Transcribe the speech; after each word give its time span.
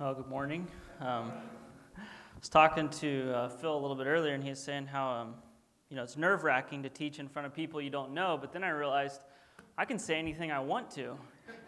Oh, 0.00 0.14
good 0.14 0.28
morning. 0.28 0.68
Um, 1.00 1.32
I 1.96 2.02
was 2.38 2.48
talking 2.48 2.88
to 2.88 3.32
uh, 3.34 3.48
Phil 3.48 3.76
a 3.76 3.80
little 3.80 3.96
bit 3.96 4.06
earlier, 4.06 4.32
and 4.32 4.44
he 4.44 4.50
was 4.50 4.60
saying 4.60 4.86
how 4.86 5.10
um, 5.10 5.34
you 5.90 5.96
know 5.96 6.04
it's 6.04 6.16
nerve 6.16 6.44
wracking 6.44 6.84
to 6.84 6.88
teach 6.88 7.18
in 7.18 7.26
front 7.26 7.46
of 7.46 7.52
people 7.52 7.82
you 7.82 7.90
don't 7.90 8.14
know. 8.14 8.38
But 8.40 8.52
then 8.52 8.62
I 8.62 8.68
realized 8.68 9.20
I 9.76 9.84
can 9.84 9.98
say 9.98 10.16
anything 10.16 10.52
I 10.52 10.60
want 10.60 10.88
to, 10.92 11.16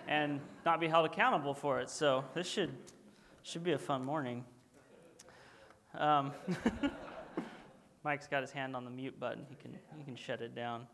and 0.06 0.38
not 0.64 0.78
be 0.78 0.86
held 0.86 1.06
accountable 1.06 1.54
for 1.54 1.80
it. 1.80 1.90
So 1.90 2.24
this 2.32 2.46
should 2.48 2.70
should 3.42 3.64
be 3.64 3.72
a 3.72 3.78
fun 3.78 4.04
morning. 4.04 4.44
Um, 5.98 6.30
Mike's 8.04 8.28
got 8.28 8.42
his 8.42 8.52
hand 8.52 8.76
on 8.76 8.84
the 8.84 8.92
mute 8.92 9.18
button. 9.18 9.44
He 9.48 9.56
can 9.56 9.76
he 9.98 10.04
can 10.04 10.14
shut 10.14 10.40
it 10.40 10.54
down. 10.54 10.86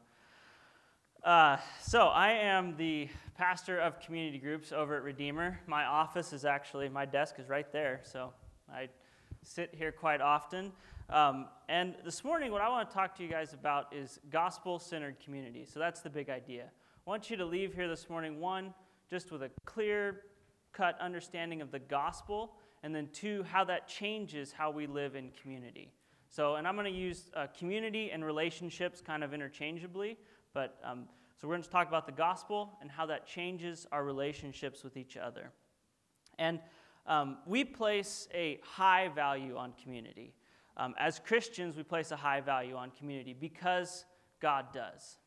Uh, 1.27 1.59
so, 1.83 2.07
I 2.07 2.31
am 2.35 2.77
the 2.77 3.09
pastor 3.37 3.81
of 3.81 3.99
community 3.99 4.39
groups 4.39 4.71
over 4.71 4.97
at 4.97 5.03
Redeemer. 5.03 5.59
My 5.67 5.85
office 5.85 6.33
is 6.33 6.45
actually, 6.45 6.89
my 6.89 7.05
desk 7.05 7.41
is 7.41 7.49
right 7.49 7.67
there, 7.73 7.99
so 8.05 8.33
I 8.73 8.89
sit 9.43 9.75
here 9.77 9.91
quite 9.91 10.21
often. 10.21 10.71
Um, 11.11 11.49
and 11.69 11.97
this 12.05 12.23
morning, 12.23 12.53
what 12.53 12.63
I 12.63 12.69
want 12.69 12.89
to 12.89 12.95
talk 12.95 13.17
to 13.17 13.25
you 13.25 13.29
guys 13.29 13.55
about 13.55 13.93
is 13.93 14.21
gospel 14.31 14.79
centered 14.79 15.19
community. 15.19 15.65
So, 15.65 15.81
that's 15.81 16.01
the 16.01 16.11
big 16.11 16.31
idea. 16.31 16.67
I 17.05 17.11
want 17.11 17.29
you 17.29 17.37
to 17.39 17.45
leave 17.45 17.75
here 17.75 17.89
this 17.89 18.09
morning, 18.09 18.39
one, 18.39 18.73
just 19.11 19.33
with 19.33 19.43
a 19.43 19.51
clear 19.65 20.21
cut 20.73 20.97
understanding 21.01 21.61
of 21.61 21.73
the 21.73 21.81
gospel, 21.81 22.53
and 22.85 22.95
then 22.95 23.09
two, 23.13 23.43
how 23.43 23.65
that 23.65 23.89
changes 23.89 24.53
how 24.53 24.71
we 24.71 24.87
live 24.87 25.17
in 25.17 25.33
community. 25.43 25.91
So, 26.29 26.55
and 26.55 26.69
I'm 26.69 26.77
going 26.77 26.93
to 26.93 26.97
use 26.97 27.31
uh, 27.35 27.49
community 27.59 28.13
and 28.13 28.25
relationships 28.25 29.01
kind 29.01 29.25
of 29.25 29.35
interchangeably. 29.35 30.19
But 30.57 30.79
um, 30.83 31.05
so 31.39 31.47
we're 31.47 31.53
going 31.53 31.65
to 31.65 31.69
talk 31.69 31.87
about 31.87 32.07
the 32.07 32.13
gospel 32.13 32.79
and 32.81 32.91
how 32.91 33.05
that 33.05 33.27
changes 33.27 33.87
our 33.93 34.03
relationships 34.03 34.83
with 34.83 34.97
each 34.97 35.19
other. 35.19 35.51
And 36.39 36.61
um, 37.07 37.37
we 37.47 37.63
place 37.63 38.27
a 38.33 38.59
high 38.63 39.09
value 39.09 39.55
on 39.55 39.75
community. 39.83 40.33
Um, 40.79 40.95
as 40.99 41.19
Christians, 41.19 41.77
we 41.77 41.83
place 41.83 42.11
a 42.11 42.17
high 42.17 42.41
value 42.41 42.75
on 42.75 42.91
community 42.91 43.37
because 43.39 44.07
God 44.41 44.73
does. 44.73 45.19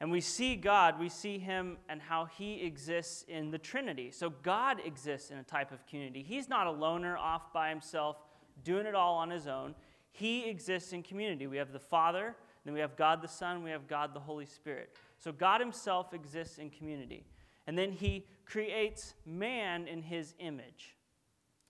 And 0.00 0.10
we 0.10 0.20
see 0.20 0.56
God, 0.56 0.98
we 0.98 1.08
see 1.08 1.38
Him 1.38 1.76
and 1.88 2.02
how 2.02 2.24
He 2.24 2.64
exists 2.64 3.24
in 3.28 3.52
the 3.52 3.58
Trinity. 3.58 4.10
So 4.10 4.30
God 4.42 4.78
exists 4.84 5.30
in 5.30 5.38
a 5.38 5.44
type 5.44 5.70
of 5.70 5.86
community. 5.86 6.24
He's 6.24 6.48
not 6.48 6.66
a 6.66 6.72
loner 6.72 7.16
off 7.16 7.52
by 7.52 7.68
himself, 7.68 8.16
doing 8.64 8.86
it 8.86 8.96
all 8.96 9.14
on 9.14 9.30
his 9.30 9.46
own. 9.46 9.76
He 10.10 10.50
exists 10.50 10.92
in 10.92 11.04
community. 11.04 11.46
We 11.46 11.58
have 11.58 11.72
the 11.72 11.78
Father, 11.78 12.34
then 12.64 12.74
we 12.74 12.80
have 12.80 12.96
God 12.96 13.22
the 13.22 13.28
Son, 13.28 13.62
we 13.62 13.70
have 13.70 13.88
God 13.88 14.14
the 14.14 14.20
Holy 14.20 14.46
Spirit. 14.46 14.96
So 15.18 15.32
God 15.32 15.60
Himself 15.60 16.12
exists 16.12 16.58
in 16.58 16.70
community. 16.70 17.24
And 17.66 17.76
then 17.76 17.92
He 17.92 18.26
creates 18.44 19.14
man 19.24 19.86
in 19.86 20.02
His 20.02 20.34
image. 20.38 20.96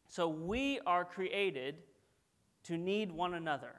So 0.06 0.28
we 0.28 0.80
are 0.86 1.05
created 1.05 1.77
to 2.64 2.77
need 2.77 3.12
one 3.12 3.34
another. 3.34 3.74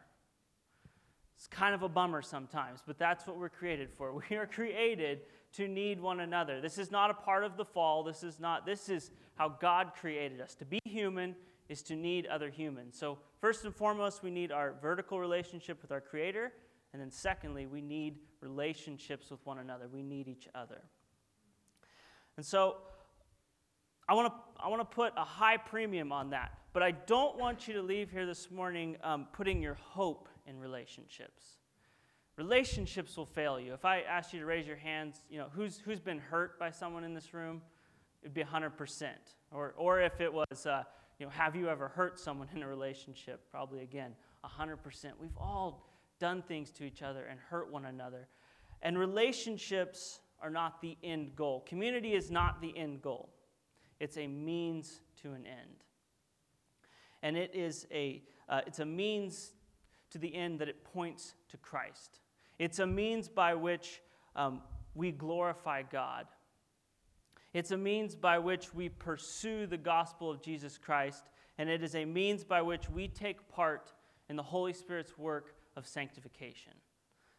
It's 1.36 1.48
kind 1.48 1.73
of 1.73 1.81
a 1.81 1.90
bummer 1.90 2.22
sometimes, 2.22 2.81
but 2.86 3.00
that's 3.00 3.25
what 3.25 3.38
we're 3.38 3.50
created 3.50 3.90
for. 3.92 4.14
We 4.30 4.38
are 4.38 4.46
created 4.46 5.22
to 5.53 5.68
need 5.68 6.00
one 6.00 6.20
another. 6.20 6.62
This 6.62 6.78
is 6.78 6.92
not 6.92 7.09
a 7.09 7.14
part 7.14 7.44
of 7.44 7.58
the 7.58 7.66
fall. 7.66 8.03
This 8.03 8.23
is 8.23 8.40
not 8.40 8.66
this 8.66 8.90
is 8.90 9.12
how 9.36 9.50
God 9.50 9.94
created 10.00 10.40
us. 10.40 10.56
To 10.56 10.66
be 10.66 10.80
human 10.86 11.36
is 11.68 11.81
to 11.84 11.96
need 11.96 12.28
other 12.28 12.50
humans. 12.50 12.98
So 12.98 13.18
first 13.40 13.66
and 13.66 13.75
foremost, 13.75 14.23
we 14.23 14.30
need 14.30 14.52
our 14.52 14.75
vertical 14.81 15.20
relationship 15.20 15.81
with 15.81 15.92
our 15.92 16.02
creator, 16.02 16.53
and 16.94 17.02
then, 17.02 17.11
secondly, 17.11 17.67
we 17.67 17.81
need 17.81 18.17
relationships 18.42 19.30
with 19.31 19.45
one 19.45 19.59
another. 19.59 19.88
We 19.88 20.03
need 20.03 20.28
each 20.28 20.47
other. 20.53 20.81
And 22.38 22.45
so, 22.45 22.78
I 24.09 24.14
want 24.14 24.28
to 24.28 24.64
I 24.64 24.67
want 24.67 24.81
to 24.81 24.95
put 24.95 25.14
a 25.16 25.23
high 25.23 25.58
premium 25.58 26.12
on 26.12 26.31
that, 26.31 26.52
but 26.73 26.84
I 26.84 26.92
don't 26.92 27.38
want 27.39 27.67
you 27.67 27.73
to 27.75 27.81
leave 27.81 28.12
here 28.12 28.25
this 28.25 28.52
morning 28.52 28.97
um, 29.03 29.28
putting 29.31 29.62
your 29.62 29.75
hope 29.75 30.28
in 30.45 30.59
relationships. 30.59 31.59
Relationships 32.38 33.16
will 33.16 33.25
fail 33.25 33.59
you. 33.59 33.74
If 33.74 33.85
I 33.85 34.01
asked 34.01 34.34
you 34.34 34.40
to 34.40 34.46
raise 34.46 34.68
your 34.68 34.75
hands, 34.75 35.22
you 35.30 35.38
know, 35.38 35.47
who's 35.53 35.80
who's 35.80 36.00
been 36.00 36.19
hurt 36.19 36.59
by 36.59 36.72
someone 36.72 37.03
in 37.03 37.13
this 37.13 37.34
room, 37.34 37.62
it'd 38.22 38.34
be 38.34 38.44
100%. 38.44 39.12
Or 39.51 39.74
or 39.78 40.01
if 40.01 40.19
it 40.19 40.34
was, 40.34 40.66
uh, 40.66 40.84
you 41.19 41.25
know, 41.25 41.31
have 41.31 41.56
you 41.56 41.69
ever 41.69 41.88
hurt 41.88 42.19
someone 42.19 42.50
in 42.56 42.63
a 42.63 42.68
relationship? 42.68 43.50
Probably 43.50 43.81
again, 43.81 44.13
100%. 44.44 44.78
We've 45.19 45.30
all 45.38 45.91
done 46.22 46.44
things 46.44 46.70
to 46.70 46.84
each 46.84 47.02
other 47.02 47.26
and 47.26 47.40
hurt 47.40 47.72
one 47.72 47.86
another. 47.86 48.28
And 48.84 48.98
relationships 48.98 50.20
are 50.40 50.52
not 50.52 50.80
the 50.82 50.96
end 51.04 51.36
goal. 51.36 51.66
Community 51.68 52.14
is 52.14 52.30
not 52.30 52.62
the 52.62 52.78
end 52.78 53.02
goal, 53.02 53.30
it's 54.00 54.18
a 54.18 54.28
means 54.28 55.02
to 55.24 55.30
an 55.34 55.46
end. 55.46 55.84
And 57.24 57.36
it 57.36 57.54
is 57.54 57.86
a, 57.92 58.24
uh, 58.48 58.62
it's 58.66 58.80
a 58.80 58.86
means 58.86 59.54
to 60.12 60.18
the 60.18 60.34
end 60.34 60.60
that 60.60 60.68
it 60.68 60.84
points 60.84 61.36
to 61.50 61.58
Christ. 61.58 62.20
It's 62.58 62.80
a 62.80 62.88
means 62.88 63.28
by 63.28 63.54
which 63.56 64.02
um, 64.36 64.62
we 64.94 65.12
glorify 65.12 65.84
God. 65.84 66.28
It's 67.54 67.72
a 67.72 67.78
means 67.78 68.16
by 68.16 68.40
which 68.40 68.74
we 68.74 68.90
pursue 68.90 69.68
the 69.68 69.78
gospel 69.78 70.31
of 70.31 70.42
Jesus 70.42 70.78
Christ, 70.78 71.30
and 71.58 71.70
it 71.70 71.84
is 71.84 71.96
a 71.96 72.06
means 72.06 72.44
by 72.44 72.62
which 72.62 72.90
we 72.90 73.08
take 73.08 73.48
part 73.50 73.94
in 74.30 74.36
the 74.36 74.44
Holy 74.44 74.74
Spirit's 74.74 75.18
work 75.18 75.54
of 75.76 75.88
sanctification. 75.88 76.74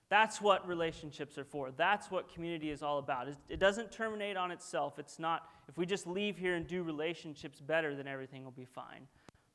That's 0.08 0.42
what 0.42 0.68
relationships 0.68 1.38
are 1.38 1.44
for. 1.44 1.70
That's 1.70 2.10
what 2.10 2.32
community 2.32 2.70
is 2.70 2.82
all 2.82 2.98
about. 2.98 3.28
It 3.48 3.58
doesn't 3.58 3.90
terminate 3.90 4.36
on 4.36 4.50
itself. 4.50 4.98
It's 4.98 5.18
not, 5.18 5.48
if 5.68 5.78
we 5.78 5.86
just 5.86 6.06
leave 6.06 6.36
here 6.36 6.54
and 6.54 6.66
do 6.66 6.82
relationships 6.82 7.60
better, 7.60 7.96
then 7.96 8.06
everything 8.06 8.44
will 8.44 8.50
be 8.50 8.66
fine. 8.66 9.06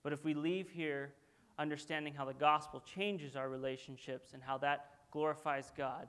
But 0.02 0.14
if 0.14 0.26
we 0.26 0.34
leave 0.34 0.70
here 0.70 1.14
understanding 1.60 2.14
how 2.14 2.26
the 2.26 2.34
gospel 2.34 2.80
changes 2.80 3.36
our 3.36 3.50
relationships 3.50 4.34
and 4.34 4.42
how 4.42 4.58
that 4.60 4.88
glorifies 5.12 5.72
God, 5.78 6.08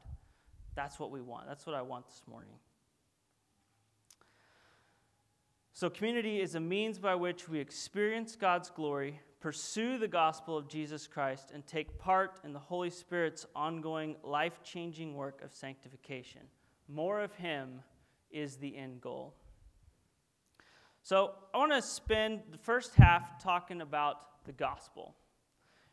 that's 0.75 0.99
what 0.99 1.11
we 1.11 1.21
want. 1.21 1.47
That's 1.47 1.67
what 1.67 1.75
I 1.75 1.83
want 1.83 2.07
this 2.07 2.23
morning. 2.27 2.55
So, 5.75 5.91
community 5.91 6.41
is 6.41 6.55
a 6.55 6.61
means 6.61 6.99
by 6.99 7.15
which 7.15 7.49
we 7.49 7.61
experience 7.61 8.35
God's 8.35 8.71
glory 8.71 9.21
pursue 9.41 9.99
the 9.99 10.09
gospel 10.09 10.57
of 10.57 10.69
Jesus 10.69 11.07
Christ, 11.07 11.51
and 11.55 11.67
take 11.67 11.99
part 11.99 12.41
in 12.45 12.53
the 12.53 12.59
Holy 12.59 12.91
Spirit's 12.91 13.47
ongoing 13.55 14.17
life 14.23 14.63
changing 14.63 15.15
work 15.15 15.43
of 15.43 15.53
sanctification. 15.53 16.43
More 16.89 17.21
of 17.21 17.35
Him 17.35 17.81
is 18.31 18.57
the 18.57 18.77
end 18.77 19.01
goal. 19.01 19.35
So, 21.03 21.33
I 21.55 21.59
want 21.59 21.73
to 21.73 21.83
spend 21.83 22.41
the 22.51 22.59
first 22.59 22.95
half 22.95 23.43
talking 23.43 23.81
about 23.81 24.45
the 24.45 24.53
gospel. 24.53 25.15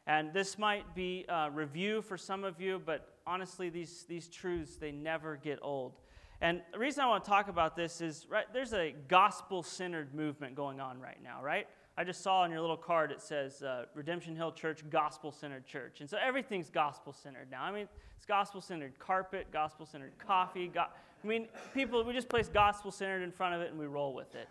And 0.07 0.33
this 0.33 0.57
might 0.59 0.93
be 0.93 1.25
a 1.29 1.49
review 1.49 2.01
for 2.01 2.17
some 2.17 2.43
of 2.43 2.61
you, 2.61 2.81
but 2.85 3.15
honestly, 3.25 3.69
these, 3.69 4.05
these 4.07 4.27
truths, 4.27 4.75
they 4.75 4.91
never 4.91 5.37
get 5.37 5.59
old. 5.61 5.93
And 6.41 6.61
the 6.71 6.79
reason 6.79 7.03
I 7.03 7.07
want 7.07 7.23
to 7.23 7.29
talk 7.29 7.47
about 7.47 7.75
this 7.75 8.01
is 8.01 8.27
right, 8.29 8.45
there's 8.53 8.73
a 8.73 8.93
gospel 9.07 9.63
centered 9.63 10.13
movement 10.13 10.55
going 10.55 10.79
on 10.79 10.99
right 10.99 11.17
now, 11.23 11.41
right? 11.41 11.67
I 11.97 12.03
just 12.03 12.21
saw 12.21 12.41
on 12.41 12.51
your 12.51 12.61
little 12.61 12.77
card 12.77 13.11
it 13.11 13.21
says 13.21 13.61
uh, 13.61 13.85
Redemption 13.93 14.35
Hill 14.35 14.51
Church 14.51 14.83
Gospel 14.89 15.31
Centered 15.31 15.65
Church. 15.65 16.01
And 16.01 16.09
so 16.09 16.17
everything's 16.21 16.69
gospel 16.69 17.13
centered 17.13 17.49
now. 17.49 17.63
I 17.63 17.71
mean, 17.71 17.87
it's 18.17 18.25
gospel 18.25 18.59
centered 18.59 18.99
carpet, 18.99 19.47
gospel 19.51 19.85
centered 19.85 20.11
coffee. 20.17 20.67
Go- 20.67 20.81
I 21.23 21.27
mean, 21.27 21.47
people, 21.73 22.03
we 22.03 22.13
just 22.13 22.27
place 22.27 22.49
gospel 22.49 22.91
centered 22.91 23.23
in 23.23 23.31
front 23.31 23.55
of 23.55 23.61
it 23.61 23.71
and 23.71 23.79
we 23.79 23.85
roll 23.85 24.13
with 24.13 24.35
it. 24.35 24.49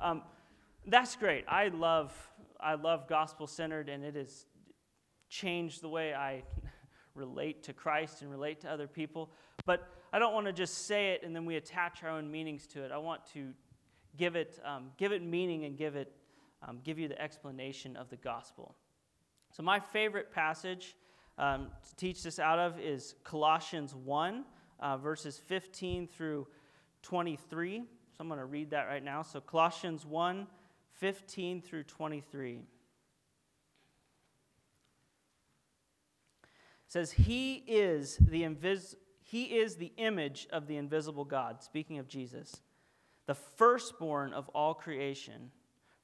Um, 0.00 0.22
that's 0.86 1.16
great. 1.16 1.44
I 1.48 1.68
love, 1.68 2.14
I 2.58 2.74
love 2.74 3.08
gospel 3.08 3.46
centered, 3.46 3.88
and 3.88 4.04
it 4.04 4.14
has 4.14 4.46
changed 5.28 5.82
the 5.82 5.88
way 5.88 6.14
I 6.14 6.44
relate 7.14 7.64
to 7.64 7.72
Christ 7.72 8.22
and 8.22 8.30
relate 8.30 8.60
to 8.62 8.70
other 8.70 8.86
people. 8.86 9.30
But 9.66 9.88
I 10.12 10.18
don't 10.18 10.32
want 10.32 10.46
to 10.46 10.52
just 10.52 10.86
say 10.86 11.10
it 11.10 11.22
and 11.24 11.34
then 11.34 11.44
we 11.44 11.56
attach 11.56 12.02
our 12.02 12.10
own 12.10 12.30
meanings 12.30 12.66
to 12.68 12.84
it. 12.84 12.92
I 12.92 12.98
want 12.98 13.20
to 13.34 13.52
give 14.16 14.36
it, 14.36 14.58
um, 14.64 14.92
give 14.96 15.12
it 15.12 15.22
meaning 15.22 15.64
and 15.64 15.76
give 15.76 15.96
it 15.96 16.12
um, 16.66 16.80
give 16.82 16.98
you 16.98 17.08
the 17.08 17.20
explanation 17.20 17.96
of 17.96 18.10
the 18.10 18.16
gospel. 18.16 18.74
So, 19.52 19.62
my 19.62 19.80
favorite 19.80 20.32
passage 20.32 20.96
um, 21.38 21.68
to 21.88 21.96
teach 21.96 22.22
this 22.22 22.38
out 22.38 22.58
of 22.58 22.78
is 22.78 23.14
Colossians 23.24 23.94
1, 23.94 24.44
uh, 24.80 24.96
verses 24.96 25.38
15 25.38 26.08
through 26.08 26.46
23. 27.02 27.78
So, 27.78 27.84
I'm 28.20 28.28
going 28.28 28.38
to 28.38 28.44
read 28.44 28.70
that 28.70 28.84
right 28.84 29.02
now. 29.02 29.22
So, 29.22 29.40
Colossians 29.40 30.04
1, 30.04 30.46
15 30.94 31.62
through 31.62 31.84
23. 31.84 32.54
It 32.54 32.62
says, 36.88 37.12
He 37.12 37.62
is 37.66 38.16
the 38.16 38.42
invis- 38.42 38.96
He 39.22 39.44
is 39.44 39.76
the 39.76 39.92
image 39.96 40.48
of 40.52 40.66
the 40.66 40.76
invisible 40.76 41.24
God, 41.24 41.62
speaking 41.62 41.98
of 41.98 42.08
Jesus, 42.08 42.62
the 43.26 43.34
firstborn 43.34 44.32
of 44.32 44.48
all 44.50 44.74
creation. 44.74 45.50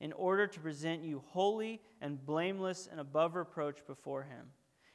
in 0.00 0.12
order 0.14 0.46
to 0.46 0.60
present 0.60 1.02
you 1.02 1.22
holy 1.28 1.80
and 2.00 2.24
blameless 2.24 2.88
and 2.90 3.00
above 3.00 3.34
reproach 3.34 3.86
before 3.86 4.22
him. 4.22 4.46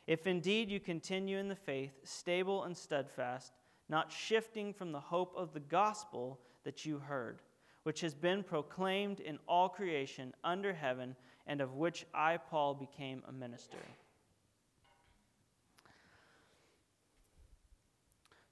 If 0.07 0.28
indeed 0.28 0.69
you 0.69 0.80
continue 0.80 1.38
in 1.38 1.48
the 1.48 1.56
faith, 1.56 1.94
stable 2.04 2.63
and 2.63 2.75
steadfast, 2.75 3.54
not 3.88 4.12
shifting 4.12 4.74
from 4.74 4.92
the 4.92 5.00
hope 5.00 5.34
of 5.36 5.54
the 5.54 5.60
gospel 5.60 6.40
that 6.63 6.86
you 6.86 7.00
heard, 7.00 7.42
which 7.84 8.02
has 8.02 8.16
been 8.16 8.44
proclaimed 8.44 9.19
in 9.19 9.38
all 9.48 9.69
creation 9.69 10.34
under 10.44 10.74
heaven 10.74 11.16
and 11.48 11.62
of 11.62 11.75
which 11.75 12.06
I, 12.13 12.38
Paul, 12.38 12.74
became 12.74 13.22
a 13.28 13.31
minister. 13.31 13.78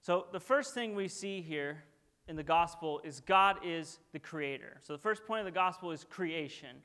So, 0.02 0.28
the 0.32 0.40
first 0.40 0.74
thing 0.74 0.96
we 0.96 1.08
see 1.08 1.42
here 1.42 1.84
in 2.28 2.36
the 2.36 2.44
gospel 2.44 3.02
is 3.04 3.20
God 3.22 3.58
is 3.64 4.00
the 4.12 4.20
creator. 4.20 4.78
So, 4.82 4.94
the 4.94 5.00
first 5.00 5.26
point 5.26 5.40
of 5.40 5.46
the 5.46 5.52
gospel 5.52 5.92
is 5.92 6.04
creation. 6.04 6.78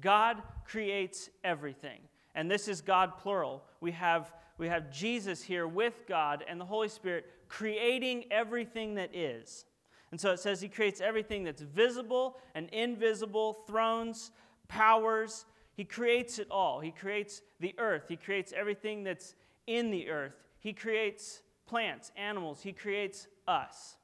God 0.00 0.42
creates 0.64 1.30
everything. 1.44 2.00
And 2.34 2.50
this 2.50 2.68
is 2.68 2.80
God 2.80 3.16
plural. 3.16 3.64
We 3.80 3.92
have, 3.92 4.32
we 4.58 4.68
have 4.68 4.92
Jesus 4.92 5.42
here 5.42 5.66
with 5.66 5.94
God 6.06 6.44
and 6.46 6.60
the 6.60 6.66
Holy 6.66 6.88
Spirit 6.88 7.26
creating 7.48 8.24
everything 8.30 8.94
that 8.96 9.14
is. 9.14 9.64
And 10.10 10.20
so 10.20 10.32
it 10.32 10.40
says 10.40 10.60
he 10.60 10.68
creates 10.68 11.00
everything 11.00 11.44
that's 11.44 11.62
visible 11.62 12.36
and 12.54 12.68
invisible, 12.70 13.64
thrones, 13.66 14.32
powers, 14.68 15.46
he 15.76 15.84
creates 15.84 16.38
it 16.38 16.48
all. 16.50 16.80
He 16.80 16.90
creates 16.90 17.42
the 17.60 17.74
earth. 17.78 18.04
He 18.08 18.16
creates 18.16 18.52
everything 18.56 19.04
that's 19.04 19.34
in 19.66 19.90
the 19.90 20.08
earth. 20.08 20.32
He 20.58 20.72
creates 20.72 21.42
plants, 21.66 22.12
animals. 22.16 22.62
He 22.62 22.72
creates 22.72 23.28
us. 23.46 23.96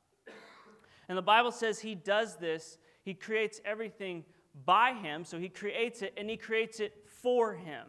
And 1.13 1.19
the 1.19 1.21
Bible 1.21 1.53
says 1.53 1.79
He 1.79 1.95
does 1.95 2.37
this. 2.37 2.79
He 3.03 3.13
creates 3.13 3.61
everything 3.67 4.25
by 4.65 4.95
Him. 4.95 5.27
So 5.27 5.39
He 5.39 5.51
creates 5.51 6.01
it 6.01 6.15
and 6.17 6.31
He 6.31 6.39
creates 6.39 6.81
it 6.81 6.95
for 7.21 7.53
Him. 7.53 7.85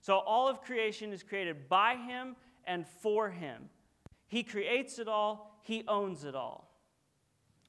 So 0.00 0.18
all 0.18 0.48
of 0.48 0.60
creation 0.60 1.12
is 1.12 1.22
created 1.22 1.68
by 1.68 1.94
Him 1.94 2.34
and 2.64 2.84
for 2.88 3.30
Him. 3.30 3.70
He 4.26 4.42
creates 4.42 4.98
it 4.98 5.06
all, 5.06 5.60
He 5.62 5.84
owns 5.86 6.24
it 6.24 6.34
all. 6.34 6.76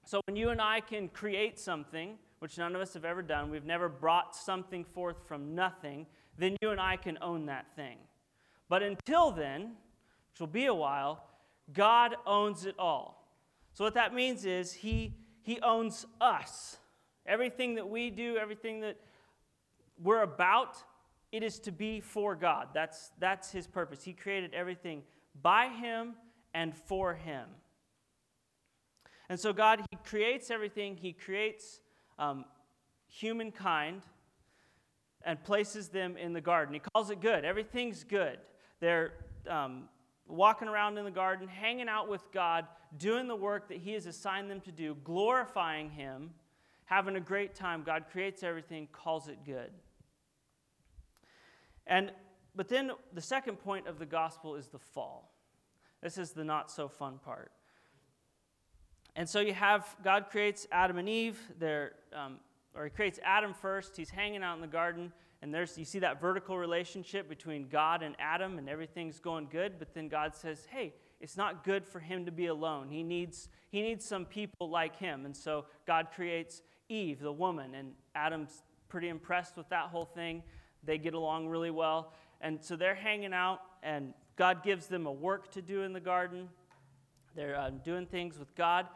So 0.03 0.19
when 0.25 0.35
you 0.35 0.49
and 0.49 0.59
I 0.59 0.79
can 0.79 1.09
create 1.09 1.59
something, 1.59 2.17
which 2.39 2.57
none 2.57 2.73
of 2.73 2.81
us 2.81 2.95
have 2.95 3.05
ever 3.05 3.21
done, 3.21 3.51
we've 3.51 3.65
never 3.65 3.87
brought 3.87 4.35
something 4.35 4.83
forth 4.83 5.27
from 5.27 5.53
nothing, 5.53 6.07
then 6.39 6.57
you 6.63 6.71
and 6.71 6.81
I 6.81 6.95
can 6.95 7.19
own 7.21 7.45
that 7.45 7.67
thing. 7.75 7.97
But 8.67 8.81
until 8.81 9.29
then, 9.29 9.73
which 10.31 10.39
will 10.39 10.47
be 10.47 10.65
a 10.65 10.73
while, 10.73 11.23
God 11.71 12.15
owns 12.25 12.65
it 12.65 12.73
all. 12.79 13.18
So 13.79 13.85
what 13.85 13.93
that 13.93 14.13
means 14.13 14.43
is 14.43 14.73
he, 14.73 15.13
he 15.41 15.61
owns 15.61 16.05
us. 16.19 16.75
Everything 17.25 17.75
that 17.75 17.87
we 17.87 18.09
do, 18.09 18.35
everything 18.35 18.81
that 18.81 18.97
we're 19.97 20.21
about, 20.21 20.75
it 21.31 21.43
is 21.43 21.59
to 21.59 21.71
be 21.71 22.01
for 22.01 22.35
God. 22.35 22.67
That's, 22.73 23.13
that's 23.19 23.53
his 23.53 23.67
purpose. 23.67 24.03
He 24.03 24.11
created 24.11 24.53
everything 24.53 25.03
by 25.41 25.69
him 25.69 26.15
and 26.53 26.75
for 26.75 27.13
him. 27.13 27.45
And 29.29 29.39
so 29.39 29.53
God, 29.53 29.79
he 29.89 29.97
creates 30.03 30.51
everything. 30.51 30.97
He 30.97 31.13
creates 31.13 31.79
um, 32.17 32.43
humankind 33.07 34.01
and 35.23 35.41
places 35.41 35.87
them 35.87 36.17
in 36.17 36.33
the 36.33 36.41
garden. 36.41 36.73
He 36.73 36.81
calls 36.81 37.11
it 37.11 37.21
good. 37.21 37.45
Everything's 37.45 38.03
good. 38.03 38.39
They're 38.81 39.13
um, 39.49 39.85
walking 40.29 40.67
around 40.67 40.97
in 40.97 41.05
the 41.05 41.11
garden, 41.11 41.47
hanging 41.47 41.89
out 41.89 42.07
with 42.07 42.23
God, 42.31 42.65
doing 42.97 43.27
the 43.27 43.35
work 43.35 43.67
that 43.69 43.77
He 43.77 43.93
has 43.93 44.05
assigned 44.05 44.49
them 44.49 44.61
to 44.61 44.71
do, 44.71 44.95
glorifying 45.03 45.89
Him, 45.89 46.31
having 46.85 47.15
a 47.15 47.19
great 47.19 47.55
time. 47.55 47.83
God 47.83 48.05
creates 48.11 48.43
everything, 48.43 48.87
calls 48.91 49.27
it 49.27 49.39
good. 49.45 49.71
And 51.87 52.11
but 52.55 52.67
then 52.67 52.91
the 53.13 53.21
second 53.21 53.57
point 53.57 53.87
of 53.87 53.99
the 53.99 54.05
gospel 54.05 54.55
is 54.55 54.67
the 54.67 54.79
fall. 54.79 55.31
This 56.01 56.17
is 56.17 56.31
the 56.31 56.43
not 56.43 56.71
so 56.71 56.87
fun 56.87 57.19
part. 57.23 57.51
And 59.15 59.27
so 59.27 59.39
you 59.39 59.53
have 59.53 59.95
God 60.03 60.27
creates 60.29 60.67
Adam 60.71 60.97
and 60.97 61.09
Eve. 61.09 61.39
They're, 61.59 61.93
um, 62.13 62.39
or 62.75 62.85
he 62.85 62.89
creates 62.89 63.19
Adam 63.23 63.53
first. 63.53 63.97
He's 63.97 64.09
hanging 64.09 64.43
out 64.43 64.55
in 64.55 64.61
the 64.61 64.67
garden, 64.67 65.11
and 65.41 65.53
there's 65.53 65.77
you 65.77 65.85
see 65.85 65.99
that 65.99 66.19
vertical 66.19 66.57
relationship 66.57 67.29
between 67.29 67.69
God 67.69 68.03
and 68.03 68.15
Adam, 68.19 68.57
and 68.57 68.69
everything's 68.69 69.19
going 69.19 69.47
good. 69.51 69.79
But 69.79 69.93
then 69.93 70.07
God 70.07 70.35
says, 70.35 70.67
"Hey, 70.69 70.93
it's 71.19 71.37
not 71.37 71.63
good 71.63 71.85
for 71.85 71.99
him 71.99 72.25
to 72.25 72.31
be 72.31 72.47
alone. 72.47 72.89
He 72.89 73.03
needs 73.03 73.49
he 73.69 73.81
needs 73.81 74.05
some 74.05 74.25
people 74.25 74.69
like 74.69 74.97
him." 74.97 75.25
And 75.25 75.35
so 75.35 75.65
God 75.85 76.09
creates 76.13 76.61
Eve, 76.89 77.19
the 77.19 77.31
woman, 77.31 77.75
and 77.75 77.93
Adam's 78.15 78.63
pretty 78.89 79.09
impressed 79.09 79.55
with 79.55 79.69
that 79.69 79.89
whole 79.89 80.05
thing. 80.05 80.43
They 80.83 80.97
get 80.97 81.13
along 81.13 81.47
really 81.47 81.71
well, 81.71 82.13
and 82.41 82.63
so 82.63 82.75
they're 82.75 82.95
hanging 82.95 83.33
out, 83.33 83.61
and 83.83 84.13
God 84.35 84.63
gives 84.63 84.87
them 84.87 85.05
a 85.05 85.11
work 85.11 85.51
to 85.51 85.61
do 85.61 85.83
in 85.83 85.93
the 85.93 85.99
garden. 85.99 86.49
They're 87.35 87.57
uh, 87.57 87.69
doing 87.69 88.05
things 88.05 88.39
with 88.39 88.55
God. 88.55 88.87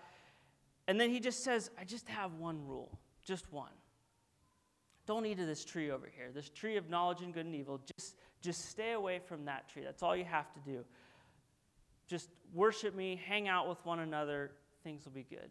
And 0.87 0.99
then 0.99 1.09
he 1.09 1.19
just 1.19 1.43
says, 1.43 1.69
I 1.79 1.83
just 1.83 2.07
have 2.09 2.33
one 2.33 2.65
rule, 2.65 2.99
just 3.23 3.51
one. 3.51 3.71
Don't 5.05 5.25
eat 5.25 5.39
of 5.39 5.47
this 5.47 5.65
tree 5.65 5.91
over 5.91 6.09
here, 6.15 6.29
this 6.33 6.49
tree 6.49 6.77
of 6.77 6.89
knowledge 6.89 7.21
and 7.21 7.33
good 7.33 7.45
and 7.45 7.55
evil. 7.55 7.81
Just, 7.97 8.15
just 8.41 8.69
stay 8.69 8.93
away 8.93 9.19
from 9.19 9.45
that 9.45 9.67
tree. 9.67 9.83
That's 9.83 10.01
all 10.01 10.15
you 10.15 10.23
have 10.25 10.51
to 10.53 10.59
do. 10.59 10.85
Just 12.07 12.29
worship 12.53 12.95
me, 12.95 13.19
hang 13.27 13.47
out 13.47 13.67
with 13.67 13.83
one 13.85 13.99
another, 13.99 14.51
things 14.83 15.03
will 15.05 15.11
be 15.11 15.25
good. 15.29 15.49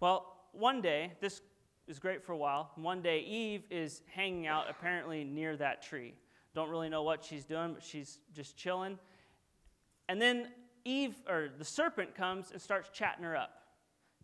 Well, 0.00 0.36
one 0.52 0.80
day, 0.80 1.12
this 1.20 1.40
is 1.86 1.98
great 1.98 2.24
for 2.24 2.32
a 2.32 2.36
while. 2.36 2.70
One 2.76 3.02
day, 3.02 3.20
Eve 3.20 3.64
is 3.70 4.02
hanging 4.06 4.46
out 4.46 4.66
apparently 4.68 5.24
near 5.24 5.56
that 5.56 5.82
tree. 5.82 6.14
Don't 6.54 6.70
really 6.70 6.88
know 6.88 7.02
what 7.02 7.24
she's 7.24 7.44
doing, 7.44 7.74
but 7.74 7.82
she's 7.82 8.18
just 8.34 8.56
chilling. 8.56 8.98
And 10.08 10.20
then 10.20 10.48
Eve 10.84 11.16
or 11.28 11.48
the 11.56 11.64
serpent 11.64 12.14
comes 12.14 12.50
and 12.50 12.60
starts 12.60 12.88
chatting 12.90 13.24
her 13.24 13.36
up. 13.36 13.57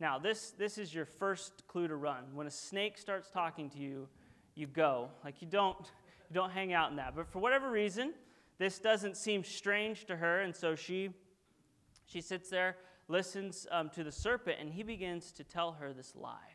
Now, 0.04 0.18
this, 0.18 0.50
this 0.50 0.76
is 0.76 0.94
your 0.94 1.06
first 1.06 1.66
clue 1.66 1.88
to 1.88 1.96
run. 1.96 2.24
When 2.34 2.46
a 2.46 2.50
snake 2.50 2.98
starts 2.98 3.30
talking 3.30 3.70
to 3.70 3.78
you, 3.78 4.06
you 4.54 4.66
go. 4.66 5.08
Like 5.24 5.40
you 5.40 5.48
don't, 5.48 5.78
you 6.28 6.34
don't 6.34 6.50
hang 6.50 6.74
out 6.74 6.90
in 6.90 6.96
that. 6.96 7.16
But 7.16 7.26
for 7.26 7.38
whatever 7.38 7.70
reason, 7.70 8.12
this 8.58 8.78
doesn't 8.78 9.16
seem 9.16 9.42
strange 9.42 10.04
to 10.04 10.16
her, 10.16 10.42
and 10.42 10.54
so 10.54 10.74
she, 10.74 11.08
she 12.04 12.20
sits 12.20 12.50
there, 12.50 12.76
listens 13.08 13.66
um, 13.70 13.88
to 13.94 14.04
the 14.04 14.12
serpent, 14.12 14.58
and 14.60 14.70
he 14.70 14.82
begins 14.82 15.32
to 15.32 15.42
tell 15.42 15.72
her 15.72 15.94
this 15.94 16.14
lie. 16.14 16.52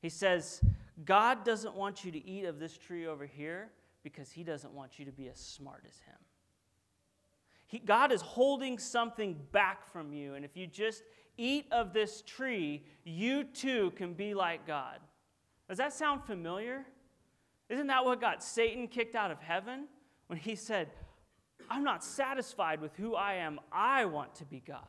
He 0.00 0.08
says, 0.08 0.62
God 1.04 1.44
doesn't 1.44 1.74
want 1.74 2.06
you 2.06 2.12
to 2.12 2.26
eat 2.26 2.46
of 2.46 2.58
this 2.58 2.78
tree 2.78 3.06
over 3.06 3.26
here 3.26 3.68
because 4.02 4.30
he 4.30 4.44
doesn't 4.44 4.72
want 4.72 4.98
you 4.98 5.04
to 5.04 5.12
be 5.12 5.28
as 5.28 5.38
smart 5.38 5.84
as 5.86 5.98
him. 6.06 6.16
He, 7.66 7.80
God 7.80 8.12
is 8.12 8.22
holding 8.22 8.78
something 8.78 9.38
back 9.52 9.92
from 9.92 10.14
you. 10.14 10.36
And 10.36 10.44
if 10.44 10.56
you 10.56 10.66
just 10.66 11.02
eat 11.36 11.66
of 11.72 11.92
this 11.92 12.22
tree, 12.22 12.84
you 13.04 13.44
too 13.44 13.92
can 13.96 14.14
be 14.14 14.34
like 14.34 14.66
God. 14.66 14.98
Does 15.68 15.78
that 15.78 15.92
sound 15.92 16.24
familiar? 16.24 16.84
Isn't 17.68 17.86
that 17.86 18.04
what 18.04 18.20
got 18.20 18.42
Satan 18.42 18.88
kicked 18.88 19.14
out 19.14 19.30
of 19.30 19.40
heaven? 19.40 19.86
When 20.26 20.38
he 20.38 20.54
said, 20.54 20.90
I'm 21.70 21.84
not 21.84 22.04
satisfied 22.04 22.80
with 22.80 22.94
who 22.96 23.14
I 23.14 23.34
am, 23.34 23.60
I 23.70 24.04
want 24.04 24.34
to 24.36 24.44
be 24.44 24.60
God. 24.60 24.80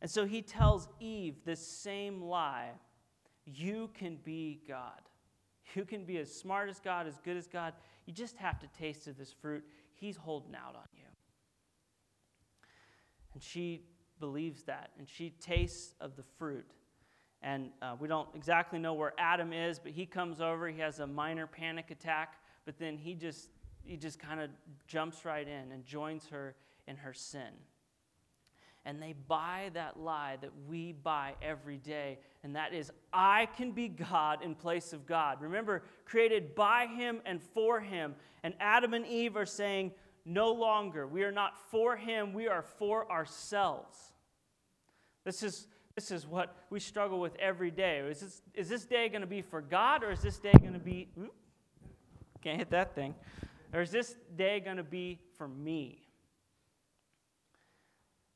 And 0.00 0.10
so 0.10 0.24
he 0.24 0.42
tells 0.42 0.88
Eve 0.98 1.36
this 1.44 1.64
same 1.66 2.22
lie 2.22 2.70
you 3.44 3.90
can 3.94 4.16
be 4.24 4.60
God. 4.68 5.00
You 5.74 5.84
can 5.84 6.04
be 6.04 6.18
as 6.18 6.30
smart 6.30 6.68
as 6.68 6.80
God, 6.80 7.06
as 7.06 7.18
good 7.24 7.36
as 7.36 7.46
God. 7.46 7.72
You 8.04 8.12
just 8.12 8.36
have 8.36 8.58
to 8.60 8.66
taste 8.78 9.06
of 9.06 9.16
this 9.16 9.32
fruit. 9.32 9.64
He's 9.94 10.16
holding 10.16 10.54
out 10.54 10.74
on 10.74 10.88
you. 10.94 11.04
And 13.32 13.42
she 13.42 13.84
believes 14.22 14.62
that, 14.62 14.90
and 14.98 15.08
she 15.08 15.30
tastes 15.40 15.94
of 16.00 16.14
the 16.14 16.22
fruit. 16.38 16.70
and 17.42 17.70
uh, 17.82 17.96
we 17.98 18.06
don't 18.06 18.28
exactly 18.36 18.78
know 18.78 18.94
where 18.94 19.14
Adam 19.18 19.52
is, 19.52 19.80
but 19.80 19.90
he 19.90 20.06
comes 20.06 20.40
over. 20.40 20.68
He 20.68 20.78
has 20.78 21.00
a 21.00 21.06
minor 21.08 21.48
panic 21.48 21.90
attack, 21.90 22.36
but 22.64 22.78
then 22.78 22.96
he 22.96 23.14
just 23.14 23.50
he 23.82 23.96
just 23.96 24.20
kind 24.20 24.40
of 24.40 24.48
jumps 24.86 25.24
right 25.24 25.48
in 25.48 25.72
and 25.72 25.84
joins 25.84 26.28
her 26.28 26.54
in 26.86 26.96
her 26.96 27.12
sin. 27.12 27.52
And 28.84 29.02
they 29.02 29.14
buy 29.26 29.70
that 29.74 29.98
lie 29.98 30.38
that 30.40 30.52
we 30.68 30.92
buy 30.92 31.34
every 31.42 31.78
day, 31.78 32.18
and 32.44 32.54
that 32.54 32.72
is, 32.72 32.92
I 33.12 33.46
can 33.56 33.72
be 33.72 33.88
God 33.88 34.44
in 34.44 34.54
place 34.54 34.92
of 34.92 35.04
God. 35.04 35.40
Remember, 35.40 35.82
created 36.04 36.54
by 36.54 36.86
Him 36.86 37.20
and 37.26 37.42
for 37.42 37.80
Him. 37.80 38.14
And 38.44 38.54
Adam 38.60 38.94
and 38.94 39.06
Eve 39.06 39.36
are 39.36 39.46
saying, 39.46 39.92
no 40.24 40.52
longer. 40.52 41.06
We 41.06 41.24
are 41.24 41.32
not 41.32 41.58
for 41.70 41.96
Him, 41.96 42.32
we 42.32 42.46
are 42.46 42.62
for 42.62 43.10
ourselves. 43.10 44.11
This 45.24 45.42
is 45.42 45.66
this 45.94 46.10
is 46.10 46.26
what 46.26 46.56
we 46.70 46.80
struggle 46.80 47.20
with 47.20 47.36
every 47.36 47.70
day. 47.70 47.98
Is 47.98 48.20
this, 48.20 48.42
is 48.54 48.68
this 48.68 48.84
day 48.86 49.08
going 49.08 49.20
to 49.20 49.26
be 49.26 49.42
for 49.42 49.60
God 49.60 50.02
or 50.02 50.10
is 50.10 50.20
this 50.20 50.38
day 50.38 50.52
going 50.58 50.72
to 50.72 50.78
be, 50.78 51.08
can't 52.42 52.58
hit 52.58 52.70
that 52.70 52.94
thing, 52.94 53.14
or 53.74 53.82
is 53.82 53.90
this 53.90 54.16
day 54.36 54.60
going 54.60 54.78
to 54.78 54.82
be 54.82 55.18
for 55.36 55.46
me? 55.46 56.08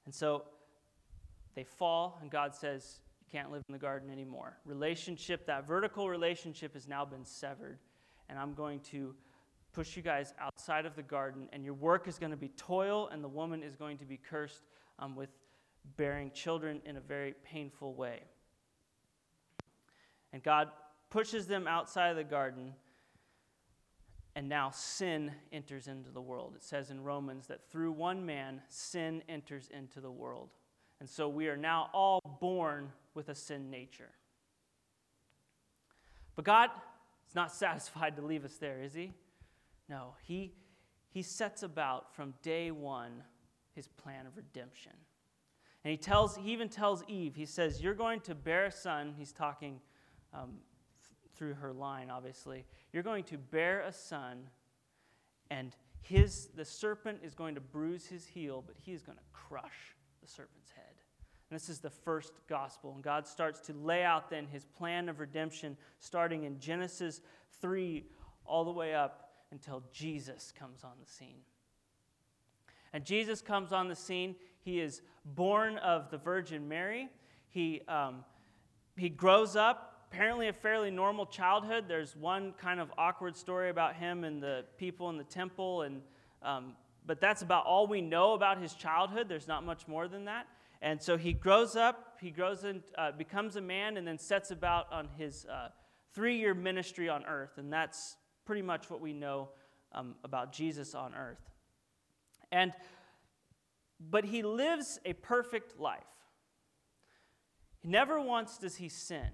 And 0.05 0.15
so 0.15 0.45
they 1.55 1.65
fall, 1.65 2.19
and 2.21 2.31
God 2.31 2.55
says, 2.55 3.01
You 3.21 3.27
can't 3.39 3.51
live 3.51 3.63
in 3.69 3.73
the 3.73 3.79
garden 3.79 4.11
anymore. 4.11 4.59
Relationship, 4.65 5.47
that 5.47 5.67
vertical 5.67 6.09
relationship 6.09 6.75
has 6.75 6.87
now 6.87 7.05
been 7.05 7.25
severed, 7.25 7.79
and 8.29 8.39
I'm 8.39 8.53
going 8.53 8.81
to 8.91 9.15
push 9.73 9.97
you 9.97 10.03
guys 10.03 10.35
outside 10.41 10.87
of 10.87 10.95
the 10.95 11.03
garden, 11.03 11.49
and 11.53 11.65
your 11.65 11.75
work 11.75 12.07
is 12.07 12.19
going 12.19 12.31
to 12.31 12.37
be 12.37 12.49
toil, 12.51 13.09
and 13.11 13.25
the 13.25 13.29
woman 13.29 13.63
is 13.63 13.77
going 13.77 13.99
to 13.99 14.05
be 14.05 14.19
cursed 14.19 14.63
um, 14.99 15.17
with 15.17 15.31
bearing 15.97 16.31
children 16.31 16.81
in 16.85 16.97
a 16.97 17.01
very 17.01 17.35
painful 17.45 17.95
way. 17.95 18.21
And 20.33 20.43
God 20.43 20.69
pushes 21.11 21.47
them 21.47 21.67
outside 21.67 22.11
of 22.11 22.17
the 22.17 22.25
garden, 22.25 22.75
and 24.35 24.49
now 24.49 24.71
sin 24.71 25.33
enters 25.53 25.89
into 25.89 26.11
the 26.11 26.21
world. 26.21 26.55
It 26.57 26.63
says 26.63 26.91
in 26.91 27.03
Romans 27.03 27.47
that 27.47 27.71
through 27.71 27.93
one 27.93 28.27
man, 28.27 28.61
sin 28.69 29.23
enters 29.29 29.71
into 29.73 30.01
the 30.01 30.11
world. 30.11 30.51
And 31.01 31.09
so 31.09 31.29
we 31.29 31.49
are 31.49 31.57
now 31.57 31.91
all 31.93 32.21
born 32.41 32.93
with 33.15 33.29
a 33.29 33.35
sin 33.35 33.71
nature. 33.71 34.11
But 36.35 36.45
God 36.45 36.71
is 37.29 37.35
not 37.35 37.53
satisfied 37.55 38.17
to 38.17 38.23
leave 38.23 38.45
us 38.45 38.57
there, 38.57 38.83
is 38.83 38.95
He? 38.95 39.13
No, 39.89 40.15
He, 40.23 40.53
he 41.09 41.23
sets 41.23 41.63
about 41.63 42.15
from 42.15 42.35
day 42.43 42.71
one 42.71 43.23
His 43.75 43.89
plan 43.89 44.27
of 44.27 44.37
redemption. 44.37 44.93
And 45.87 45.93
he 45.93 45.97
tells, 45.97 46.35
he 46.37 46.51
even 46.51 46.69
tells 46.69 47.05
Eve, 47.07 47.37
he 47.37 47.47
says, 47.47 47.81
You're 47.81 47.95
going 47.95 48.19
to 48.23 48.35
bear 48.35 48.65
a 48.65 48.73
son. 48.73 49.15
He's 49.17 49.31
talking 49.31 49.79
um, 50.35 50.55
th- 50.99 51.31
through 51.37 51.55
her 51.55 51.73
line, 51.73 52.11
obviously. 52.11 52.65
You're 52.93 53.05
going 53.05 53.23
to 53.23 53.39
bear 53.39 53.83
a 53.83 53.93
son, 53.93 54.49
and 55.49 55.77
his, 56.03 56.49
the 56.57 56.65
serpent 56.65 57.21
is 57.23 57.37
going 57.37 57.55
to 57.55 57.61
bruise 57.61 58.05
his 58.05 58.27
heel, 58.27 58.65
but 58.67 58.75
he 58.85 58.95
is 58.95 59.03
going 59.03 59.17
to 59.17 59.23
crush 59.33 59.95
the 60.21 60.27
serpent's 60.27 60.73
head. 60.73 60.83
And 61.49 61.55
this 61.55 61.69
is 61.69 61.79
the 61.79 61.91
first 61.91 62.33
gospel. 62.49 62.93
And 62.93 63.05
God 63.05 63.25
starts 63.25 63.61
to 63.61 63.73
lay 63.73 64.03
out 64.03 64.29
then 64.29 64.49
his 64.49 64.65
plan 64.65 65.09
of 65.09 65.21
redemption, 65.21 65.77
starting 66.01 66.43
in 66.43 66.59
Genesis 66.59 67.21
3 67.61 68.05
all 68.45 68.65
the 68.65 68.73
way 68.73 68.93
up 68.93 69.31
until 69.53 69.85
Jesus 69.93 70.53
comes 70.59 70.83
on 70.83 70.95
the 71.01 71.09
scene. 71.09 71.43
And 72.93 73.05
Jesus 73.05 73.41
comes 73.41 73.73
on 73.73 73.87
the 73.87 73.95
scene. 73.95 74.35
He 74.67 74.81
is 74.81 75.01
born 75.25 75.79
of 75.79 76.11
the 76.11 76.19
Virgin 76.19 76.67
Mary. 76.67 77.09
He, 77.51 77.83
um, 77.87 78.25
he 78.97 79.09
grows 79.09 79.55
up, 79.55 80.09
apparently 80.11 80.49
a 80.49 80.53
fairly 80.53 80.91
normal 80.91 81.25
childhood. 81.25 81.85
There's 81.87 82.17
one 82.17 82.53
kind 82.61 82.81
of 82.81 82.91
awkward 82.99 83.37
story 83.37 83.71
about 83.71 83.95
him 83.95 84.25
and 84.25 84.43
the 84.43 84.65
people 84.77 85.09
in 85.09 85.19
the 85.19 85.25
temple, 85.25 85.83
and, 85.83 86.03
um, 86.43 86.73
but 87.07 87.21
that's 87.21 87.43
about 87.43 87.65
all 87.65 87.87
we 87.87 88.01
know 88.01 88.33
about 88.33 88.61
his 88.61 88.75
childhood. 88.75 89.29
There's 89.29 89.47
not 89.47 89.65
much 89.65 89.87
more 89.87 90.09
than 90.09 90.25
that. 90.25 90.49
And 90.83 91.01
so 91.01 91.17
he 91.17 91.33
grows 91.33 91.77
up, 91.77 92.17
he 92.21 92.33
grows 92.33 92.65
and 92.65 92.83
uh, 92.99 93.13
becomes 93.13 93.55
a 93.55 93.61
man, 93.61 93.97
and 93.97 94.05
then 94.05 94.19
sets 94.19 94.51
about 94.51 94.93
on 94.93 95.09
his 95.17 95.47
uh, 95.47 95.69
three 96.13 96.39
year 96.39 96.55
ministry 96.55 97.09
on 97.09 97.25
earth. 97.25 97.57
And 97.57 97.73
that's 97.73 98.17
pretty 98.45 98.63
much 98.63 98.91
what 98.91 99.01
we 99.01 99.13
know 99.13 99.51
um, 99.93 100.17
about 100.25 100.53
Jesus 100.53 100.93
on 100.97 101.15
earth. 101.15 101.39
And 102.51 102.73
but 103.99 104.25
he 104.25 104.43
lives 104.43 104.99
a 105.05 105.13
perfect 105.13 105.79
life. 105.79 106.03
Never 107.83 108.21
once 108.21 108.59
does 108.59 108.77
he 108.77 108.89
sin, 108.89 109.29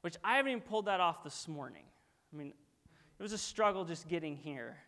which 0.00 0.16
I 0.24 0.36
haven't 0.36 0.52
even 0.52 0.62
pulled 0.62 0.86
that 0.86 1.00
off 1.00 1.22
this 1.22 1.46
morning. 1.46 1.84
I 2.32 2.36
mean, 2.36 2.54
it 3.18 3.22
was 3.22 3.32
a 3.32 3.38
struggle 3.38 3.84
just 3.84 4.08
getting 4.08 4.36
here. 4.36 4.78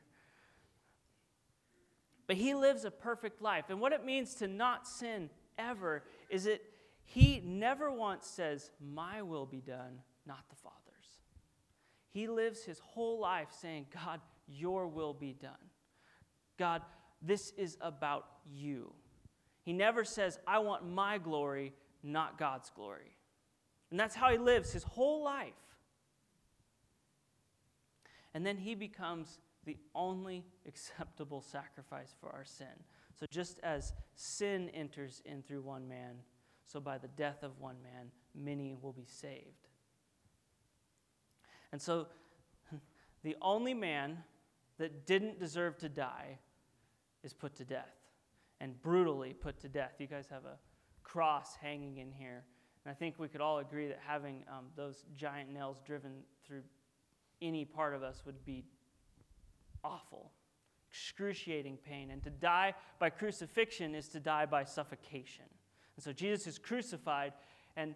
But 2.26 2.36
he 2.36 2.54
lives 2.54 2.84
a 2.84 2.90
perfect 2.90 3.42
life. 3.42 3.66
And 3.68 3.80
what 3.80 3.92
it 3.92 4.04
means 4.04 4.34
to 4.36 4.48
not 4.48 4.88
sin 4.88 5.28
ever 5.58 6.04
is 6.30 6.44
that 6.44 6.62
he 7.04 7.42
never 7.44 7.92
once 7.92 8.26
says, 8.26 8.70
My 8.80 9.22
will 9.22 9.46
be 9.46 9.60
done, 9.60 10.00
not 10.26 10.48
the 10.48 10.56
Father's. 10.56 10.80
He 12.08 12.28
lives 12.28 12.64
his 12.64 12.78
whole 12.78 13.20
life 13.20 13.48
saying, 13.60 13.86
God, 13.92 14.20
your 14.46 14.88
will 14.88 15.12
be 15.12 15.32
done. 15.32 15.52
God, 16.58 16.82
this 17.25 17.52
is 17.57 17.76
about 17.81 18.26
you. 18.52 18.93
He 19.62 19.73
never 19.73 20.04
says, 20.04 20.38
I 20.47 20.59
want 20.59 20.87
my 20.87 21.19
glory, 21.19 21.73
not 22.02 22.38
God's 22.38 22.71
glory. 22.71 23.16
And 23.90 23.99
that's 23.99 24.14
how 24.14 24.31
he 24.31 24.38
lives 24.38 24.73
his 24.73 24.83
whole 24.83 25.25
life. 25.25 25.52
And 28.35 28.45
then 28.45 28.59
he 28.59 28.75
becomes 28.75 29.38
the 29.64 29.78
only 29.95 30.45
acceptable 30.69 31.40
sacrifice 31.40 32.14
for 32.21 32.31
our 32.31 32.45
sin. 32.45 32.66
So 33.19 33.26
just 33.31 33.59
as 33.62 33.93
sin 34.14 34.69
enters 34.71 35.23
in 35.25 35.43
through 35.43 35.62
one 35.62 35.88
man, 35.88 36.16
so 36.66 36.81
by 36.81 36.99
the 36.99 37.09
death 37.09 37.43
of 37.43 37.59
one 37.59 37.76
man, 37.83 38.11
many 38.35 38.76
will 38.81 38.93
be 38.93 39.07
saved. 39.07 39.69
And 41.73 41.81
so 41.81 42.09
the 43.23 43.37
only 43.40 43.73
man 43.73 44.19
that 44.78 45.07
didn't 45.07 45.38
deserve 45.38 45.78
to 45.78 45.88
die 45.88 46.38
is 47.25 47.33
put 47.33 47.57
to 47.57 47.64
death 47.64 47.97
and 48.61 48.81
brutally 48.83 49.33
put 49.33 49.59
to 49.61 49.69
death. 49.69 49.95
You 49.99 50.07
guys 50.07 50.26
have 50.31 50.45
a 50.45 50.59
cross 51.02 51.57
hanging 51.61 51.99
in 51.99 52.12
here. 52.12 52.45
And 52.85 52.90
I 52.90 52.95
think 52.95 53.19
we 53.19 53.28
could 53.28 53.40
all 53.40 53.59
agree 53.59 53.88
that 53.88 53.99
having 54.07 54.45
um, 54.49 54.66
those 54.76 55.04
giant 55.16 55.50
nails 55.50 55.81
driven 55.85 56.12
through 56.47 56.62
any 57.40 57.64
part 57.64 57.95
of 57.95 58.02
us 58.02 58.23
would 58.26 58.45
be 58.45 58.64
awful, 59.83 60.31
excruciating 60.90 61.78
pain. 61.78 62.11
And 62.11 62.23
to 62.23 62.31
die 62.31 62.75
by 62.99 63.11
crucifixion 63.11 63.95
is 63.95 64.09
to 64.09 64.21
die 64.21 64.47
by 64.47 64.64
suffocation. 64.64 65.47
And 65.97 66.04
so 66.04 66.12
Jesus 66.12 66.47
is 66.47 66.59
crucified, 66.59 67.33
and 67.76 67.95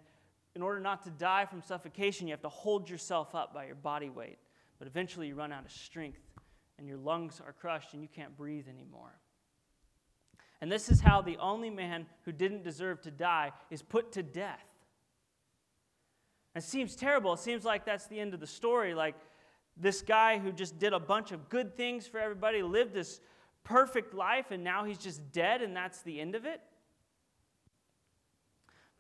in 0.55 0.63
order 0.63 0.81
not 0.81 1.03
to 1.05 1.11
die 1.11 1.45
from 1.45 1.63
suffocation, 1.63 2.27
you 2.27 2.33
have 2.33 2.43
to 2.43 2.49
hold 2.49 2.89
yourself 2.89 3.35
up 3.35 3.53
by 3.53 3.67
your 3.67 3.75
body 3.75 4.11
weight. 4.11 4.39
But 4.79 4.87
eventually, 4.87 5.29
you 5.29 5.35
run 5.35 5.53
out 5.53 5.65
of 5.65 5.73
strength 5.73 6.21
and 6.79 6.87
your 6.87 6.99
lungs 6.99 7.41
are 7.45 7.53
crushed 7.53 7.95
and 7.95 8.03
you 8.03 8.09
can't 8.09 8.37
breathe 8.37 8.67
anymore. 8.69 9.19
And 10.61 10.71
this 10.71 10.89
is 10.89 11.01
how 11.01 11.23
the 11.23 11.37
only 11.39 11.71
man 11.71 12.07
who 12.25 12.33
didn't 12.33 12.65
deserve 12.65 13.01
to 13.03 13.11
die 13.11 13.53
is 13.71 13.83
put 13.83 14.13
to 14.13 14.23
death. 14.23 14.65
It 16.55 16.63
seems 16.63 16.97
terrible. 16.97 17.35
It 17.35 17.41
seems 17.41 17.65
like 17.65 17.85
that's 17.85 18.07
the 18.07 18.19
end 18.19 18.35
of 18.35 18.41
the 18.41 18.47
story. 18.47 18.95
Like 18.95 19.15
this 19.77 20.03
guy 20.03 20.39
who 20.39 20.51
just 20.51 20.79
did 20.79 20.93
a 20.93 20.99
bunch 20.99 21.31
of 21.31 21.49
good 21.49 21.77
things 21.77 22.07
for 22.07 22.19
everybody, 22.19 22.63
lived 22.63 22.95
this 22.95 23.21
perfect 23.63 24.15
life, 24.15 24.51
and 24.51 24.65
now 24.65 24.85
he's 24.85 24.99
just 24.99 25.31
dead, 25.31 25.63
and 25.63 25.77
that's 25.77 26.03
the 26.03 26.21
end 26.21 26.35
of 26.35 26.47
it. 26.47 26.61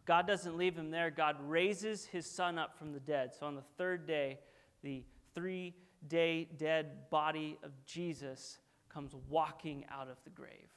God 0.05 0.27
doesn't 0.27 0.57
leave 0.57 0.77
him 0.77 0.91
there. 0.91 1.11
God 1.11 1.37
raises 1.47 2.07
his 2.07 2.25
son 2.25 2.59
up 2.59 2.79
from 2.79 2.93
the 2.93 3.01
dead. 3.01 3.33
So 3.39 3.47
on 3.47 3.57
the 3.57 3.65
third 3.77 4.07
day, 4.07 4.39
the 4.83 5.03
three 5.35 5.75
day 6.07 6.49
dead 6.57 7.11
body 7.11 7.59
of 7.63 7.73
Jesus 7.85 8.59
comes 8.89 9.15
walking 9.29 9.85
out 9.91 10.09
of 10.09 10.17
the 10.25 10.31
grave, 10.31 10.71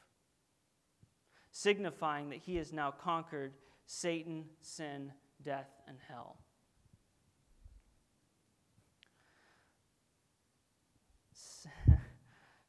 signifying 1.52 2.30
that 2.30 2.40
he 2.40 2.56
has 2.58 2.74
now 2.74 2.92
conquered 2.92 3.54
Satan, 3.86 4.46
sin, 4.62 5.12
death, 5.44 5.70
and 5.88 5.98
hell. 6.08 6.38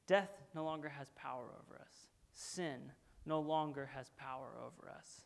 Death 0.07 0.31
no 0.55 0.65
longer 0.65 0.89
has 0.89 1.11
power 1.11 1.45
over 1.45 1.81
us. 1.81 2.09
Sin 2.35 2.93
no 3.25 3.41
longer 3.41 3.89
has 3.95 4.11
power 4.17 4.51
over 4.59 4.91
us. 4.91 5.23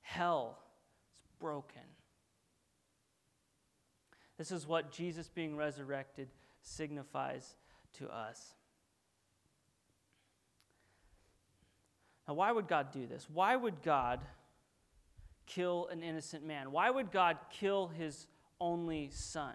Hell 0.00 0.58
is 1.16 1.30
broken. 1.38 1.82
This 4.36 4.50
is 4.50 4.66
what 4.66 4.90
Jesus 4.90 5.28
being 5.28 5.56
resurrected 5.56 6.28
signifies 6.68 7.56
to 7.98 8.08
us. 8.08 8.54
Now, 12.26 12.34
why 12.34 12.52
would 12.52 12.68
God 12.68 12.92
do 12.92 13.06
this? 13.06 13.26
Why 13.32 13.56
would 13.56 13.82
God 13.82 14.20
kill 15.46 15.88
an 15.90 16.02
innocent 16.02 16.44
man? 16.44 16.70
Why 16.70 16.90
would 16.90 17.10
God 17.10 17.38
kill 17.50 17.88
his 17.88 18.26
only 18.60 19.08
son? 19.10 19.54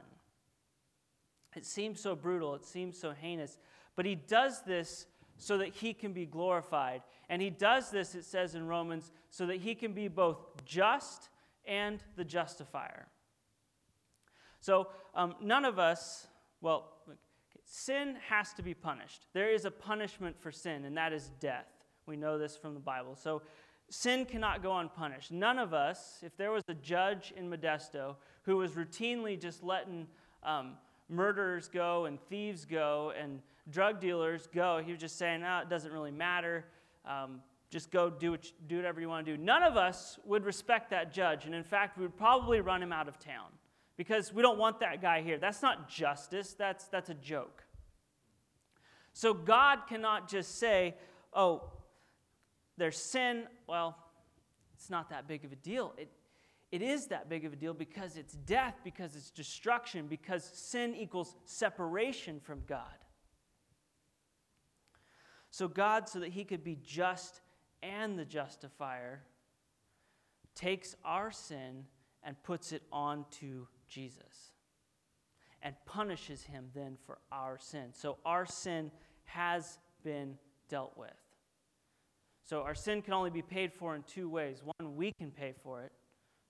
It 1.55 1.65
seems 1.65 2.01
so 2.01 2.15
brutal, 2.15 2.55
it 2.55 2.65
seems 2.65 2.98
so 2.98 3.12
heinous, 3.12 3.60
but 3.96 4.05
he 4.05 4.15
does 4.15 4.63
this 4.63 5.05
so 5.38 5.58
that 5.60 5.70
he 5.70 5.93
can 5.93 6.13
be 6.13 6.25
glorified. 6.25 7.03
And 7.29 7.41
he 7.41 7.50
does 7.50 7.91
this, 7.91 8.15
it 8.15 8.25
says 8.25 8.55
in 8.55 8.67
Romans, 8.67 9.12
so 9.29 9.46
that 9.46 9.58
he 9.58 9.75
can 9.75 9.93
be 9.93 10.08
both 10.08 10.39
just 10.65 11.29
and 11.65 12.03
the 12.15 12.24
justifier. 12.24 13.08
So 14.60 14.88
um, 15.13 15.36
none 15.41 15.65
of 15.65 15.77
us, 15.77 16.27
well, 16.63 16.86
sin 17.65 18.15
has 18.29 18.53
to 18.53 18.63
be 18.63 18.74
punished. 18.74 19.27
There 19.34 19.51
is 19.51 19.65
a 19.65 19.72
punishment 19.72 20.39
for 20.39 20.50
sin, 20.50 20.86
and 20.86 20.96
that 20.98 21.12
is 21.12 21.29
death. 21.41 21.67
We 22.05 22.15
know 22.15 22.38
this 22.38 22.55
from 22.55 22.74
the 22.74 22.79
Bible. 22.79 23.15
So 23.15 23.41
sin 23.89 24.25
cannot 24.25 24.63
go 24.63 24.77
unpunished. 24.77 25.32
None 25.32 25.60
of 25.60 25.74
us, 25.74 26.20
if 26.24 26.36
there 26.38 26.51
was 26.51 26.63
a 26.70 26.74
judge 26.74 27.34
in 27.36 27.50
Modesto 27.50 28.15
who 28.43 28.58
was 28.58 28.72
routinely 28.72 29.39
just 29.39 29.62
letting 29.62 30.08
um, 30.41 30.75
murderers 31.10 31.67
go 31.67 32.05
and 32.05 32.17
thieves 32.29 32.63
go 32.63 33.12
and 33.22 33.41
drug 33.70 34.00
dealers 34.00 34.48
go, 34.48 34.82
he 34.84 34.93
was 34.93 35.01
just 35.01 35.17
saying, 35.17 35.41
no, 35.41 35.60
it 35.60 35.70
doesn't 35.70 35.91
really 35.91 36.12
matter. 36.12 36.63
Um, 37.05 37.41
just 37.70 37.91
go 37.91 38.10
do, 38.10 38.32
what, 38.32 38.50
do 38.67 38.77
whatever 38.77 39.01
you 39.01 39.10
want 39.10 39.25
to 39.25 39.36
do. 39.36 39.43
None 39.43 39.63
of 39.63 39.75
us 39.75 40.17
would 40.24 40.46
respect 40.46 40.91
that 40.91 41.12
judge. 41.12 41.46
And 41.46 41.53
in 41.53 41.63
fact, 41.63 41.98
we 41.98 42.03
would 42.03 42.15
probably 42.15 42.62
run 42.62 42.82
him 42.82 42.93
out 42.93 43.10
of 43.10 43.20
town 43.20 43.48
because 43.98 44.34
we 44.34 44.42
don't 44.42 44.58
want 44.58 44.80
that 44.80 45.02
guy 45.02 45.22
here. 45.22 45.38
That's 45.38 45.62
not 45.62 45.90
justice, 45.90 46.54
that's, 46.54 46.86
that's 46.86 47.10
a 47.10 47.14
joke. 47.14 47.64
So 49.14 49.34
God 49.34 49.82
cannot 49.88 50.28
just 50.28 50.58
say, 50.60 50.96
oh, 51.34 51.72
there's 52.78 52.98
sin. 52.98 53.44
Well, 53.68 53.96
it's 54.74 54.90
not 54.90 55.10
that 55.12 55.28
big 55.28 55.46
of 55.46 55.52
a 55.52 55.56
deal. 55.56 55.94
It, 55.98 56.10
it 56.72 56.82
is 56.82 57.08
that 57.08 57.30
big 57.30 57.46
of 57.46 57.54
a 57.54 57.56
deal 57.56 57.76
because 57.76 58.18
it's 58.18 58.34
death, 58.34 58.80
because 58.84 59.16
it's 59.16 59.30
destruction, 59.30 60.08
because 60.08 60.44
sin 60.44 60.96
equals 60.96 61.36
separation 61.46 62.40
from 62.40 62.64
God. 62.68 62.98
So, 65.52 65.68
God, 65.68 66.10
so 66.10 66.20
that 66.20 66.30
He 66.30 66.44
could 66.44 66.64
be 66.64 66.80
just 66.84 67.42
and 67.84 68.18
the 68.18 68.26
justifier, 68.26 69.22
takes 70.56 70.96
our 71.06 71.32
sin 71.32 71.86
and 72.24 72.42
puts 72.42 72.72
it 72.72 72.82
onto 72.92 73.68
Jesus 73.94 74.52
and 75.62 75.76
punishes 75.86 76.44
him 76.44 76.66
then 76.74 76.98
for 77.06 77.20
our 77.32 77.58
sin. 77.60 77.90
So 77.94 78.18
our 78.26 78.46
sin 78.46 78.92
has 79.26 79.78
been 80.04 80.38
dealt 80.70 80.98
with. 80.98 81.12
So 82.44 82.62
our 82.62 82.76
sin 82.76 83.02
can 83.02 83.14
only 83.14 83.30
be 83.30 83.42
paid 83.42 83.72
for 83.72 83.96
in 83.96 84.04
two 84.04 84.30
ways. 84.30 84.62
One, 84.64 84.96
we 84.96 85.14
can 85.18 85.32
pay 85.32 85.54
for 85.64 85.82
it 85.82 85.94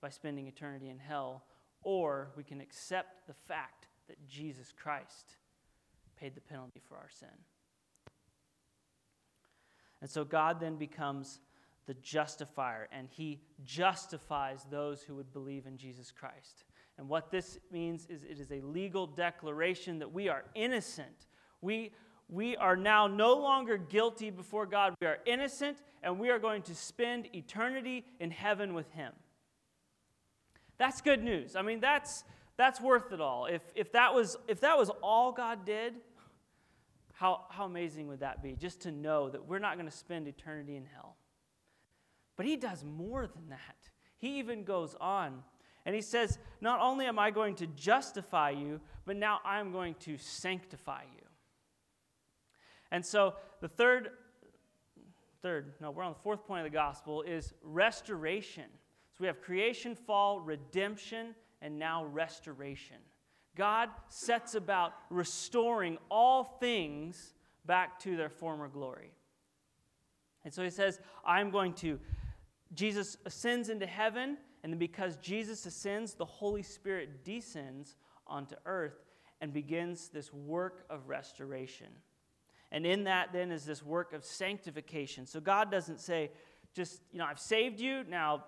by 0.02 0.10
spending 0.10 0.48
eternity 0.48 0.90
in 0.90 0.98
hell, 0.98 1.44
or 1.84 2.30
we 2.36 2.44
can 2.44 2.60
accept 2.60 3.28
the 3.28 3.36
fact 3.48 3.88
that 4.08 4.28
Jesus 4.28 4.74
Christ 4.76 5.36
paid 6.18 6.36
the 6.36 6.42
penalty 6.42 6.82
for 6.88 6.96
our 6.96 7.10
sin. 7.10 7.30
And 10.02 10.10
so 10.10 10.26
God 10.26 10.60
then 10.60 10.76
becomes 10.76 11.40
the 11.86 11.94
justifier, 11.96 12.90
and 12.92 13.08
he 13.10 13.42
justifies 13.64 14.66
those 14.70 15.04
who 15.04 15.16
would 15.16 15.32
believe 15.32 15.66
in 15.68 15.78
Jesus 15.78 16.12
Christ. 16.12 16.64
And 16.98 17.10
what 17.10 17.32
this 17.32 17.58
means 17.72 18.06
is 18.10 18.24
it 18.24 18.40
is 18.40 18.52
a 18.52 18.62
legal 18.62 19.08
declaration 19.08 20.00
that 20.00 20.14
we 20.14 20.30
are 20.30 20.46
innocent. 20.54 21.28
We, 21.62 21.92
we 22.30 22.56
are 22.58 22.76
now 22.76 23.08
no 23.08 23.34
longer 23.34 23.78
guilty 23.78 24.30
before 24.30 24.66
God. 24.66 24.94
We 25.02 25.08
are 25.08 25.18
innocent, 25.26 25.78
and 26.04 26.20
we 26.20 26.30
are 26.30 26.40
going 26.40 26.62
to 26.64 26.76
spend 26.76 27.34
eternity 27.36 28.06
in 28.20 28.32
heaven 28.32 28.74
with 28.74 28.92
him. 28.92 29.14
That's 30.78 31.02
good 31.02 31.24
news. 31.24 31.56
I 31.56 31.62
mean, 31.62 31.80
that's, 31.80 32.24
that's 32.58 32.80
worth 32.80 33.12
it 33.12 33.22
all. 33.22 33.46
If, 33.46 33.62
if, 33.76 33.92
that 33.94 34.14
was, 34.14 34.38
if 34.48 34.62
that 34.62 34.78
was 34.78 34.90
all 35.02 35.32
God 35.32 35.66
did, 35.66 35.94
how, 37.14 37.46
how 37.50 37.66
amazing 37.66 38.08
would 38.08 38.20
that 38.20 38.44
be? 38.44 38.54
Just 38.54 38.82
to 38.82 38.92
know 38.92 39.30
that 39.30 39.48
we're 39.48 39.60
not 39.60 39.76
going 39.78 39.90
to 39.90 39.96
spend 39.96 40.28
eternity 40.28 40.76
in 40.76 40.86
hell. 40.86 41.16
But 42.36 42.46
he 42.46 42.58
does 42.58 42.84
more 42.84 43.28
than 43.28 43.50
that. 43.50 43.90
He 44.18 44.40
even 44.40 44.64
goes 44.64 44.96
on 45.00 45.44
and 45.86 45.94
he 45.96 46.02
says, 46.02 46.40
Not 46.62 46.80
only 46.80 47.06
am 47.06 47.20
I 47.20 47.32
going 47.32 47.56
to 47.56 47.68
justify 47.68 48.52
you, 48.52 48.80
but 49.06 49.18
now 49.18 49.40
I'm 49.44 49.72
going 49.72 49.96
to 50.02 50.18
sanctify 50.18 51.04
you. 51.16 51.24
And 52.92 53.06
so 53.06 53.34
the 53.60 53.68
third, 53.68 54.12
third, 55.42 55.74
no, 55.82 55.92
we're 55.92 56.04
on 56.04 56.14
the 56.14 56.20
fourth 56.20 56.46
point 56.46 56.66
of 56.66 56.72
the 56.72 56.76
gospel 56.76 57.22
is 57.24 57.54
restoration. 57.64 58.66
So 59.14 59.18
we 59.22 59.28
have 59.28 59.42
creation, 59.42 59.96
fall, 59.96 60.40
redemption, 60.40 61.36
and 61.62 61.78
now 61.78 62.06
restoration. 62.06 62.98
God 63.56 63.90
sets 64.10 64.56
about 64.56 64.94
restoring 65.10 65.98
all 66.10 66.44
things 66.60 67.34
back 67.66 68.00
to 68.00 68.18
their 68.18 68.30
former 68.30 68.68
glory. 68.68 69.12
And 70.44 70.54
so 70.54 70.64
he 70.64 70.70
says, 70.70 71.00
I'm 71.26 71.52
going 71.52 71.74
to, 71.76 72.00
Jesus 72.74 73.18
ascends 73.26 73.70
into 73.70 73.86
heaven, 73.86 74.38
and 74.64 74.72
then 74.72 74.80
because 74.80 75.18
Jesus 75.18 75.66
ascends, 75.66 76.14
the 76.14 76.26
Holy 76.26 76.64
Spirit 76.64 77.24
descends 77.26 77.98
onto 78.26 78.56
earth 78.66 79.04
and 79.42 79.52
begins 79.52 80.08
this 80.08 80.34
work 80.34 80.86
of 80.90 81.10
restoration. 81.10 81.88
And 82.72 82.86
in 82.86 83.04
that, 83.04 83.34
then, 83.34 83.52
is 83.52 83.66
this 83.66 83.84
work 83.84 84.14
of 84.14 84.24
sanctification. 84.24 85.26
So 85.26 85.40
God 85.40 85.70
doesn't 85.70 86.00
say, 86.00 86.32
just, 86.74 87.02
you 87.12 87.20
know, 87.20 87.26
I've 87.26 87.40
saved 87.40 87.80
you, 87.80 88.04
now 88.10 88.46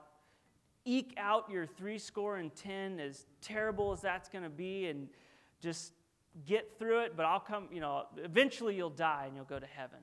eke 0.85 1.13
out 1.17 1.49
your 1.49 1.65
three 1.65 1.97
score 1.97 2.37
and 2.37 2.55
ten, 2.55 2.99
as 2.99 3.25
terrible 3.41 3.91
as 3.91 4.01
that's 4.01 4.29
going 4.29 4.43
to 4.43 4.49
be, 4.49 4.87
and 4.87 5.09
just 5.61 5.91
get 6.45 6.77
through 6.77 7.01
it, 7.01 7.13
but 7.15 7.25
I'll 7.25 7.39
come, 7.39 7.67
you 7.71 7.79
know, 7.79 8.03
eventually 8.23 8.75
you'll 8.75 8.89
die 8.89 9.25
and 9.27 9.35
you'll 9.35 9.45
go 9.45 9.59
to 9.59 9.65
heaven. 9.65 9.99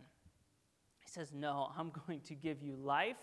He 1.00 1.08
says, 1.08 1.32
No, 1.32 1.70
I'm 1.76 1.90
going 2.06 2.20
to 2.20 2.34
give 2.34 2.62
you 2.62 2.76
life, 2.76 3.16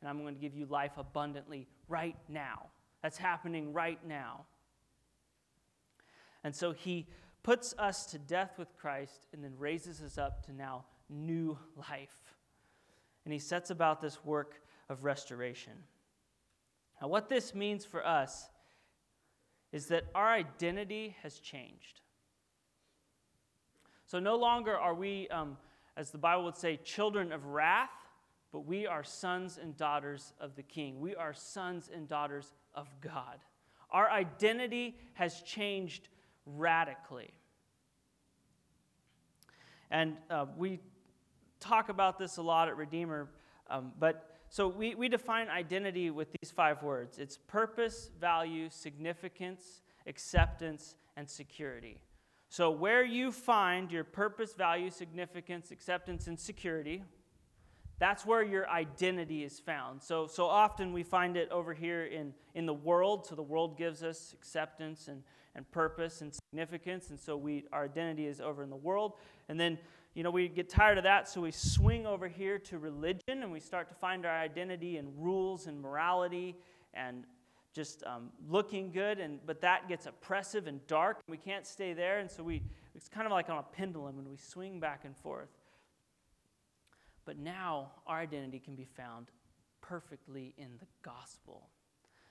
and 0.00 0.08
I'm 0.08 0.22
going 0.22 0.34
to 0.34 0.40
give 0.40 0.54
you 0.54 0.66
life 0.66 0.92
abundantly 0.96 1.66
right 1.88 2.16
now. 2.28 2.66
That's 3.02 3.18
happening 3.18 3.72
right 3.72 3.98
now. 4.06 4.46
And 6.42 6.54
so 6.54 6.72
he 6.72 7.06
puts 7.42 7.74
us 7.78 8.06
to 8.06 8.18
death 8.18 8.58
with 8.58 8.76
Christ 8.76 9.26
and 9.32 9.42
then 9.42 9.52
raises 9.58 10.02
us 10.02 10.18
up 10.18 10.44
to 10.46 10.52
now 10.52 10.84
new 11.08 11.58
life. 11.76 12.34
And 13.24 13.32
he 13.32 13.38
sets 13.38 13.70
about 13.70 14.00
this 14.00 14.24
work 14.24 14.60
of 14.88 15.04
restoration. 15.04 15.72
Now, 17.00 17.08
what 17.08 17.28
this 17.28 17.54
means 17.54 17.84
for 17.84 18.06
us 18.06 18.48
is 19.72 19.86
that 19.86 20.04
our 20.14 20.28
identity 20.28 21.16
has 21.22 21.38
changed. 21.38 22.00
So, 24.06 24.18
no 24.18 24.36
longer 24.36 24.76
are 24.76 24.94
we, 24.94 25.28
um, 25.28 25.56
as 25.96 26.10
the 26.10 26.18
Bible 26.18 26.44
would 26.44 26.56
say, 26.56 26.76
children 26.76 27.32
of 27.32 27.44
wrath, 27.46 27.90
but 28.52 28.60
we 28.60 28.86
are 28.86 29.04
sons 29.04 29.58
and 29.60 29.76
daughters 29.76 30.32
of 30.40 30.56
the 30.56 30.62
King. 30.62 31.00
We 31.00 31.14
are 31.14 31.34
sons 31.34 31.90
and 31.92 32.08
daughters 32.08 32.54
of 32.74 32.88
God. 33.00 33.38
Our 33.90 34.10
identity 34.10 34.96
has 35.14 35.42
changed 35.42 36.08
radically. 36.44 37.30
And 39.90 40.16
uh, 40.30 40.46
we 40.56 40.80
talk 41.60 41.88
about 41.88 42.18
this 42.18 42.36
a 42.38 42.42
lot 42.42 42.68
at 42.68 42.76
Redeemer, 42.76 43.28
um, 43.70 43.92
but 43.98 44.36
so 44.48 44.68
we, 44.68 44.94
we 44.94 45.08
define 45.08 45.48
identity 45.48 46.10
with 46.10 46.28
these 46.40 46.50
five 46.50 46.82
words 46.82 47.18
it's 47.18 47.36
purpose, 47.36 48.10
value, 48.20 48.68
significance, 48.70 49.82
acceptance, 50.06 50.94
and 51.16 51.28
security. 51.28 52.00
So, 52.48 52.70
where 52.70 53.04
you 53.04 53.32
find 53.32 53.90
your 53.90 54.04
purpose, 54.04 54.54
value, 54.54 54.90
significance, 54.90 55.72
acceptance, 55.72 56.26
and 56.28 56.38
security, 56.38 57.02
that's 57.98 58.26
where 58.26 58.42
your 58.42 58.68
identity 58.68 59.44
is 59.44 59.58
found. 59.58 60.02
So, 60.02 60.26
so 60.26 60.46
often 60.46 60.92
we 60.92 61.02
find 61.02 61.36
it 61.36 61.50
over 61.50 61.72
here 61.72 62.04
in, 62.04 62.34
in 62.54 62.66
the 62.66 62.74
world. 62.74 63.26
So, 63.26 63.34
the 63.34 63.42
world 63.42 63.78
gives 63.78 64.02
us 64.02 64.34
acceptance 64.34 65.08
and, 65.08 65.22
and 65.54 65.70
purpose 65.70 66.20
and 66.20 66.34
significance. 66.50 67.10
And 67.10 67.18
so, 67.18 67.36
we, 67.36 67.64
our 67.72 67.84
identity 67.84 68.26
is 68.26 68.40
over 68.40 68.62
in 68.62 68.70
the 68.70 68.76
world. 68.76 69.14
And 69.48 69.58
then 69.58 69.78
you 70.16 70.22
know, 70.22 70.30
we 70.30 70.48
get 70.48 70.70
tired 70.70 70.96
of 70.96 71.04
that, 71.04 71.28
so 71.28 71.42
we 71.42 71.50
swing 71.50 72.06
over 72.06 72.26
here 72.26 72.58
to 72.58 72.78
religion 72.78 73.20
and 73.42 73.52
we 73.52 73.60
start 73.60 73.90
to 73.90 73.94
find 73.94 74.24
our 74.24 74.34
identity 74.34 74.96
in 74.96 75.12
rules 75.18 75.66
and 75.66 75.78
morality 75.78 76.56
and 76.94 77.24
just 77.74 78.02
um, 78.04 78.30
looking 78.48 78.90
good. 78.90 79.18
And, 79.18 79.40
but 79.44 79.60
that 79.60 79.90
gets 79.90 80.06
oppressive 80.06 80.68
and 80.68 80.84
dark. 80.86 81.18
We 81.28 81.36
can't 81.36 81.66
stay 81.66 81.92
there. 81.92 82.20
And 82.20 82.30
so 82.30 82.42
we, 82.42 82.62
it's 82.94 83.10
kind 83.10 83.26
of 83.26 83.32
like 83.32 83.50
on 83.50 83.58
a 83.58 83.62
pendulum 83.62 84.18
and 84.18 84.26
we 84.26 84.38
swing 84.38 84.80
back 84.80 85.04
and 85.04 85.14
forth. 85.14 85.50
But 87.26 87.38
now 87.38 87.90
our 88.06 88.20
identity 88.20 88.60
can 88.60 88.76
be 88.76 88.86
found 88.86 89.26
perfectly 89.82 90.54
in 90.56 90.68
the 90.78 90.86
gospel. 91.02 91.68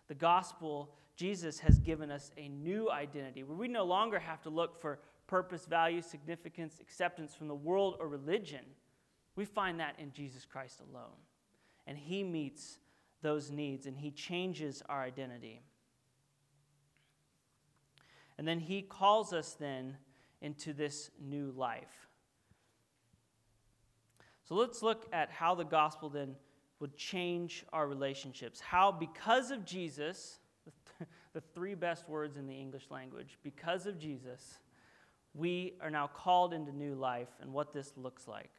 The 0.07 0.15
gospel, 0.15 0.95
Jesus 1.15 1.59
has 1.59 1.79
given 1.79 2.09
us 2.09 2.31
a 2.37 2.47
new 2.47 2.89
identity 2.89 3.43
where 3.43 3.57
we 3.57 3.67
no 3.67 3.83
longer 3.83 4.17
have 4.17 4.41
to 4.43 4.49
look 4.49 4.79
for 4.79 4.99
purpose, 5.27 5.65
value, 5.65 6.01
significance, 6.01 6.79
acceptance 6.79 7.35
from 7.35 7.47
the 7.47 7.55
world 7.55 7.97
or 7.99 8.07
religion. 8.07 8.63
We 9.35 9.45
find 9.45 9.79
that 9.79 9.95
in 9.99 10.11
Jesus 10.11 10.45
Christ 10.45 10.79
alone. 10.79 11.17
And 11.87 11.97
He 11.97 12.23
meets 12.23 12.79
those 13.21 13.51
needs 13.51 13.87
and 13.87 13.97
He 13.97 14.11
changes 14.11 14.81
our 14.87 15.01
identity. 15.01 15.61
And 18.37 18.47
then 18.47 18.59
He 18.59 18.81
calls 18.81 19.33
us 19.33 19.53
then 19.59 19.97
into 20.41 20.73
this 20.73 21.09
new 21.19 21.51
life. 21.55 22.04
So 24.47 24.55
let's 24.55 24.83
look 24.83 25.07
at 25.11 25.31
how 25.31 25.55
the 25.55 25.63
gospel 25.63 26.07
then 26.09 26.35
would 26.79 26.95
change 26.95 27.65
our 27.73 27.87
relationships. 27.87 28.59
How, 28.59 28.91
because 28.91 29.49
of 29.49 29.65
Jesus, 29.65 30.39
the 31.33 31.41
three 31.41 31.73
best 31.73 32.07
words 32.07 32.37
in 32.37 32.45
the 32.45 32.53
English 32.53 32.85
language, 32.91 33.39
because 33.43 33.87
of 33.87 33.97
Jesus, 33.97 34.59
we 35.33 35.73
are 35.81 35.89
now 35.89 36.07
called 36.07 36.53
into 36.53 36.71
new 36.71 36.93
life 36.93 37.29
and 37.41 37.51
what 37.51 37.73
this 37.73 37.93
looks 37.97 38.27
like. 38.27 38.51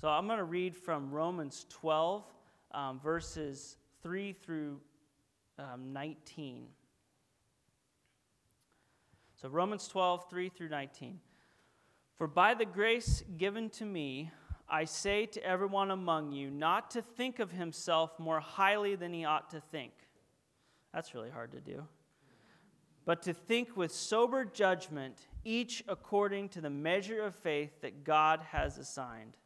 So 0.00 0.08
I'm 0.08 0.26
going 0.26 0.38
to 0.38 0.44
read 0.44 0.76
from 0.76 1.10
Romans 1.10 1.66
12, 1.68 2.24
um, 2.72 3.00
verses 3.00 3.76
3 4.02 4.32
through 4.32 4.80
um, 5.58 5.92
19. 5.92 6.66
So 9.40 9.48
Romans 9.48 9.86
12, 9.88 10.28
3 10.28 10.48
through 10.48 10.68
19. 10.70 11.20
For 12.18 12.26
by 12.26 12.54
the 12.54 12.66
grace 12.66 13.22
given 13.38 13.70
to 13.70 13.84
me, 13.84 14.30
I 14.70 14.84
say 14.84 15.26
to 15.26 15.44
everyone 15.44 15.90
among 15.90 16.32
you 16.32 16.50
not 16.50 16.92
to 16.92 17.02
think 17.02 17.40
of 17.40 17.50
himself 17.50 18.18
more 18.18 18.40
highly 18.40 18.94
than 18.94 19.12
he 19.12 19.24
ought 19.24 19.50
to 19.50 19.60
think. 19.60 19.92
That's 20.94 21.14
really 21.14 21.30
hard 21.30 21.52
to 21.52 21.60
do. 21.60 21.86
But 23.04 23.22
to 23.22 23.34
think 23.34 23.76
with 23.76 23.92
sober 23.92 24.44
judgment, 24.44 25.26
each 25.44 25.82
according 25.88 26.50
to 26.50 26.60
the 26.60 26.70
measure 26.70 27.22
of 27.22 27.34
faith 27.34 27.80
that 27.80 28.04
God 28.04 28.40
has 28.50 28.78
assigned. 28.78 29.36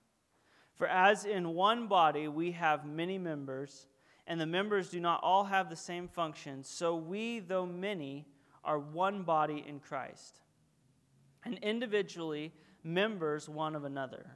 For 0.74 0.87
as 0.87 1.24
in 1.24 1.54
one 1.54 1.87
body 1.87 2.28
we 2.28 2.52
have 2.52 2.84
many 2.84 3.16
members, 3.16 3.87
and 4.26 4.40
the 4.40 4.46
members 4.46 4.90
do 4.90 5.00
not 5.00 5.20
all 5.22 5.44
have 5.44 5.70
the 5.70 5.76
same 5.76 6.08
function, 6.08 6.64
so 6.64 6.96
we, 6.96 7.38
though 7.38 7.66
many, 7.66 8.26
are 8.64 8.78
one 8.78 9.22
body 9.22 9.64
in 9.66 9.78
Christ, 9.78 10.40
and 11.44 11.58
individually 11.58 12.52
members 12.82 13.48
one 13.48 13.76
of 13.76 13.84
another. 13.84 14.26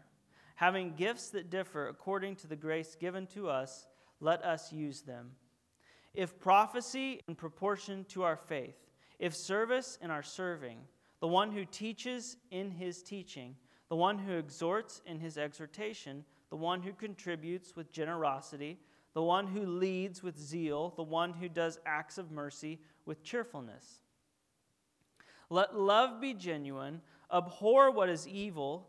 Having 0.59 0.95
gifts 0.95 1.31
that 1.31 1.51
differ 1.51 1.87
according 1.87 2.35
to 2.35 2.49
the 2.49 2.57
grace 2.57 2.97
given 2.99 3.29
to 3.29 3.49
us, 3.49 3.87
let 4.19 4.45
us 4.45 4.73
use 4.73 5.03
them. 5.03 5.31
If 6.15 6.41
prophecy 6.41 7.21
in 7.29 7.37
proportion 7.37 8.05
to 8.09 8.25
our 8.25 8.35
faith, 8.35 8.75
if 9.21 9.37
service 9.37 9.99
in 10.03 10.11
our 10.11 10.25
serving, 10.25 10.79
the 11.21 11.29
one 11.29 11.53
who 11.53 11.65
teaches 11.65 12.39
in 12.51 12.73
his 12.73 13.05
teaching, 13.05 13.55
the 13.89 13.95
one 13.95 14.19
who 14.19 14.33
exhorts 14.33 15.01
in 15.07 15.21
his 15.21 15.39
exhortation, 15.39 16.25
the 16.51 16.57
one 16.57 16.83
who 16.83 16.93
contributes 16.93 17.77
with 17.77 17.93
generosity, 17.93 18.81
the 19.15 19.23
one 19.23 19.47
who 19.47 19.65
leads 19.65 20.25
with 20.25 20.37
zeal, 20.37 20.93
the 20.97 21.05
one 21.05 21.35
who 21.35 21.49
does 21.49 21.79
acts 21.87 22.19
of 22.19 22.33
mercy 22.33 22.81
with 23.07 23.23
cheerfulness. 23.23 24.01
Let 25.51 25.79
love 25.79 26.21
be 26.21 26.35
genuine, 26.35 27.01
abhor 27.33 27.93
what 27.93 28.09
is 28.09 28.27
evil, 28.27 28.89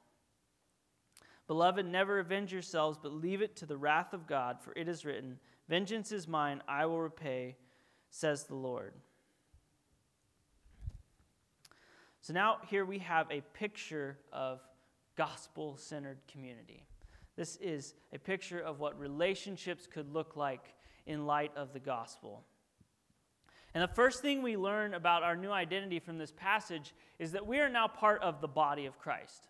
Beloved, 1.51 1.85
never 1.85 2.19
avenge 2.19 2.53
yourselves, 2.53 2.97
but 2.97 3.11
leave 3.11 3.41
it 3.41 3.57
to 3.57 3.65
the 3.65 3.75
wrath 3.75 4.13
of 4.13 4.25
God, 4.25 4.61
for 4.61 4.71
it 4.73 4.87
is 4.87 5.03
written, 5.03 5.37
Vengeance 5.67 6.13
is 6.13 6.25
mine, 6.25 6.63
I 6.65 6.85
will 6.85 7.01
repay, 7.01 7.57
says 8.09 8.45
the 8.45 8.55
Lord. 8.55 8.93
So 12.21 12.31
now 12.31 12.59
here 12.69 12.85
we 12.85 12.99
have 12.99 13.29
a 13.29 13.41
picture 13.51 14.17
of 14.31 14.61
gospel 15.17 15.75
centered 15.75 16.19
community. 16.31 16.85
This 17.35 17.57
is 17.57 17.95
a 18.13 18.17
picture 18.17 18.61
of 18.61 18.79
what 18.79 18.97
relationships 18.97 19.87
could 19.87 20.13
look 20.13 20.37
like 20.37 20.73
in 21.05 21.25
light 21.25 21.51
of 21.57 21.73
the 21.73 21.81
gospel. 21.81 22.45
And 23.73 23.83
the 23.83 23.93
first 23.93 24.21
thing 24.21 24.41
we 24.41 24.55
learn 24.55 24.93
about 24.93 25.21
our 25.21 25.35
new 25.35 25.51
identity 25.51 25.99
from 25.99 26.17
this 26.17 26.31
passage 26.31 26.93
is 27.19 27.33
that 27.33 27.45
we 27.45 27.59
are 27.59 27.67
now 27.67 27.89
part 27.89 28.21
of 28.21 28.39
the 28.39 28.47
body 28.47 28.85
of 28.85 28.97
Christ. 28.97 29.49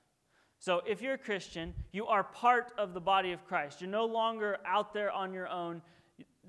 So 0.62 0.84
if 0.86 1.02
you're 1.02 1.16
a 1.16 1.18
Christian, 1.18 1.74
you 1.92 2.06
are 2.06 2.24
part 2.24 2.72
of 2.78 2.94
the 2.94 3.02
body 3.02 3.32
of 3.32 3.44
Christ. 3.48 3.82
You're 3.82 3.90
no 3.90 4.06
longer 4.06 4.60
out 4.64 4.94
there 4.94 5.12
on 5.12 5.34
your 5.34 5.48
own. 5.48 5.82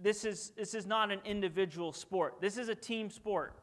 This 0.03 0.27
is, 0.27 0.53
this 0.55 0.75
is 0.75 0.87
not 0.87 1.11
an 1.11 1.21
individual 1.25 1.95
sport, 1.95 2.35
this 2.39 2.59
is 2.59 2.69
a 2.69 2.75
team 2.75 3.09
sport. 3.09 3.55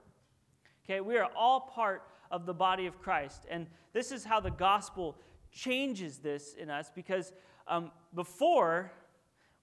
Okay, 0.84 1.02
we 1.02 1.18
are 1.18 1.30
all 1.38 1.62
part 1.62 2.02
of 2.32 2.48
the 2.48 2.54
body 2.54 2.88
of 2.88 3.00
Christ. 3.00 3.46
And 3.48 3.68
this 3.94 4.12
is 4.12 4.24
how 4.24 4.40
the 4.40 4.50
gospel 4.50 5.16
changes 5.52 6.18
this 6.18 6.56
in 6.56 6.72
us 6.72 6.90
because 6.96 7.32
um, 7.68 7.92
before, 8.16 8.92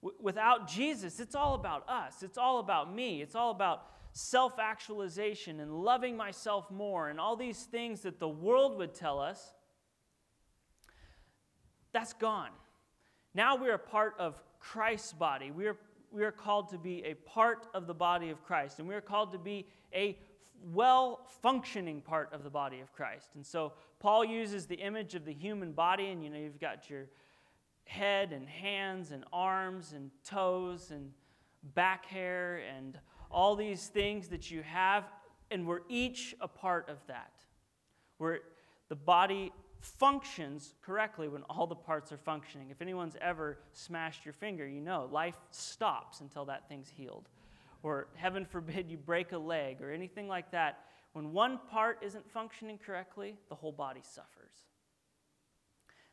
w- 0.01 0.17
without 0.21 0.69
Jesus, 0.69 1.19
it's 1.19 1.35
all 1.35 1.55
about 1.55 1.83
us. 1.89 2.23
It's 2.23 2.37
all 2.37 2.59
about 2.59 2.95
me. 2.95 3.21
It's 3.21 3.35
all 3.35 3.51
about 3.51 3.87
self 4.13 4.57
actualization 4.57 5.59
and 5.59 5.83
loving 5.83 6.15
myself 6.15 6.71
more 6.71 7.09
and 7.09 7.19
all 7.19 7.35
these 7.35 7.63
things 7.63 8.03
that 8.03 8.21
the 8.21 8.29
world 8.29 8.77
would 8.77 8.95
tell 8.95 9.19
us. 9.19 9.51
That's 11.93 12.13
gone. 12.13 12.51
Now 13.33 13.55
we 13.55 13.69
are 13.69 13.75
a 13.75 13.79
part 13.79 14.15
of 14.19 14.41
Christ's 14.59 15.13
body. 15.13 15.51
We 15.51 15.67
are, 15.67 15.77
we 16.11 16.23
are 16.23 16.31
called 16.31 16.69
to 16.69 16.77
be 16.77 17.03
a 17.03 17.13
part 17.13 17.67
of 17.73 17.87
the 17.87 17.93
body 17.93 18.29
of 18.29 18.43
Christ, 18.43 18.79
and 18.79 18.87
we 18.87 18.95
are 18.95 19.01
called 19.01 19.31
to 19.33 19.37
be 19.37 19.67
a 19.93 20.17
well 20.73 21.21
functioning 21.41 22.01
part 22.01 22.33
of 22.33 22.43
the 22.43 22.49
body 22.49 22.79
of 22.79 22.91
Christ. 22.93 23.29
And 23.35 23.45
so 23.45 23.73
Paul 23.99 24.25
uses 24.25 24.65
the 24.65 24.75
image 24.75 25.15
of 25.15 25.25
the 25.25 25.33
human 25.33 25.71
body, 25.71 26.07
and 26.07 26.23
you 26.23 26.29
know, 26.29 26.37
you've 26.37 26.59
got 26.59 26.89
your 26.89 27.05
head 27.85 28.33
and 28.33 28.47
hands 28.47 29.11
and 29.11 29.23
arms 29.31 29.93
and 29.93 30.11
toes 30.25 30.91
and 30.91 31.11
back 31.75 32.05
hair 32.05 32.61
and 32.75 32.99
all 33.31 33.55
these 33.55 33.87
things 33.87 34.27
that 34.29 34.51
you 34.51 34.61
have, 34.63 35.05
and 35.51 35.65
we're 35.65 35.81
each 35.89 36.35
a 36.41 36.47
part 36.47 36.89
of 36.89 36.97
that. 37.07 37.31
Where 38.17 38.39
the 38.89 38.95
body 38.95 39.51
functions 39.79 40.73
correctly 40.81 41.27
when 41.27 41.43
all 41.43 41.67
the 41.67 41.75
parts 41.75 42.11
are 42.11 42.17
functioning. 42.17 42.69
If 42.69 42.81
anyone's 42.81 43.15
ever 43.21 43.59
smashed 43.73 44.25
your 44.25 44.33
finger, 44.33 44.67
you 44.67 44.81
know 44.81 45.07
life 45.11 45.35
stops 45.51 46.21
until 46.21 46.45
that 46.45 46.67
thing's 46.67 46.89
healed. 46.89 47.29
Or 47.83 48.07
heaven 48.15 48.45
forbid 48.45 48.89
you 48.89 48.97
break 48.97 49.31
a 49.31 49.37
leg 49.37 49.81
or 49.81 49.91
anything 49.91 50.27
like 50.27 50.51
that. 50.51 50.79
When 51.13 51.31
one 51.31 51.59
part 51.69 51.99
isn't 52.01 52.29
functioning 52.31 52.79
correctly, 52.83 53.35
the 53.49 53.55
whole 53.55 53.71
body 53.71 54.01
suffers. 54.03 54.53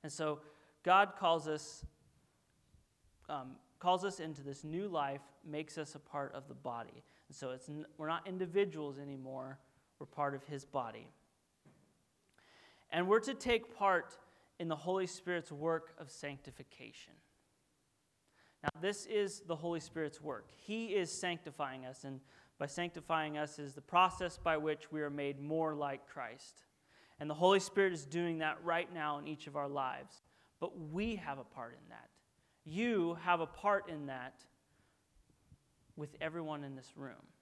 And 0.02 0.12
so 0.12 0.40
God 0.82 1.14
calls 1.18 1.48
us, 1.48 1.84
um, 3.28 3.52
calls 3.78 4.04
us 4.04 4.20
into 4.20 4.42
this 4.42 4.64
new 4.64 4.86
life, 4.86 5.22
makes 5.44 5.78
us 5.78 5.94
a 5.94 5.98
part 5.98 6.34
of 6.34 6.46
the 6.48 6.54
body. 6.54 7.02
And 7.28 7.36
so 7.36 7.50
it's, 7.50 7.68
we're 7.96 8.08
not 8.08 8.26
individuals 8.26 8.98
anymore, 8.98 9.58
we're 9.98 10.06
part 10.06 10.34
of 10.34 10.44
His 10.44 10.64
body. 10.64 11.08
And 12.94 13.08
we're 13.08 13.20
to 13.20 13.34
take 13.34 13.76
part 13.76 14.16
in 14.60 14.68
the 14.68 14.76
Holy 14.76 15.08
Spirit's 15.08 15.50
work 15.50 15.94
of 15.98 16.12
sanctification. 16.12 17.12
Now, 18.62 18.68
this 18.80 19.04
is 19.06 19.42
the 19.48 19.56
Holy 19.56 19.80
Spirit's 19.80 20.22
work. 20.22 20.46
He 20.56 20.86
is 20.94 21.10
sanctifying 21.10 21.86
us, 21.86 22.04
and 22.04 22.20
by 22.56 22.66
sanctifying 22.66 23.36
us 23.36 23.58
is 23.58 23.74
the 23.74 23.80
process 23.80 24.38
by 24.38 24.56
which 24.56 24.92
we 24.92 25.02
are 25.02 25.10
made 25.10 25.40
more 25.40 25.74
like 25.74 26.08
Christ. 26.08 26.62
And 27.18 27.28
the 27.28 27.34
Holy 27.34 27.58
Spirit 27.58 27.92
is 27.92 28.06
doing 28.06 28.38
that 28.38 28.58
right 28.62 28.92
now 28.94 29.18
in 29.18 29.26
each 29.26 29.48
of 29.48 29.56
our 29.56 29.68
lives. 29.68 30.22
But 30.60 30.78
we 30.92 31.16
have 31.16 31.40
a 31.40 31.44
part 31.44 31.72
in 31.72 31.88
that. 31.90 32.10
You 32.64 33.18
have 33.24 33.40
a 33.40 33.46
part 33.46 33.88
in 33.88 34.06
that 34.06 34.34
with 35.96 36.10
everyone 36.20 36.62
in 36.62 36.76
this 36.76 36.92
room. 36.94 37.33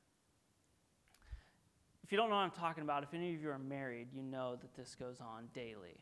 If 2.12 2.14
you 2.14 2.20
don't 2.20 2.28
know 2.28 2.36
what 2.36 2.42
I'm 2.42 2.50
talking 2.50 2.82
about, 2.82 3.02
if 3.04 3.14
any 3.14 3.34
of 3.34 3.40
you 3.40 3.48
are 3.48 3.58
married, 3.58 4.08
you 4.12 4.20
know 4.20 4.54
that 4.56 4.74
this 4.74 4.94
goes 4.94 5.22
on 5.22 5.48
daily. 5.54 5.98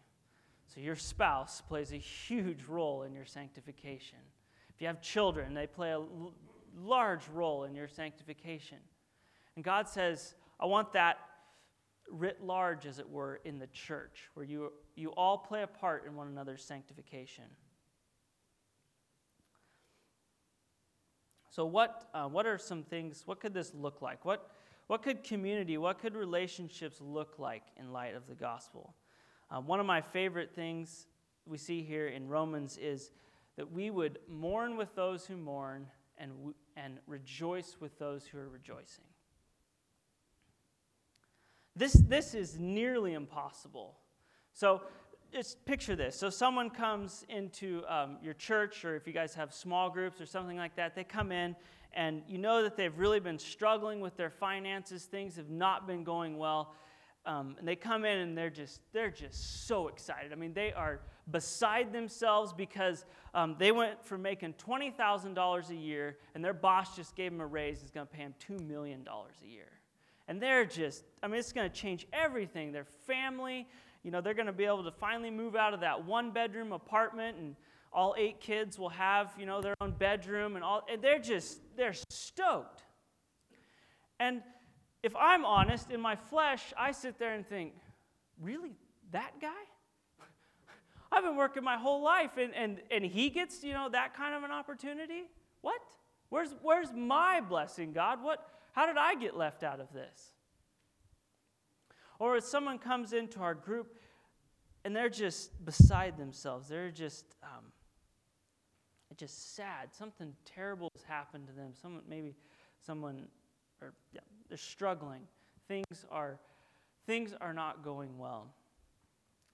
So 0.67 0.81
your 0.81 0.97
spouse 0.97 1.61
plays 1.61 1.93
a 1.93 1.99
huge 1.99 2.65
role 2.65 3.05
in 3.05 3.13
your 3.13 3.25
sanctification. 3.25 4.19
If 4.75 4.81
you 4.81 4.89
have 4.89 5.01
children, 5.01 5.55
they 5.55 5.69
play 5.69 5.91
a 5.91 6.01
l- 6.01 6.35
large 6.77 7.29
role 7.33 7.63
in 7.63 7.77
your 7.77 7.87
sanctification. 7.87 8.79
And 9.55 9.65
God 9.65 9.89
says, 9.89 10.35
I 10.59 10.67
want 10.67 10.93
that 10.95 11.19
writ 12.11 12.43
large, 12.43 12.87
as 12.87 12.99
it 12.99 13.09
were, 13.09 13.39
in 13.45 13.61
the 13.61 13.69
church, 13.69 14.31
where 14.35 14.45
you, 14.45 14.73
you 14.97 15.11
all 15.11 15.39
play 15.39 15.63
a 15.63 15.69
part 15.69 16.07
in 16.09 16.17
one 16.17 16.27
another's 16.27 16.65
sanctification. 16.65 17.45
So, 21.51 21.67
what, 21.67 22.09
uh, 22.15 22.27
what 22.27 22.47
are 22.47 22.59
some 22.59 22.83
things, 22.83 23.23
what 23.27 23.39
could 23.39 23.55
this 23.55 23.73
look 23.75 24.03
like? 24.03 24.25
What, 24.25 24.51
what 24.91 25.05
could 25.05 25.23
community, 25.23 25.79
what 25.79 26.01
could 26.01 26.17
relationships 26.17 27.01
look 27.01 27.39
like 27.39 27.63
in 27.77 27.93
light 27.93 28.17
of 28.17 28.27
the 28.27 28.35
gospel? 28.35 28.93
Uh, 29.49 29.61
one 29.61 29.79
of 29.79 29.87
my 29.87 30.01
favorite 30.01 30.53
things 30.53 31.07
we 31.47 31.59
see 31.59 31.81
here 31.81 32.09
in 32.09 32.27
Romans 32.27 32.77
is 32.77 33.13
that 33.57 33.71
we 33.71 33.91
would 33.91 34.19
mourn 34.27 34.77
with 34.77 34.93
those 34.97 35.25
who 35.25 35.37
mourn 35.37 35.87
and, 36.19 36.33
and 36.77 36.99
rejoice 37.07 37.77
with 37.79 38.01
those 38.01 38.27
who 38.27 38.39
are 38.39 38.49
rejoicing. 38.49 39.05
This, 41.77 41.93
this 41.93 42.35
is 42.35 42.59
nearly 42.59 43.15
impossible. 43.15 43.95
So 44.55 44.83
just 45.33 45.65
picture 45.67 45.95
this. 45.95 46.17
So 46.17 46.31
someone 46.31 46.69
comes 46.69 47.25
into 47.29 47.85
um, 47.87 48.17
your 48.21 48.35
church, 48.35 48.85
or 48.85 48.97
if 48.97 49.07
you 49.07 49.13
guys 49.13 49.35
have 49.37 49.55
small 49.55 49.89
groups 49.89 50.21
or 50.21 50.27
something 50.27 50.57
like 50.57 50.75
that, 50.75 50.97
they 50.97 51.05
come 51.05 51.31
in 51.31 51.55
and 51.93 52.23
you 52.29 52.39
know 52.39 52.63
that 52.63 52.77
they've 52.77 52.97
really 52.97 53.21
been 53.21 53.39
struggling 53.39 54.01
with 54.01 54.17
their 54.17 54.31
finances. 54.31 55.05
Things 55.05 55.37
have 55.37 55.51
not 55.51 55.87
been 55.87 56.05
going 56.05 56.39
well. 56.39 56.75
Um, 57.27 57.57
and 57.59 57.69
they 57.69 57.77
come 57.77 58.05
in 58.05 58.19
and 58.19 58.37
they're 58.37 58.49
just 58.51 58.81
they're 58.93 59.11
just 59.11 59.67
so 59.67 59.89
excited. 59.89 60.33
I 60.33 60.37
mean, 60.37 60.55
they 60.55 60.73
are 60.73 61.01
beside 61.31 61.93
themselves 61.93 62.53
because 62.53 63.05
um, 63.35 63.57
they 63.59 63.73
went 63.73 64.05
from 64.05 64.23
making 64.23 64.55
twenty 64.55 64.91
thousand 64.91 65.35
dollars 65.35 65.71
a 65.71 65.75
year, 65.75 66.17
and 66.35 66.45
their 66.45 66.55
boss 66.55 66.97
just 66.97 67.15
gave 67.15 67.31
them 67.31 67.41
a 67.41 67.47
raise. 67.47 67.83
Is 67.83 67.91
going 67.91 68.07
to 68.07 68.13
pay 68.13 68.23
them 68.23 68.35
two 68.39 68.57
million 68.65 69.05
dollars 69.05 69.35
a 69.45 69.49
year. 69.49 69.69
And 70.29 70.41
they're 70.41 70.65
just, 70.65 71.03
I 71.25 71.27
mean, 71.27 71.41
it's 71.41 71.53
going 71.53 71.69
to 71.69 71.77
change 71.77 72.07
everything. 72.13 72.71
Their 72.71 72.87
family, 73.05 73.67
you 74.05 74.13
know, 74.13 74.21
they're 74.21 74.33
going 74.33 74.47
to 74.47 74.53
be 74.53 74.65
able 74.65 74.85
to 74.85 74.93
finally 74.93 75.31
move 75.31 75.57
out 75.57 75.75
of 75.75 75.81
that 75.81 76.05
one 76.05 76.31
bedroom 76.31 76.71
apartment 76.71 77.37
and 77.37 77.57
all 77.93 78.15
eight 78.17 78.41
kids 78.41 78.79
will 78.79 78.91
have, 78.91 79.33
you 79.39 79.47
know, 79.47 79.61
their 79.61 79.75
own 79.81 79.93
bedroom 79.93 80.57
and 80.57 80.65
all. 80.65 80.83
And 80.91 81.03
they're 81.03 81.19
just, 81.19 81.61
they're 81.77 81.95
stoked. 82.11 82.83
And 84.19 84.43
if 85.03 85.17
I'm 85.17 85.45
honest, 85.45 85.91
in 85.91 86.01
my 86.01 86.15
flesh, 86.15 86.73
I 86.79 86.93
sit 86.93 87.19
there 87.19 87.35
and 87.35 87.47
think, 87.47 87.73
really? 88.41 88.77
That 89.13 89.33
guy? 89.41 89.49
I've 91.13 91.25
been 91.25 91.37
working 91.37 91.65
my 91.65 91.77
whole 91.77 92.03
life 92.03 92.37
and, 92.37 92.55
and, 92.55 92.81
and 92.91 93.05
he 93.05 93.31
gets, 93.31 93.65
you 93.65 93.73
know, 93.73 93.89
that 93.89 94.15
kind 94.15 94.35
of 94.35 94.45
an 94.45 94.53
opportunity? 94.53 95.25
What? 95.63 95.81
Where's, 96.29 96.55
where's 96.63 96.93
my 96.93 97.41
blessing, 97.41 97.93
God? 97.93 98.23
What, 98.23 98.47
how 98.73 98.87
did 98.87 98.97
I 98.97 99.17
get 99.17 99.37
left 99.37 99.65
out 99.65 99.81
of 99.81 99.93
this? 99.93 100.33
Or 102.21 102.37
if 102.37 102.45
someone 102.45 102.79
comes 102.79 103.13
into 103.13 103.41
our 103.41 103.55
group 103.55 103.99
and 104.85 104.95
they're 104.95 105.09
just 105.09 105.65
beside 105.65 106.19
themselves, 106.19 106.69
they're 106.69 106.91
just, 106.91 107.25
um, 107.43 107.65
just 109.21 109.55
sad. 109.55 109.91
Something 109.93 110.35
terrible 110.47 110.91
has 110.97 111.05
happened 111.05 111.47
to 111.47 111.53
them. 111.53 111.73
Someone, 111.81 112.03
maybe 112.09 112.35
someone, 112.85 113.29
or 113.83 113.93
yeah, 114.15 114.21
they're 114.49 114.57
struggling. 114.57 115.21
Things 115.69 116.07
are, 116.11 116.41
things 117.07 117.35
are 117.41 117.53
not 117.53 117.85
going 117.85 118.19
well, 118.19 118.47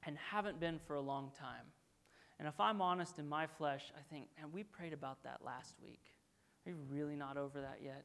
and 0.04 0.16
haven't 0.16 0.60
been 0.60 0.78
for 0.86 0.94
a 0.94 1.00
long 1.00 1.32
time. 1.38 1.66
And 2.38 2.46
if 2.46 2.60
I'm 2.60 2.80
honest 2.80 3.18
in 3.18 3.28
my 3.28 3.46
flesh, 3.46 3.92
I 3.98 4.02
think, 4.14 4.28
and 4.40 4.52
we 4.52 4.62
prayed 4.62 4.92
about 4.92 5.22
that 5.24 5.40
last 5.44 5.74
week. 5.82 6.12
Are 6.64 6.70
you 6.70 6.76
really 6.88 7.16
not 7.16 7.36
over 7.36 7.60
that 7.60 7.78
yet? 7.82 8.04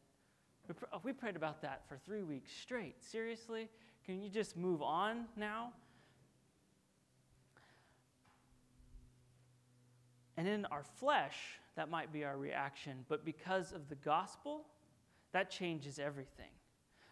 We, 0.67 0.73
pr- 0.73 0.85
oh, 0.93 1.01
we 1.03 1.13
prayed 1.13 1.35
about 1.35 1.61
that 1.61 1.83
for 1.87 1.97
three 1.97 2.23
weeks 2.23 2.51
straight. 2.51 3.03
Seriously? 3.03 3.69
Can 4.05 4.21
you 4.21 4.29
just 4.29 4.57
move 4.57 4.81
on 4.81 5.25
now? 5.37 5.73
And 10.37 10.47
in 10.47 10.65
our 10.65 10.83
flesh, 10.83 11.35
that 11.75 11.89
might 11.89 12.11
be 12.11 12.23
our 12.23 12.37
reaction. 12.37 13.05
But 13.07 13.25
because 13.25 13.71
of 13.73 13.89
the 13.89 13.95
gospel, 13.95 14.65
that 15.33 15.49
changes 15.49 15.99
everything. 15.99 16.49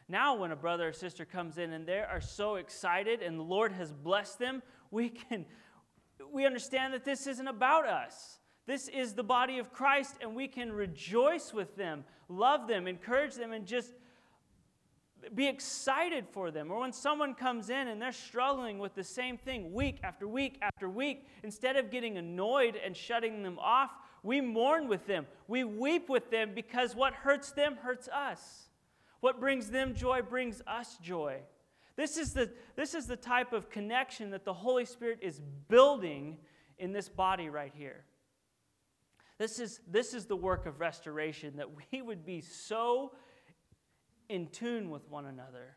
Now, 0.07 0.35
when 0.35 0.51
a 0.51 0.55
brother 0.55 0.89
or 0.89 0.93
sister 0.93 1.23
comes 1.23 1.57
in 1.57 1.71
and 1.73 1.85
they 1.85 1.99
are 1.99 2.21
so 2.21 2.55
excited 2.55 3.21
and 3.21 3.37
the 3.37 3.43
Lord 3.43 3.71
has 3.73 3.91
blessed 3.91 4.39
them, 4.39 4.63
we 4.91 5.09
can 5.09 5.45
we 6.33 6.45
understand 6.45 6.93
that 6.93 7.05
this 7.05 7.27
isn't 7.27 7.47
about 7.47 7.87
us. 7.87 8.39
This 8.65 8.87
is 8.87 9.13
the 9.13 9.23
body 9.23 9.57
of 9.57 9.71
Christ, 9.71 10.15
and 10.21 10.35
we 10.35 10.47
can 10.47 10.71
rejoice 10.71 11.53
with 11.53 11.75
them, 11.75 12.03
love 12.27 12.67
them, 12.67 12.87
encourage 12.87 13.35
them, 13.35 13.51
and 13.51 13.65
just 13.65 13.93
be 15.35 15.47
excited 15.47 16.25
for 16.31 16.51
them. 16.51 16.71
Or 16.71 16.79
when 16.79 16.93
someone 16.93 17.33
comes 17.33 17.69
in 17.69 17.87
and 17.87 18.01
they're 18.01 18.11
struggling 18.11 18.79
with 18.79 18.95
the 18.95 19.03
same 19.03 19.37
thing 19.37 19.73
week 19.73 19.99
after 20.03 20.27
week 20.27 20.57
after 20.61 20.89
week, 20.89 21.27
instead 21.43 21.75
of 21.75 21.91
getting 21.91 22.17
annoyed 22.17 22.75
and 22.83 22.95
shutting 22.95 23.43
them 23.43 23.59
off, 23.59 23.91
we 24.23 24.41
mourn 24.41 24.87
with 24.87 25.05
them. 25.07 25.27
We 25.47 25.63
weep 25.63 26.09
with 26.09 26.29
them 26.29 26.51
because 26.53 26.95
what 26.95 27.13
hurts 27.13 27.51
them 27.51 27.77
hurts 27.77 28.07
us. 28.07 28.69
What 29.19 29.39
brings 29.39 29.69
them 29.69 29.93
joy 29.93 30.21
brings 30.21 30.61
us 30.67 30.97
joy. 31.01 31.41
This 31.95 32.17
is 32.17 32.33
the, 32.33 32.49
this 32.75 32.93
is 32.93 33.07
the 33.07 33.17
type 33.17 33.51
of 33.51 33.69
connection 33.69 34.31
that 34.31 34.45
the 34.45 34.53
Holy 34.53 34.85
Spirit 34.85 35.19
is 35.21 35.41
building 35.67 36.37
in 36.77 36.93
this 36.93 37.09
body 37.09 37.49
right 37.49 37.73
here. 37.75 38.05
This 39.37 39.59
is, 39.59 39.79
this 39.89 40.13
is 40.13 40.25
the 40.25 40.35
work 40.35 40.65
of 40.65 40.79
restoration, 40.79 41.57
that 41.57 41.67
we 41.91 42.01
would 42.01 42.25
be 42.25 42.41
so 42.41 43.13
in 44.29 44.47
tune 44.47 44.89
with 44.89 45.09
one 45.09 45.25
another 45.25 45.75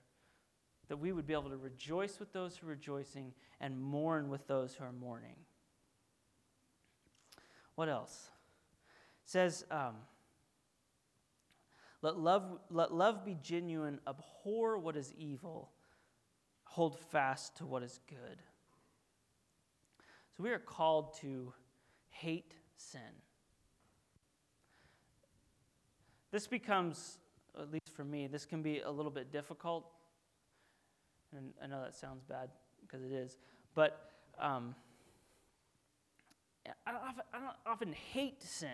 that 0.88 0.98
we 0.98 1.10
would 1.10 1.26
be 1.26 1.32
able 1.32 1.50
to 1.50 1.56
rejoice 1.56 2.18
with 2.20 2.32
those 2.32 2.56
who 2.56 2.66
are 2.66 2.70
rejoicing 2.70 3.32
and 3.60 3.80
mourn 3.80 4.28
with 4.28 4.46
those 4.46 4.74
who 4.74 4.84
are 4.84 4.92
mourning. 4.92 5.36
What 7.74 7.88
else? 7.88 8.28
It 9.24 9.30
says, 9.30 9.64
um, 9.70 9.94
let, 12.02 12.18
love, 12.18 12.58
let 12.70 12.92
love 12.92 13.24
be 13.24 13.38
genuine, 13.42 14.00
abhor 14.06 14.76
what 14.78 14.96
is 14.96 15.14
evil, 15.16 15.70
hold 16.64 16.98
fast 16.98 17.56
to 17.56 17.66
what 17.66 17.82
is 17.82 18.00
good. 18.08 18.42
So 20.36 20.42
we 20.42 20.50
are 20.50 20.58
called 20.58 21.14
to 21.20 21.52
hate 22.08 22.54
sin. 22.76 23.00
This 26.32 26.46
becomes, 26.46 27.18
at 27.60 27.70
least 27.70 27.94
for 27.94 28.04
me, 28.04 28.26
this 28.26 28.44
can 28.44 28.62
be 28.62 28.80
a 28.80 28.90
little 28.90 29.10
bit 29.10 29.30
difficult. 29.30 29.84
And 31.36 31.52
I 31.62 31.66
know 31.66 31.82
that 31.82 31.94
sounds 31.94 32.22
bad 32.24 32.50
because 32.82 33.04
it 33.04 33.12
is. 33.12 33.38
But 33.74 34.10
um, 34.38 34.74
I, 36.86 36.92
often, 36.92 37.22
I 37.32 37.38
don't 37.38 37.56
often 37.66 37.92
hate 37.92 38.42
sin. 38.42 38.68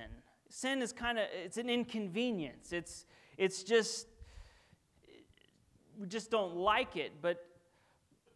Sin 0.48 0.82
is 0.82 0.92
kind 0.92 1.18
of, 1.18 1.24
it's 1.32 1.58
an 1.58 1.68
inconvenience. 1.68 2.72
It's, 2.72 3.04
it's 3.36 3.62
just, 3.62 4.06
we 5.98 6.06
just 6.06 6.30
don't 6.30 6.56
like 6.56 6.96
it, 6.96 7.12
but, 7.20 7.44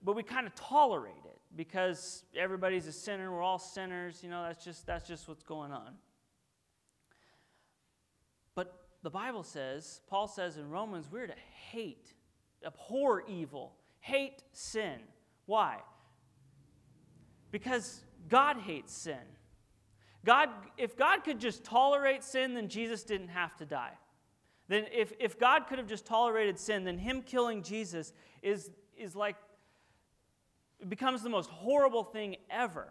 but 0.04 0.14
we 0.14 0.22
kind 0.22 0.46
of 0.46 0.54
tolerate 0.54 1.14
it 1.24 1.38
because 1.56 2.24
everybody's 2.36 2.86
a 2.86 2.92
sinner. 2.92 3.30
We're 3.30 3.42
all 3.42 3.58
sinners. 3.58 4.20
You 4.22 4.30
know, 4.30 4.42
that's 4.42 4.64
just, 4.64 4.86
that's 4.86 5.06
just 5.06 5.28
what's 5.28 5.42
going 5.42 5.72
on. 5.72 5.94
The 9.02 9.10
Bible 9.10 9.42
says, 9.42 10.00
Paul 10.08 10.28
says 10.28 10.56
in 10.56 10.70
Romans, 10.70 11.08
we're 11.10 11.26
to 11.26 11.34
hate, 11.70 12.12
abhor 12.64 13.22
evil, 13.28 13.74
hate 13.98 14.42
sin. 14.52 15.00
Why? 15.46 15.78
Because 17.50 18.02
God 18.28 18.58
hates 18.58 18.92
sin. 18.92 19.18
God, 20.24 20.50
if 20.78 20.96
God 20.96 21.24
could 21.24 21.40
just 21.40 21.64
tolerate 21.64 22.22
sin, 22.22 22.54
then 22.54 22.68
Jesus 22.68 23.02
didn't 23.02 23.28
have 23.28 23.56
to 23.56 23.66
die. 23.66 23.92
Then 24.68 24.84
if, 24.92 25.12
if 25.18 25.38
God 25.38 25.66
could 25.66 25.78
have 25.78 25.88
just 25.88 26.06
tolerated 26.06 26.58
sin, 26.58 26.84
then 26.84 26.96
him 26.96 27.22
killing 27.22 27.62
Jesus 27.62 28.12
is, 28.40 28.70
is 28.96 29.16
like, 29.16 29.36
it 30.80 30.88
becomes 30.88 31.22
the 31.22 31.28
most 31.28 31.50
horrible 31.50 32.04
thing 32.04 32.36
ever. 32.50 32.88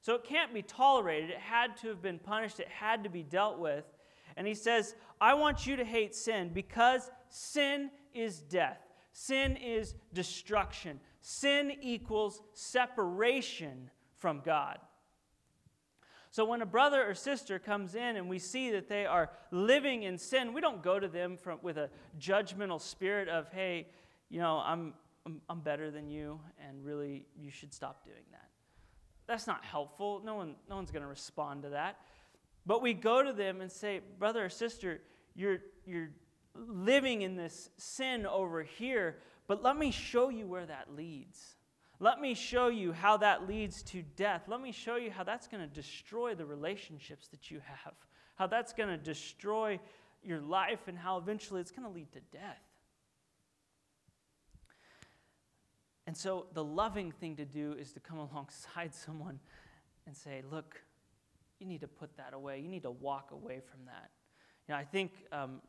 So 0.00 0.14
it 0.14 0.24
can't 0.24 0.54
be 0.54 0.62
tolerated. 0.62 1.30
It 1.30 1.38
had 1.38 1.76
to 1.78 1.88
have 1.88 2.00
been 2.00 2.18
punished, 2.18 2.60
it 2.60 2.68
had 2.68 3.04
to 3.04 3.10
be 3.10 3.22
dealt 3.22 3.58
with. 3.58 3.84
And 4.36 4.46
he 4.46 4.54
says, 4.54 4.94
I 5.20 5.34
want 5.34 5.66
you 5.66 5.76
to 5.76 5.84
hate 5.84 6.14
sin 6.14 6.50
because 6.52 7.10
sin 7.28 7.90
is 8.12 8.40
death, 8.40 8.78
sin 9.12 9.56
is 9.56 9.94
destruction, 10.12 11.00
sin 11.20 11.72
equals 11.80 12.42
separation 12.52 13.90
from 14.16 14.42
God. 14.44 14.78
So 16.30 16.44
when 16.44 16.62
a 16.62 16.66
brother 16.66 17.08
or 17.08 17.14
sister 17.14 17.60
comes 17.60 17.94
in 17.94 18.16
and 18.16 18.28
we 18.28 18.40
see 18.40 18.72
that 18.72 18.88
they 18.88 19.06
are 19.06 19.30
living 19.52 20.02
in 20.02 20.18
sin, 20.18 20.52
we 20.52 20.60
don't 20.60 20.82
go 20.82 20.98
to 20.98 21.06
them 21.06 21.36
from, 21.36 21.60
with 21.62 21.76
a 21.76 21.90
judgmental 22.18 22.80
spirit 22.80 23.28
of, 23.28 23.48
hey, 23.52 23.86
you 24.30 24.40
know, 24.40 24.60
I'm, 24.64 24.94
I'm, 25.26 25.40
I'm 25.48 25.60
better 25.60 25.92
than 25.92 26.08
you, 26.08 26.40
and 26.58 26.84
really, 26.84 27.24
you 27.38 27.52
should 27.52 27.72
stop 27.72 28.04
doing 28.04 28.24
that. 28.32 28.48
That's 29.28 29.46
not 29.46 29.64
helpful. 29.64 30.22
No, 30.24 30.34
one, 30.34 30.56
no 30.68 30.74
one's 30.74 30.90
going 30.90 31.02
to 31.02 31.08
respond 31.08 31.62
to 31.62 31.68
that. 31.68 31.98
But 32.66 32.82
we 32.82 32.94
go 32.94 33.22
to 33.22 33.32
them 33.32 33.60
and 33.60 33.70
say, 33.70 34.00
brother 34.18 34.44
or 34.44 34.48
sister, 34.48 35.00
you're, 35.34 35.58
you're 35.84 36.10
living 36.54 37.22
in 37.22 37.36
this 37.36 37.70
sin 37.76 38.26
over 38.26 38.62
here, 38.62 39.18
but 39.46 39.62
let 39.62 39.76
me 39.76 39.90
show 39.90 40.30
you 40.30 40.46
where 40.46 40.66
that 40.66 40.94
leads. 40.94 41.56
Let 42.00 42.20
me 42.20 42.34
show 42.34 42.68
you 42.68 42.92
how 42.92 43.18
that 43.18 43.46
leads 43.46 43.82
to 43.84 44.02
death. 44.02 44.42
Let 44.48 44.60
me 44.60 44.72
show 44.72 44.96
you 44.96 45.10
how 45.10 45.24
that's 45.24 45.46
going 45.46 45.62
to 45.62 45.74
destroy 45.74 46.34
the 46.34 46.44
relationships 46.44 47.28
that 47.28 47.50
you 47.50 47.60
have, 47.64 47.94
how 48.36 48.46
that's 48.46 48.72
going 48.72 48.88
to 48.88 48.96
destroy 48.96 49.78
your 50.22 50.40
life, 50.40 50.80
and 50.86 50.98
how 50.98 51.18
eventually 51.18 51.60
it's 51.60 51.70
going 51.70 51.86
to 51.86 51.94
lead 51.94 52.10
to 52.12 52.20
death. 52.32 52.62
And 56.06 56.16
so 56.16 56.46
the 56.52 56.64
loving 56.64 57.12
thing 57.12 57.36
to 57.36 57.44
do 57.44 57.74
is 57.78 57.92
to 57.92 58.00
come 58.00 58.18
alongside 58.32 58.94
someone 58.94 59.38
and 60.06 60.16
say, 60.16 60.42
look, 60.50 60.82
you 61.64 61.70
need 61.70 61.80
to 61.80 61.88
put 61.88 62.14
that 62.18 62.34
away. 62.34 62.60
You 62.60 62.68
need 62.68 62.82
to 62.82 62.90
walk 62.90 63.30
away 63.32 63.60
from 63.60 63.80
that. 63.86 64.10
You 64.68 64.74
know, 64.74 64.78
I 64.78 64.84
think 64.84 65.12
um, 65.32 65.62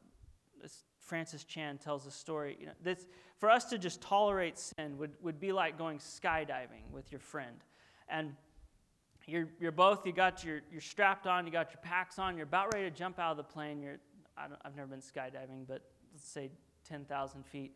Francis 0.99 1.43
Chan 1.45 1.77
tells 1.77 2.05
a 2.05 2.11
story. 2.11 2.57
You 2.59 2.67
know, 2.67 2.73
this, 2.83 3.07
for 3.39 3.49
us 3.49 3.65
to 3.65 3.77
just 3.77 4.01
tolerate 4.01 4.57
sin 4.57 4.97
would, 4.97 5.13
would 5.21 5.39
be 5.39 5.51
like 5.51 5.77
going 5.77 5.99
skydiving 5.99 6.91
with 6.91 7.11
your 7.11 7.19
friend. 7.19 7.55
And 8.09 8.33
you're, 9.25 9.47
you're 9.59 9.71
both, 9.71 10.05
you 10.05 10.11
got 10.11 10.43
your, 10.43 10.61
you're 10.71 10.81
strapped 10.81 11.27
on, 11.27 11.45
you 11.45 11.51
got 11.51 11.71
your 11.71 11.81
packs 11.81 12.19
on, 12.19 12.35
you're 12.35 12.45
about 12.45 12.73
ready 12.73 12.89
to 12.89 12.95
jump 12.95 13.19
out 13.19 13.31
of 13.31 13.37
the 13.37 13.43
plane. 13.43 13.81
You're, 13.81 13.97
I 14.37 14.47
have 14.63 14.75
never 14.75 14.87
been 14.87 14.99
skydiving, 14.99 15.65
but 15.67 15.81
let's 16.13 16.27
say 16.27 16.51
10,000 16.87 17.45
feet. 17.45 17.73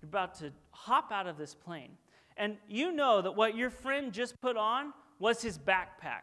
You're 0.00 0.08
about 0.08 0.34
to 0.36 0.50
hop 0.70 1.12
out 1.12 1.26
of 1.26 1.36
this 1.36 1.54
plane. 1.54 1.90
And 2.36 2.56
you 2.68 2.90
know 2.90 3.20
that 3.20 3.36
what 3.36 3.54
your 3.54 3.70
friend 3.70 4.12
just 4.12 4.40
put 4.40 4.56
on 4.56 4.94
was 5.18 5.42
his 5.42 5.58
backpack. 5.58 6.22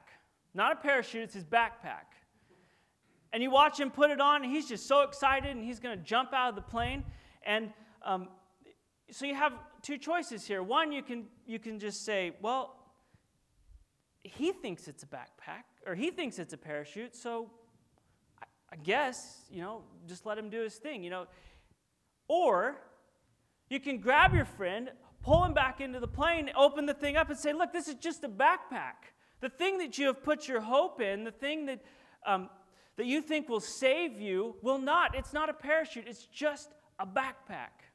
Not 0.58 0.72
a 0.72 0.76
parachute, 0.76 1.22
it's 1.22 1.36
his 1.36 1.46
backpack. 1.46 2.18
And 3.32 3.44
you 3.44 3.52
watch 3.52 3.80
him 3.80 3.92
put 3.92 4.10
it 4.10 4.20
on, 4.20 4.44
and 4.44 4.52
he's 4.52 4.68
just 4.68 4.88
so 4.88 5.02
excited, 5.02 5.52
and 5.52 5.64
he's 5.64 5.80
going 5.80 5.96
to 5.96 6.04
jump 6.04 6.34
out 6.34 6.50
of 6.50 6.56
the 6.56 6.64
plane. 6.64 7.04
And 7.44 7.70
um, 8.04 8.30
so 9.12 9.28
you 9.28 9.36
have 9.36 9.54
two 9.84 10.00
choices 10.00 10.48
here. 10.48 10.64
One, 10.64 10.92
you 10.92 11.04
can, 11.04 11.26
you 11.46 11.60
can 11.60 11.78
just 11.78 12.04
say, 12.04 12.32
well, 12.42 12.74
he 14.24 14.52
thinks 14.52 14.88
it's 14.88 15.04
a 15.04 15.06
backpack, 15.06 15.66
or 15.86 15.94
he 15.94 16.10
thinks 16.10 16.40
it's 16.40 16.54
a 16.54 16.58
parachute, 16.58 17.16
so 17.16 17.52
I, 18.42 18.46
I 18.74 18.76
guess, 18.78 19.44
you 19.52 19.62
know, 19.62 19.84
just 20.08 20.26
let 20.26 20.40
him 20.40 20.50
do 20.50 20.62
his 20.62 20.74
thing, 20.78 21.04
you 21.04 21.12
know. 21.12 21.28
Or 22.28 22.78
you 23.70 23.80
can 23.80 24.00
grab 24.00 24.34
your 24.34 24.46
friend, 24.46 24.90
pull 25.22 25.46
him 25.46 25.54
back 25.54 25.82
into 25.82 26.00
the 26.00 26.08
plane, 26.08 26.50
open 26.58 26.88
the 26.88 26.96
thing 26.96 27.16
up, 27.16 27.30
and 27.30 27.38
say, 27.38 27.54
look, 27.54 27.72
this 27.72 27.88
is 27.88 27.94
just 27.94 28.24
a 28.24 28.30
backpack. 28.30 29.14
The 29.40 29.50
thing 29.50 29.78
that 29.80 29.98
you 29.98 30.08
have 30.08 30.24
put 30.24 30.48
your 30.48 30.62
hope 30.62 31.02
in, 31.02 31.24
the 31.24 31.32
thing 31.32 31.66
that, 31.68 31.82
um, 32.26 32.50
that 32.96 33.06
you 33.06 33.22
think 33.22 33.50
will 33.50 33.60
save 33.60 34.20
you, 34.20 34.56
will 34.62 34.80
not. 34.80 35.16
It's 35.16 35.34
not 35.34 35.50
a 35.50 35.54
parachute, 35.54 36.06
it's 36.08 36.26
just 36.26 36.70
a 37.00 37.06
backpack. 37.06 37.86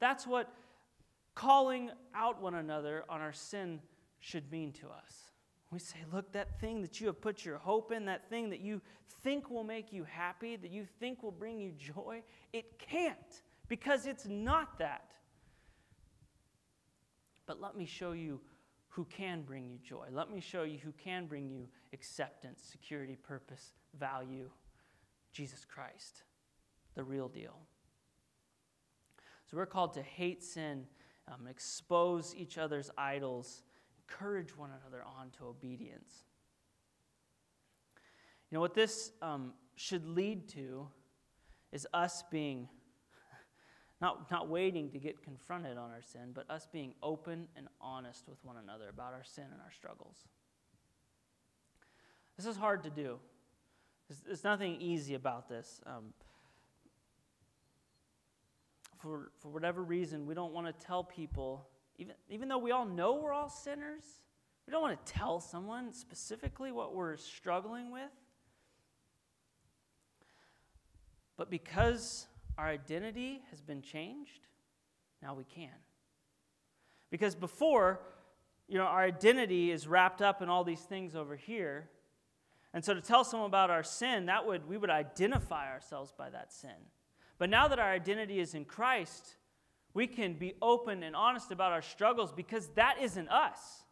That's 0.00 0.26
what 0.26 0.52
calling 1.34 1.90
out 2.14 2.40
one 2.42 2.54
another 2.54 3.04
on 3.08 3.20
our 3.20 3.32
sin 3.32 3.80
should 4.20 4.50
mean 4.50 4.72
to 4.72 4.88
us. 4.88 5.30
We 5.70 5.78
say, 5.78 5.98
look, 6.12 6.32
that 6.32 6.60
thing 6.60 6.82
that 6.82 7.00
you 7.00 7.08
have 7.08 7.20
put 7.20 7.44
your 7.44 7.58
hope 7.58 7.90
in, 7.90 8.04
that 8.04 8.28
thing 8.28 8.50
that 8.50 8.60
you 8.60 8.80
think 9.22 9.50
will 9.50 9.64
make 9.64 9.92
you 9.92 10.04
happy, 10.04 10.56
that 10.56 10.70
you 10.70 10.86
think 11.00 11.22
will 11.22 11.32
bring 11.32 11.58
you 11.58 11.72
joy, 11.72 12.22
it 12.52 12.78
can't 12.78 13.42
because 13.68 14.06
it's 14.06 14.26
not 14.28 14.78
that. 14.78 15.12
But 17.46 17.60
let 17.60 17.76
me 17.76 17.86
show 17.86 18.12
you 18.12 18.40
who 18.94 19.04
can 19.06 19.42
bring 19.42 19.66
you 19.66 19.76
joy. 19.82 20.06
Let 20.12 20.30
me 20.30 20.40
show 20.40 20.62
you 20.62 20.78
who 20.78 20.92
can 20.92 21.26
bring 21.26 21.48
you 21.48 21.66
acceptance, 21.92 22.62
security, 22.70 23.16
purpose, 23.16 23.72
value 23.98 24.48
Jesus 25.32 25.64
Christ, 25.64 26.22
the 26.94 27.02
real 27.02 27.28
deal. 27.28 27.56
So 29.50 29.56
we're 29.56 29.66
called 29.66 29.94
to 29.94 30.02
hate 30.02 30.44
sin, 30.44 30.86
um, 31.26 31.48
expose 31.48 32.36
each 32.36 32.56
other's 32.56 32.88
idols, 32.96 33.64
encourage 34.08 34.56
one 34.56 34.70
another 34.70 35.02
on 35.02 35.30
to 35.38 35.46
obedience. 35.46 36.22
You 38.48 38.56
know 38.56 38.60
what 38.60 38.74
this 38.74 39.10
um, 39.20 39.54
should 39.74 40.06
lead 40.06 40.48
to 40.50 40.86
is 41.72 41.84
us 41.92 42.22
being 42.30 42.68
not, 44.00 44.30
not 44.30 44.48
waiting 44.48 44.90
to 44.90 44.98
get 44.98 45.22
confronted 45.22 45.78
on 45.78 45.90
our 45.90 46.02
sin, 46.02 46.32
but 46.34 46.50
us 46.50 46.66
being 46.70 46.94
open 47.02 47.48
and 47.56 47.68
honest 47.80 48.28
with 48.28 48.38
one 48.44 48.56
another 48.56 48.88
about 48.88 49.12
our 49.12 49.24
sin 49.24 49.44
and 49.52 49.60
our 49.60 49.72
struggles. 49.72 50.16
This 52.36 52.46
is 52.46 52.56
hard 52.56 52.82
to 52.82 52.90
do. 52.90 53.18
There's, 54.08 54.20
there's 54.20 54.44
nothing 54.44 54.80
easy 54.80 55.14
about 55.14 55.48
this. 55.48 55.80
Um, 55.86 56.12
for, 58.98 59.30
for 59.38 59.48
whatever 59.48 59.82
reason, 59.82 60.26
we 60.26 60.34
don't 60.34 60.52
want 60.52 60.66
to 60.66 60.86
tell 60.86 61.04
people, 61.04 61.68
even, 61.98 62.14
even 62.28 62.48
though 62.48 62.58
we 62.58 62.72
all 62.72 62.86
know 62.86 63.14
we're 63.14 63.32
all 63.32 63.48
sinners, 63.48 64.02
we 64.66 64.72
don't 64.72 64.82
want 64.82 65.04
to 65.04 65.12
tell 65.12 65.40
someone 65.40 65.92
specifically 65.92 66.72
what 66.72 66.94
we're 66.94 67.16
struggling 67.16 67.92
with. 67.92 68.10
But 71.36 71.50
because 71.50 72.26
our 72.56 72.66
identity 72.66 73.42
has 73.50 73.60
been 73.60 73.82
changed, 73.82 74.46
now 75.22 75.34
we 75.34 75.44
can. 75.44 75.70
Because 77.10 77.34
before, 77.34 78.00
you 78.68 78.78
know, 78.78 78.84
our 78.84 79.02
identity 79.02 79.70
is 79.70 79.86
wrapped 79.86 80.22
up 80.22 80.42
in 80.42 80.48
all 80.48 80.64
these 80.64 80.80
things 80.80 81.14
over 81.14 81.36
here. 81.36 81.88
And 82.72 82.84
so 82.84 82.94
to 82.94 83.00
tell 83.00 83.24
someone 83.24 83.48
about 83.48 83.70
our 83.70 83.82
sin, 83.82 84.26
that 84.26 84.46
would 84.46 84.68
we 84.68 84.76
would 84.76 84.90
identify 84.90 85.70
ourselves 85.70 86.12
by 86.16 86.30
that 86.30 86.52
sin. 86.52 86.70
But 87.38 87.50
now 87.50 87.68
that 87.68 87.78
our 87.78 87.90
identity 87.90 88.40
is 88.40 88.54
in 88.54 88.64
Christ, 88.64 89.36
we 89.92 90.06
can 90.06 90.34
be 90.34 90.54
open 90.60 91.02
and 91.02 91.14
honest 91.14 91.52
about 91.52 91.72
our 91.72 91.82
struggles 91.82 92.32
because 92.32 92.68
that 92.74 92.96
isn't 93.00 93.28
us. 93.28 93.84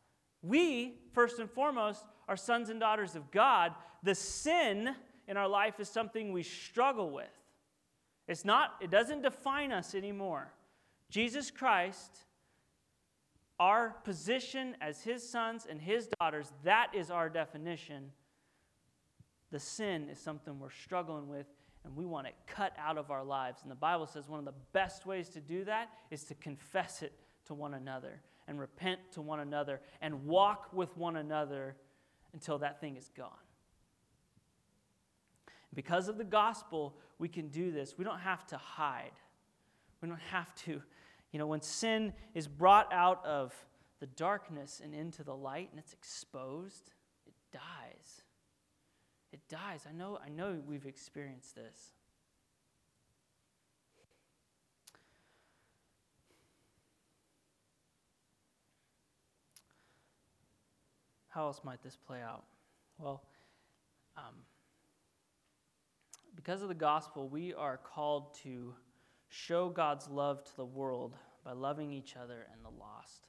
We, 0.43 0.97
first 1.13 1.39
and 1.39 1.49
foremost, 1.49 2.05
are 2.29 2.37
sons 2.37 2.71
and 2.71 2.81
daughters 2.81 3.15
of 3.15 3.31
God. 3.31 3.73
The 4.03 4.15
sin 4.15 4.95
in 5.29 5.37
our 5.37 5.49
life 5.49 5.79
is 5.79 5.89
something 5.89 6.33
we 6.33 6.43
struggle 6.43 7.11
with. 7.11 7.31
It's 8.33 8.47
not, 8.47 8.77
it 8.81 8.91
doesn't 8.91 9.21
define 9.21 9.73
us 9.73 9.95
anymore. 9.95 10.55
Jesus 11.11 11.51
Christ, 11.51 12.25
our 13.61 13.91
position 14.05 14.75
as 14.81 15.03
his 15.03 15.29
sons 15.29 15.67
and 15.69 15.79
his 15.79 16.09
daughters, 16.19 16.51
that 16.65 16.93
is 16.95 17.11
our 17.11 17.29
definition. 17.29 18.11
The 19.51 19.61
sin 19.61 20.09
is 20.11 20.19
something 20.19 20.59
we're 20.59 20.71
struggling 20.71 21.29
with 21.29 21.45
and 21.85 21.95
we 21.95 22.07
want 22.07 22.27
it 22.27 22.35
cut 22.47 22.73
out 22.79 22.97
of 22.97 23.11
our 23.11 23.23
lives. 23.23 23.61
And 23.61 23.71
the 23.71 23.77
Bible 23.77 24.07
says 24.07 24.31
one 24.31 24.39
of 24.39 24.47
the 24.47 24.55
best 24.73 25.05
ways 25.05 25.29
to 25.29 25.41
do 25.43 25.65
that 25.65 25.91
is 26.11 26.25
to 26.25 26.35
confess 26.37 27.03
it 27.03 27.13
to 27.49 27.55
one 27.55 27.75
another 27.75 28.23
and 28.49 28.59
repent 28.59 29.01
to 29.13 29.21
one 29.21 29.41
another 29.41 29.83
and 30.01 30.25
walk 30.25 30.71
with 30.73 30.97
one 30.97 31.17
another 31.17 31.77
until 32.33 32.57
that 32.61 32.81
thing 32.81 32.97
is 32.97 33.11
gone. 33.15 33.29
Because 35.75 36.09
of 36.09 36.19
the 36.19 36.25
gospel, 36.25 36.95
we 37.19 37.29
can 37.29 37.49
do 37.49 37.71
this. 37.71 37.97
We 37.97 38.05
don't 38.05 38.21
have 38.21 38.47
to 38.49 38.57
hide. 38.57 39.13
We 40.01 40.09
don't 40.09 40.21
have 40.31 40.55
to, 40.65 40.83
you 41.31 41.39
know, 41.39 41.47
when 41.47 41.63
sin 41.63 42.13
is 42.35 42.47
brought 42.47 42.93
out 42.93 43.25
of 43.25 43.55
the 44.01 44.07
darkness 44.07 44.81
and 44.83 44.95
into 44.95 45.23
the 45.23 45.35
light 45.35 45.69
and 45.71 45.79
it's 45.79 45.93
exposed, 45.93 46.91
it 47.27 47.35
dies. 47.53 48.23
It 49.33 49.41
dies. 49.49 49.87
I 49.89 49.93
know, 49.93 50.19
I 50.25 50.29
know 50.29 50.61
we've 50.67 50.87
experienced 50.87 51.55
this. 51.55 51.93
How 61.29 61.47
else 61.47 61.63
might 61.65 61.83
this 61.83 61.97
play 61.97 62.21
out? 62.21 62.45
Well, 62.99 63.23
um, 64.19 64.35
because 66.35 66.63
of 66.63 66.69
the 66.69 66.75
gospel, 66.75 67.29
we 67.29 67.55
are 67.55 67.79
called 67.79 68.35
to 68.43 68.75
show 69.29 69.69
God's 69.69 70.09
love 70.09 70.45
to 70.45 70.57
the 70.57 70.65
world 70.65 71.15
by 71.45 71.53
loving 71.53 71.93
each 71.93 72.17
other 72.17 72.47
and 72.53 72.65
the 72.65 72.81
lost. 72.81 73.29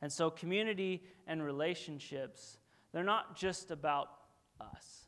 And 0.00 0.12
so, 0.12 0.30
community 0.30 1.04
and 1.26 1.42
relationships, 1.42 2.58
they're 2.92 3.04
not 3.04 3.36
just 3.36 3.70
about 3.70 4.08
us. 4.60 5.06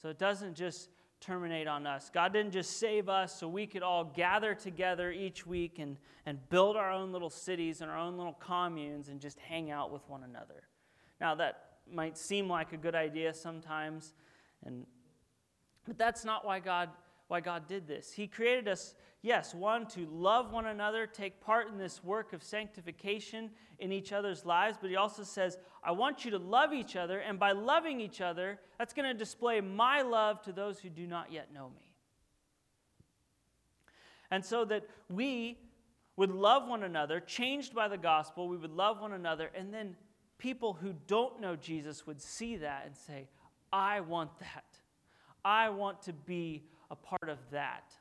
So, 0.00 0.08
it 0.08 0.18
doesn't 0.18 0.54
just 0.54 0.88
terminate 1.20 1.68
on 1.68 1.86
us. 1.86 2.10
God 2.12 2.32
didn't 2.32 2.52
just 2.52 2.78
save 2.78 3.08
us 3.08 3.38
so 3.38 3.46
we 3.46 3.66
could 3.66 3.82
all 3.82 4.04
gather 4.04 4.54
together 4.54 5.12
each 5.12 5.46
week 5.46 5.78
and, 5.78 5.96
and 6.26 6.38
build 6.48 6.76
our 6.76 6.90
own 6.90 7.12
little 7.12 7.30
cities 7.30 7.80
and 7.80 7.90
our 7.90 7.98
own 7.98 8.16
little 8.16 8.36
communes 8.40 9.08
and 9.08 9.20
just 9.20 9.38
hang 9.38 9.70
out 9.70 9.92
with 9.92 10.02
one 10.08 10.24
another. 10.24 10.64
Now, 11.20 11.34
that 11.36 11.72
might 11.90 12.18
seem 12.18 12.48
like 12.48 12.72
a 12.72 12.76
good 12.76 12.94
idea 12.94 13.32
sometimes. 13.34 14.14
And, 14.64 14.86
but 15.86 15.98
that's 15.98 16.24
not 16.24 16.44
why 16.44 16.60
God, 16.60 16.90
why 17.28 17.40
God 17.40 17.66
did 17.66 17.86
this. 17.86 18.12
He 18.12 18.26
created 18.26 18.68
us, 18.68 18.94
yes, 19.22 19.54
one, 19.54 19.86
to 19.88 20.06
love 20.06 20.52
one 20.52 20.66
another, 20.66 21.06
take 21.06 21.40
part 21.40 21.68
in 21.68 21.78
this 21.78 22.02
work 22.04 22.32
of 22.32 22.42
sanctification 22.42 23.50
in 23.78 23.92
each 23.92 24.12
other's 24.12 24.44
lives, 24.44 24.78
but 24.80 24.90
He 24.90 24.96
also 24.96 25.22
says, 25.22 25.58
I 25.82 25.90
want 25.92 26.24
you 26.24 26.30
to 26.32 26.38
love 26.38 26.72
each 26.72 26.94
other, 26.94 27.18
and 27.18 27.38
by 27.38 27.52
loving 27.52 28.00
each 28.00 28.20
other, 28.20 28.60
that's 28.78 28.92
going 28.92 29.08
to 29.08 29.14
display 29.14 29.60
my 29.60 30.02
love 30.02 30.40
to 30.42 30.52
those 30.52 30.78
who 30.78 30.88
do 30.88 31.06
not 31.06 31.32
yet 31.32 31.52
know 31.52 31.70
me. 31.70 31.92
And 34.30 34.44
so 34.44 34.64
that 34.66 34.84
we 35.10 35.58
would 36.16 36.30
love 36.30 36.68
one 36.68 36.84
another, 36.84 37.20
changed 37.20 37.74
by 37.74 37.88
the 37.88 37.98
gospel, 37.98 38.48
we 38.48 38.56
would 38.56 38.70
love 38.70 39.00
one 39.00 39.12
another, 39.12 39.50
and 39.54 39.74
then 39.74 39.96
people 40.38 40.74
who 40.74 40.94
don't 41.06 41.40
know 41.40 41.56
Jesus 41.56 42.06
would 42.06 42.20
see 42.20 42.56
that 42.56 42.84
and 42.86 42.96
say, 42.96 43.28
I 43.72 44.00
want 44.00 44.38
that. 44.40 44.64
I 45.44 45.70
want 45.70 46.02
to 46.02 46.12
be 46.12 46.64
a 46.90 46.96
part 46.96 47.28
of 47.28 47.38
that. 47.50 47.94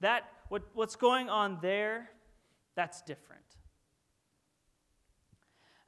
That 0.00 0.24
what, 0.48 0.62
what's 0.74 0.96
going 0.96 1.28
on 1.28 1.58
there, 1.60 2.08
that's 2.74 3.02
different. 3.02 3.42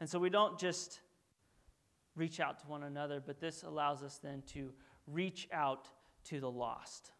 And 0.01 0.09
so 0.09 0.19
we 0.19 0.31
don't 0.31 0.59
just 0.59 1.01
reach 2.15 2.41
out 2.41 2.61
to 2.61 2.67
one 2.67 2.83
another, 2.83 3.23
but 3.25 3.41
this 3.41 3.63
allows 3.63 4.03
us 4.03 4.19
then 4.23 4.43
to 4.49 4.73
reach 5.07 5.49
out 5.53 5.89
to 6.25 6.41
the 6.41 6.51
lost. 6.51 7.13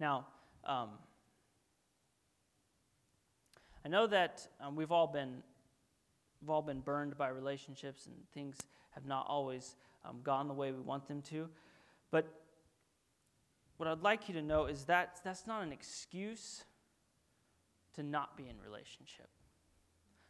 Now, 0.00 0.26
um, 0.64 0.90
I 3.84 3.88
know 3.88 4.06
that 4.06 4.48
um, 4.60 4.74
we've 4.74 4.90
all 4.90 5.06
been 5.06 5.42
we've 6.44 6.50
all 6.50 6.60
been 6.60 6.80
burned 6.80 7.16
by 7.16 7.28
relationships 7.28 8.06
and 8.06 8.14
things 8.34 8.58
have 8.90 9.06
not 9.06 9.24
always 9.26 9.76
um, 10.04 10.18
gone 10.22 10.46
the 10.46 10.52
way 10.52 10.72
we 10.72 10.80
want 10.80 11.08
them 11.08 11.22
to. 11.22 11.48
But 12.10 12.26
what 13.78 13.88
I'd 13.88 14.02
like 14.02 14.28
you 14.28 14.34
to 14.34 14.42
know 14.42 14.66
is 14.66 14.84
that 14.84 15.20
that's 15.24 15.46
not 15.46 15.62
an 15.62 15.72
excuse 15.72 16.64
to 17.94 18.02
not 18.02 18.36
be 18.36 18.46
in 18.46 18.60
relationship. 18.60 19.28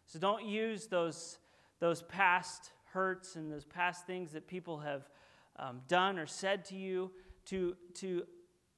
So 0.07 0.21
don't 0.21 0.45
use 0.45 0.87
those, 0.87 1.39
those 1.81 2.03
past 2.03 2.71
hurts 2.93 3.35
and 3.35 3.51
those 3.51 3.65
past 3.65 4.07
things 4.07 4.31
that 4.33 4.47
people 4.47 4.79
have 4.79 5.09
um, 5.57 5.81
done 5.89 6.17
or 6.17 6.27
said 6.27 6.65
to 6.67 6.77
you 6.77 7.11
to, 7.47 7.75
to 7.95 8.23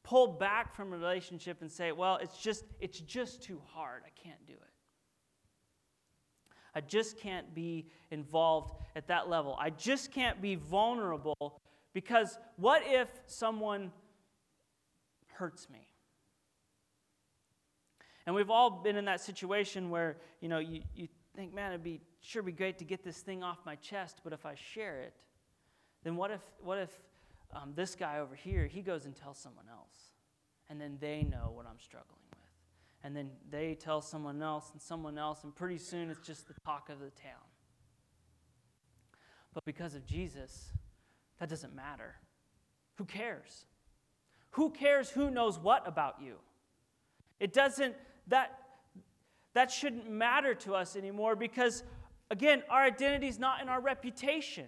pull 0.04 0.26
back 0.26 0.74
from 0.74 0.94
a 0.94 0.96
relationship 0.96 1.60
and 1.60 1.70
say, 1.70 1.92
well, 1.92 2.16
it's 2.16 2.38
just, 2.38 2.64
it's 2.80 2.98
just 3.00 3.42
too 3.42 3.60
hard. 3.74 4.04
I 4.06 4.26
can't 4.26 4.46
do 4.46 4.54
it. 4.54 4.75
I 6.76 6.82
just 6.82 7.18
can't 7.18 7.54
be 7.54 7.86
involved 8.10 8.74
at 8.94 9.08
that 9.08 9.30
level. 9.30 9.56
I 9.58 9.70
just 9.70 10.12
can't 10.12 10.42
be 10.42 10.56
vulnerable 10.56 11.58
because 11.94 12.38
what 12.56 12.82
if 12.84 13.08
someone 13.24 13.90
hurts 15.32 15.70
me? 15.70 15.88
And 18.26 18.34
we've 18.34 18.50
all 18.50 18.68
been 18.68 18.96
in 18.96 19.06
that 19.06 19.22
situation 19.22 19.88
where, 19.88 20.18
you 20.42 20.50
know, 20.50 20.58
you, 20.58 20.82
you 20.94 21.08
think, 21.34 21.54
man, 21.54 21.72
it'd 21.72 21.82
be 21.82 22.02
sure 22.20 22.42
be 22.42 22.52
great 22.52 22.76
to 22.78 22.84
get 22.84 23.02
this 23.02 23.20
thing 23.20 23.42
off 23.42 23.56
my 23.64 23.76
chest, 23.76 24.20
but 24.22 24.34
if 24.34 24.44
I 24.44 24.54
share 24.54 25.00
it, 25.00 25.14
then 26.04 26.14
what 26.14 26.30
if, 26.30 26.42
what 26.62 26.76
if 26.76 26.90
um, 27.54 27.72
this 27.74 27.94
guy 27.94 28.18
over 28.18 28.34
here, 28.34 28.66
he 28.66 28.82
goes 28.82 29.06
and 29.06 29.16
tells 29.16 29.38
someone 29.38 29.66
else, 29.70 30.12
and 30.68 30.78
then 30.78 30.98
they 31.00 31.22
know 31.22 31.52
what 31.54 31.64
I'm 31.64 31.80
struggling 31.80 32.25
and 33.06 33.14
then 33.14 33.30
they 33.52 33.76
tell 33.76 34.02
someone 34.02 34.42
else 34.42 34.72
and 34.72 34.82
someone 34.82 35.16
else, 35.16 35.44
and 35.44 35.54
pretty 35.54 35.78
soon 35.78 36.10
it's 36.10 36.26
just 36.26 36.48
the 36.48 36.54
talk 36.64 36.88
of 36.88 36.98
the 36.98 37.10
town. 37.10 37.46
But 39.54 39.64
because 39.64 39.94
of 39.94 40.04
Jesus, 40.04 40.72
that 41.38 41.48
doesn't 41.48 41.72
matter. 41.72 42.16
Who 42.96 43.04
cares? 43.04 43.66
Who 44.50 44.70
cares 44.70 45.08
who 45.08 45.30
knows 45.30 45.56
what 45.56 45.86
about 45.86 46.16
you? 46.20 46.34
It 47.38 47.52
doesn't, 47.52 47.94
that, 48.26 48.58
that 49.54 49.70
shouldn't 49.70 50.10
matter 50.10 50.52
to 50.56 50.74
us 50.74 50.96
anymore 50.96 51.36
because, 51.36 51.84
again, 52.32 52.64
our 52.68 52.82
identity 52.82 53.28
is 53.28 53.38
not 53.38 53.62
in 53.62 53.68
our 53.68 53.80
reputation. 53.80 54.66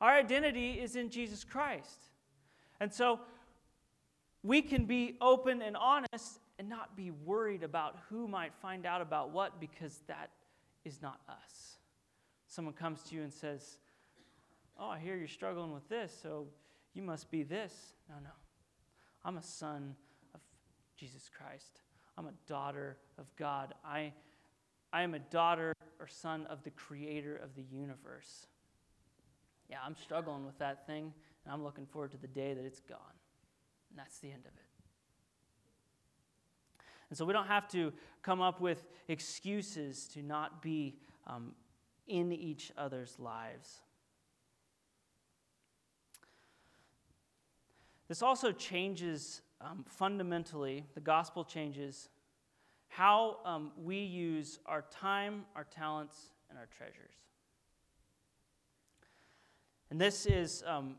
Our 0.00 0.12
identity 0.12 0.74
is 0.74 0.94
in 0.94 1.10
Jesus 1.10 1.42
Christ. 1.42 2.10
And 2.78 2.94
so 2.94 3.18
we 4.44 4.62
can 4.62 4.84
be 4.84 5.16
open 5.20 5.62
and 5.62 5.76
honest 5.76 6.38
and 6.60 6.68
not 6.68 6.94
be 6.94 7.10
worried 7.10 7.62
about 7.62 7.96
who 8.10 8.28
might 8.28 8.52
find 8.60 8.84
out 8.84 9.00
about 9.00 9.30
what 9.30 9.58
because 9.58 10.02
that 10.08 10.28
is 10.84 11.00
not 11.00 11.18
us. 11.26 11.78
Someone 12.48 12.74
comes 12.74 13.02
to 13.04 13.14
you 13.14 13.22
and 13.22 13.32
says, 13.32 13.78
Oh, 14.78 14.90
I 14.90 14.98
hear 14.98 15.16
you're 15.16 15.26
struggling 15.26 15.72
with 15.72 15.88
this, 15.88 16.12
so 16.22 16.48
you 16.92 17.00
must 17.00 17.30
be 17.30 17.44
this. 17.44 17.72
No, 18.10 18.16
no. 18.22 18.30
I'm 19.24 19.38
a 19.38 19.42
son 19.42 19.96
of 20.34 20.40
Jesus 20.98 21.30
Christ. 21.34 21.80
I'm 22.18 22.26
a 22.26 22.34
daughter 22.46 22.98
of 23.16 23.24
God. 23.36 23.72
I, 23.82 24.12
I 24.92 25.00
am 25.00 25.14
a 25.14 25.18
daughter 25.18 25.72
or 25.98 26.08
son 26.08 26.44
of 26.50 26.62
the 26.62 26.70
creator 26.70 27.36
of 27.36 27.54
the 27.56 27.64
universe. 27.74 28.46
Yeah, 29.70 29.78
I'm 29.82 29.96
struggling 29.96 30.44
with 30.44 30.58
that 30.58 30.86
thing, 30.86 31.14
and 31.44 31.54
I'm 31.54 31.64
looking 31.64 31.86
forward 31.86 32.10
to 32.10 32.18
the 32.18 32.28
day 32.28 32.52
that 32.52 32.66
it's 32.66 32.80
gone. 32.80 32.98
And 33.88 33.98
that's 33.98 34.18
the 34.18 34.28
end 34.30 34.42
of 34.44 34.52
it. 34.52 34.69
And 37.10 37.18
so 37.18 37.24
we 37.24 37.32
don't 37.32 37.48
have 37.48 37.68
to 37.68 37.92
come 38.22 38.40
up 38.40 38.60
with 38.60 38.86
excuses 39.08 40.06
to 40.14 40.22
not 40.22 40.62
be 40.62 40.96
um, 41.26 41.52
in 42.06 42.32
each 42.32 42.72
other's 42.78 43.18
lives. 43.18 43.82
This 48.08 48.22
also 48.22 48.52
changes 48.52 49.42
um, 49.60 49.84
fundamentally, 49.86 50.86
the 50.94 51.00
gospel 51.00 51.44
changes 51.44 52.08
how 52.88 53.36
um, 53.44 53.70
we 53.80 53.98
use 53.98 54.58
our 54.66 54.84
time, 54.90 55.44
our 55.54 55.64
talents, 55.64 56.32
and 56.48 56.58
our 56.58 56.66
treasures. 56.76 57.14
And 59.90 60.00
this 60.00 60.26
is 60.26 60.64
um, 60.66 60.96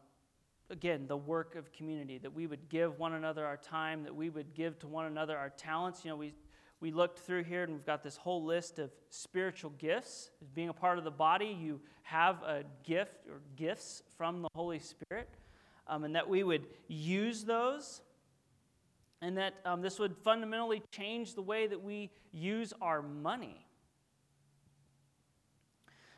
again, 0.71 1.05
the 1.07 1.17
work 1.17 1.55
of 1.55 1.71
community, 1.73 2.17
that 2.17 2.33
we 2.33 2.47
would 2.47 2.69
give 2.69 2.97
one 2.97 3.13
another 3.13 3.45
our 3.45 3.57
time, 3.57 4.03
that 4.03 4.15
we 4.15 4.29
would 4.29 4.53
give 4.55 4.79
to 4.79 4.87
one 4.87 5.05
another 5.05 5.37
our 5.37 5.49
talents. 5.49 6.03
You 6.03 6.11
know, 6.11 6.15
we, 6.15 6.33
we 6.79 6.91
looked 6.91 7.19
through 7.19 7.43
here 7.43 7.63
and 7.63 7.73
we've 7.73 7.85
got 7.85 8.03
this 8.03 8.15
whole 8.15 8.43
list 8.43 8.79
of 8.79 8.89
spiritual 9.09 9.71
gifts. 9.71 10.31
Being 10.55 10.69
a 10.69 10.73
part 10.73 10.97
of 10.97 11.03
the 11.03 11.11
body, 11.11 11.57
you 11.61 11.81
have 12.03 12.41
a 12.43 12.63
gift 12.83 13.27
or 13.29 13.41
gifts 13.55 14.01
from 14.17 14.41
the 14.41 14.47
Holy 14.55 14.79
Spirit, 14.79 15.29
um, 15.87 16.05
and 16.05 16.15
that 16.15 16.27
we 16.27 16.43
would 16.43 16.65
use 16.87 17.43
those, 17.43 18.01
and 19.21 19.37
that 19.37 19.55
um, 19.65 19.81
this 19.81 19.99
would 19.99 20.15
fundamentally 20.23 20.81
change 20.91 21.35
the 21.35 21.41
way 21.41 21.67
that 21.67 21.83
we 21.83 22.09
use 22.31 22.73
our 22.81 23.01
money. 23.01 23.67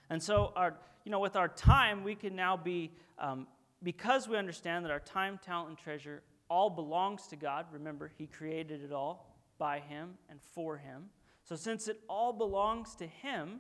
And 0.10 0.22
so, 0.22 0.54
our, 0.56 0.76
you 1.06 1.12
know, 1.12 1.20
with 1.20 1.36
our 1.36 1.48
time, 1.48 2.04
we 2.04 2.14
can 2.14 2.36
now 2.36 2.56
be 2.56 2.92
um, 3.18 3.48
because 3.84 4.28
we 4.28 4.38
understand 4.38 4.86
that 4.86 4.92
our 4.92 5.00
time, 5.00 5.40
talent, 5.44 5.70
and 5.70 5.78
treasure 5.78 6.24
all 6.50 6.70
belongs 6.70 7.28
to 7.28 7.36
God, 7.36 7.66
remember, 7.72 8.12
He 8.18 8.28
created 8.28 8.84
it 8.84 8.92
all 8.92 9.36
by 9.58 9.80
Him 9.80 10.16
and 10.30 10.40
for 10.42 10.78
Him. 10.78 11.06
So, 11.44 11.56
since 11.56 11.88
it 11.88 12.00
all 12.08 12.32
belongs 12.32 12.96
to 12.96 13.08
Him, 13.08 13.60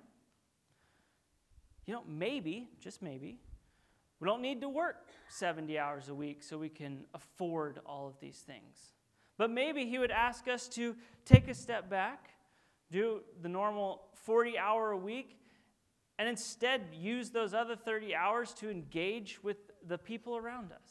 you 1.85 1.93
know, 1.93 2.03
maybe, 2.07 2.69
just 2.79 3.01
maybe, 3.01 3.39
we 4.19 4.27
don't 4.27 4.41
need 4.41 4.61
to 4.61 4.69
work 4.69 5.09
70 5.27 5.77
hours 5.77 6.07
a 6.07 6.15
week 6.15 6.43
so 6.43 6.57
we 6.57 6.69
can 6.69 7.05
afford 7.13 7.79
all 7.85 8.07
of 8.07 8.19
these 8.21 8.37
things. 8.37 8.93
But 9.37 9.49
maybe 9.49 9.85
He 9.85 9.99
would 9.99 10.11
ask 10.11 10.47
us 10.47 10.67
to 10.69 10.95
take 11.25 11.49
a 11.49 11.53
step 11.53 11.89
back, 11.89 12.29
do 12.89 13.21
the 13.41 13.49
normal 13.49 14.03
40 14.23 14.57
hour 14.57 14.91
a 14.91 14.97
week, 14.97 15.39
and 16.17 16.29
instead 16.29 16.83
use 16.93 17.31
those 17.31 17.53
other 17.53 17.75
30 17.75 18.15
hours 18.15 18.53
to 18.53 18.69
engage 18.69 19.43
with 19.43 19.57
the 19.87 19.97
people 19.97 20.37
around 20.37 20.71
us. 20.71 20.89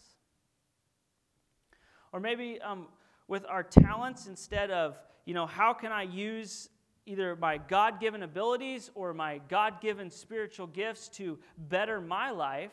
Or 2.13 2.21
maybe 2.21 2.61
um, 2.61 2.87
with 3.29 3.47
our 3.49 3.63
talents, 3.63 4.27
instead 4.27 4.71
of, 4.71 4.99
you 5.25 5.35
know, 5.35 5.47
how 5.47 5.73
can 5.73 5.93
I 5.93 6.03
use 6.03 6.69
either 7.07 7.35
my 7.37 7.59
God 7.59 8.01
given 8.01 8.23
abilities 8.23 8.91
or 8.95 9.15
my 9.15 9.41
God 9.49 9.81
given 9.81 10.11
spiritual 10.11 10.67
gifts 10.67 11.09
to 11.11 11.39
better 11.57 12.01
my 12.01 12.31
life? 12.31 12.73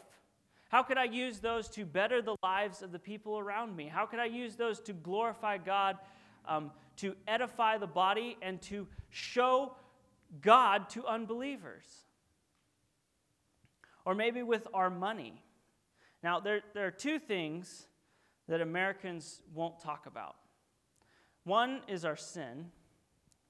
How 0.70 0.84
could 0.84 0.98
I 0.98 1.06
use 1.06 1.40
those 1.40 1.68
to 1.70 1.86
better 1.86 2.22
the 2.22 2.36
lives 2.44 2.84
of 2.84 2.92
the 2.92 3.00
people 3.00 3.40
around 3.40 3.76
me? 3.76 3.88
How 3.88 4.06
could 4.06 4.20
I 4.20 4.26
use 4.26 4.56
those 4.56 4.80
to 4.82 4.94
glorify 4.94 5.58
God, 5.58 5.98
um, 6.48 6.72
to 6.98 7.16
edify 7.28 7.78
the 7.78 7.88
body, 7.88 8.38
and 8.42 8.62
to 8.64 8.88
show 9.10 9.74
God 10.42 10.90
to 10.90 11.06
unbelievers? 11.08 11.86
Or 14.06 14.14
maybe 14.14 14.44
with 14.44 14.68
our 14.74 14.92
money. 14.92 15.42
Now, 16.22 16.40
there, 16.40 16.62
there 16.74 16.86
are 16.88 16.92
two 16.92 17.20
things 17.20 17.88
that 18.48 18.62
Americans 18.62 19.42
won't 19.54 19.80
talk 19.80 20.06
about. 20.06 20.36
One 21.44 21.82
is 21.88 22.04
our 22.04 22.18
sin. 22.18 22.66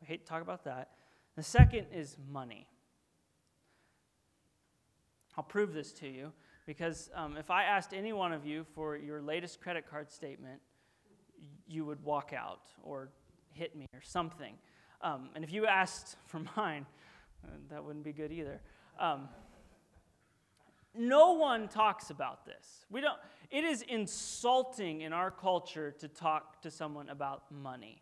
We 0.02 0.08
hate 0.08 0.26
to 0.26 0.30
talk 0.30 0.42
about 0.42 0.64
that. 0.66 0.92
The 1.36 1.44
second 1.44 1.88
is 1.94 2.18
money. 2.32 2.68
I'll 5.38 5.44
prove 5.44 5.74
this 5.74 5.94
to 5.94 6.08
you 6.08 6.34
Because 6.66 7.10
um, 7.16 7.38
if 7.38 7.50
I 7.50 7.64
asked 7.64 7.94
any 7.94 8.12
one 8.12 8.34
of 8.34 8.46
you 8.46 8.66
for 8.76 8.98
your 8.98 9.22
latest 9.22 9.62
credit 9.62 9.90
card 9.90 10.12
statement, 10.12 10.60
you 11.66 11.86
would 11.86 12.04
walk 12.04 12.34
out 12.34 12.62
or 12.84 13.10
hit 13.54 13.76
me 13.76 13.86
or 13.94 14.02
something. 14.02 14.56
Um, 15.02 15.30
and 15.34 15.44
if 15.44 15.52
you 15.52 15.66
asked 15.66 16.18
for 16.26 16.42
mine, 16.58 16.86
uh, 17.46 17.52
that 17.70 17.84
wouldn't 17.84 18.04
be 18.04 18.12
good 18.12 18.32
either. 18.32 18.62
Um, 19.00 19.30
no 20.98 21.34
one 21.34 21.68
talks 21.68 22.10
about 22.10 22.46
this. 22.46 22.86
We 22.90 23.02
don't, 23.02 23.18
it 23.52 23.64
is 23.64 23.82
insulting 23.84 25.02
in 25.02 25.14
our 25.14 25.32
culture 25.32 25.92
to 26.00 26.08
talk 26.08 26.62
to 26.62 26.72
someone 26.72 27.10
about 27.10 27.52
money. 27.52 28.02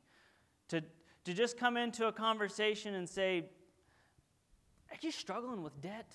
To, 0.70 0.82
to 1.26 1.34
just 1.34 1.58
come 1.58 1.78
into 1.78 2.08
a 2.08 2.12
conversation 2.12 2.96
and 2.96 3.08
say, 3.08 3.46
Are 4.90 4.98
you 5.02 5.12
struggling 5.12 5.64
with 5.64 5.80
debt? 5.82 6.14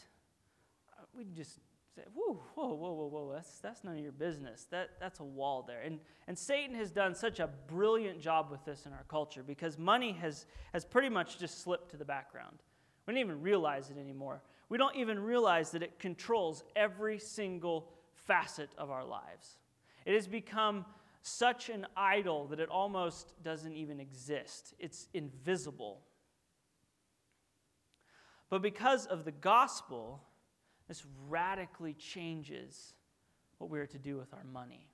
Uh, 0.98 1.04
we 1.16 1.24
just 1.24 1.58
say, 1.94 2.02
whoa, 2.14 2.40
whoa, 2.54 2.74
whoa, 2.74 2.92
whoa, 2.92 3.06
whoa, 3.06 3.32
that's, 3.34 3.58
that's 3.58 3.84
none 3.84 3.96
of 3.96 4.02
your 4.02 4.12
business. 4.12 4.66
That, 4.70 4.90
that's 4.98 5.20
a 5.20 5.24
wall 5.24 5.64
there. 5.66 5.80
And, 5.82 6.00
and 6.26 6.38
Satan 6.38 6.74
has 6.76 6.90
done 6.90 7.14
such 7.14 7.40
a 7.40 7.48
brilliant 7.68 8.20
job 8.20 8.50
with 8.50 8.64
this 8.64 8.86
in 8.86 8.92
our 8.92 9.04
culture 9.08 9.42
because 9.42 9.78
money 9.78 10.12
has, 10.12 10.46
has 10.72 10.84
pretty 10.84 11.10
much 11.10 11.38
just 11.38 11.62
slipped 11.62 11.90
to 11.90 11.96
the 11.96 12.04
background. 12.04 12.58
We 13.06 13.12
don't 13.12 13.20
even 13.20 13.42
realize 13.42 13.90
it 13.90 13.98
anymore. 13.98 14.42
We 14.68 14.78
don't 14.78 14.96
even 14.96 15.18
realize 15.20 15.70
that 15.72 15.82
it 15.82 15.98
controls 15.98 16.64
every 16.74 17.18
single 17.18 17.88
facet 18.14 18.70
of 18.78 18.90
our 18.90 19.04
lives. 19.04 19.58
It 20.04 20.14
has 20.14 20.26
become 20.26 20.84
such 21.22 21.68
an 21.68 21.86
idol 21.96 22.46
that 22.48 22.58
it 22.58 22.68
almost 22.68 23.34
doesn't 23.44 23.74
even 23.74 24.00
exist, 24.00 24.74
it's 24.78 25.08
invisible. 25.14 26.00
But 28.50 28.60
because 28.60 29.06
of 29.06 29.24
the 29.24 29.32
gospel, 29.32 30.22
this 30.88 31.04
radically 31.28 31.94
changes 31.94 32.94
what 33.58 33.70
we 33.70 33.78
are 33.78 33.86
to 33.86 33.98
do 33.98 34.16
with 34.16 34.34
our 34.34 34.44
money. 34.44 34.88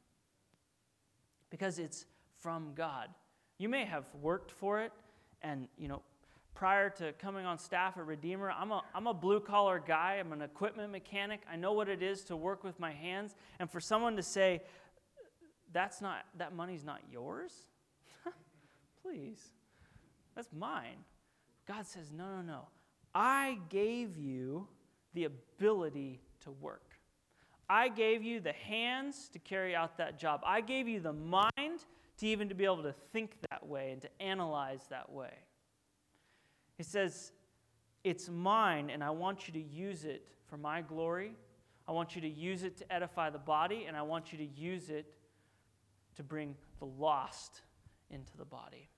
Because 1.50 1.78
it's 1.78 2.04
from 2.38 2.72
God. 2.74 3.08
You 3.56 3.68
may 3.68 3.84
have 3.84 4.04
worked 4.20 4.52
for 4.52 4.82
it, 4.82 4.92
and, 5.42 5.66
you 5.76 5.88
know, 5.88 6.02
prior 6.58 6.90
to 6.90 7.12
coming 7.12 7.46
on 7.46 7.56
staff 7.56 7.96
at 7.96 8.04
Redeemer, 8.04 8.50
I'm 8.50 8.72
a, 8.72 8.82
I'm 8.92 9.06
a 9.06 9.14
blue 9.14 9.38
collar 9.38 9.80
guy. 9.84 10.16
I'm 10.18 10.32
an 10.32 10.42
equipment 10.42 10.90
mechanic. 10.90 11.40
I 11.50 11.54
know 11.54 11.72
what 11.72 11.88
it 11.88 12.02
is 12.02 12.22
to 12.24 12.36
work 12.36 12.64
with 12.64 12.80
my 12.80 12.90
hands. 12.90 13.36
And 13.60 13.70
for 13.70 13.78
someone 13.78 14.16
to 14.16 14.24
say, 14.24 14.62
that's 15.72 16.00
not, 16.00 16.24
that 16.36 16.52
money's 16.56 16.84
not 16.84 17.00
yours, 17.12 17.52
please, 19.02 19.38
that's 20.34 20.48
mine. 20.52 21.04
God 21.68 21.86
says, 21.86 22.10
no, 22.12 22.24
no, 22.24 22.42
no. 22.42 22.68
I 23.14 23.58
gave 23.68 24.18
you 24.18 24.66
the 25.14 25.26
ability 25.26 26.20
to 26.40 26.50
work. 26.50 26.98
I 27.70 27.88
gave 27.88 28.24
you 28.24 28.40
the 28.40 28.52
hands 28.52 29.28
to 29.32 29.38
carry 29.38 29.76
out 29.76 29.96
that 29.98 30.18
job. 30.18 30.40
I 30.44 30.60
gave 30.60 30.88
you 30.88 30.98
the 30.98 31.12
mind 31.12 31.84
to 32.16 32.26
even 32.26 32.48
to 32.48 32.54
be 32.56 32.64
able 32.64 32.82
to 32.82 32.94
think 33.12 33.36
that 33.48 33.64
way 33.64 33.92
and 33.92 34.02
to 34.02 34.08
analyze 34.20 34.80
that 34.90 35.12
way. 35.12 35.30
He 36.78 36.84
says, 36.84 37.32
It's 38.04 38.30
mine, 38.30 38.88
and 38.88 39.04
I 39.04 39.10
want 39.10 39.48
you 39.48 39.54
to 39.54 39.60
use 39.60 40.04
it 40.04 40.22
for 40.46 40.56
my 40.56 40.80
glory. 40.80 41.32
I 41.86 41.92
want 41.92 42.14
you 42.14 42.22
to 42.22 42.28
use 42.28 42.62
it 42.62 42.78
to 42.78 42.92
edify 42.92 43.30
the 43.30 43.38
body, 43.38 43.84
and 43.86 43.96
I 43.96 44.02
want 44.02 44.32
you 44.32 44.38
to 44.38 44.44
use 44.44 44.88
it 44.88 45.12
to 46.16 46.22
bring 46.22 46.54
the 46.78 46.86
lost 46.86 47.62
into 48.10 48.36
the 48.36 48.44
body. 48.44 48.88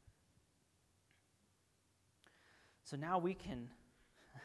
So 2.85 2.97
now 2.97 3.19
we 3.19 3.35
can. 3.35 3.69